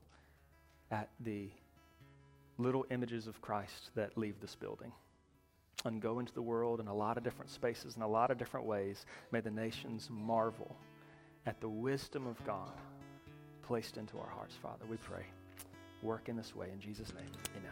at 0.91 1.07
the 1.21 1.51
little 2.59 2.85
images 2.91 3.27
of 3.27 3.41
Christ 3.41 3.91
that 3.95 4.17
leave 4.17 4.39
this 4.39 4.55
building. 4.55 4.91
and 5.85 6.01
go 6.01 6.19
into 6.19 6.33
the 6.33 6.41
world 6.41 6.81
in 6.81 6.87
a 6.87 6.93
lot 6.93 7.17
of 7.17 7.23
different 7.23 7.49
spaces 7.49 7.95
in 7.95 8.01
a 8.01 8.07
lot 8.07 8.31
of 8.31 8.37
different 8.37 8.65
ways. 8.65 9.05
May 9.31 9.39
the 9.39 9.51
nations 9.51 10.09
marvel 10.11 10.75
at 11.45 11.61
the 11.61 11.69
wisdom 11.69 12.27
of 12.27 12.43
God 12.45 12.73
placed 13.61 13.97
into 13.97 14.17
our 14.19 14.29
hearts, 14.29 14.55
Father. 14.61 14.85
We 14.89 14.97
pray. 14.97 15.23
Work 16.01 16.29
in 16.29 16.35
this 16.35 16.55
way. 16.55 16.69
In 16.73 16.79
Jesus' 16.81 17.13
name, 17.13 17.31
amen. 17.57 17.71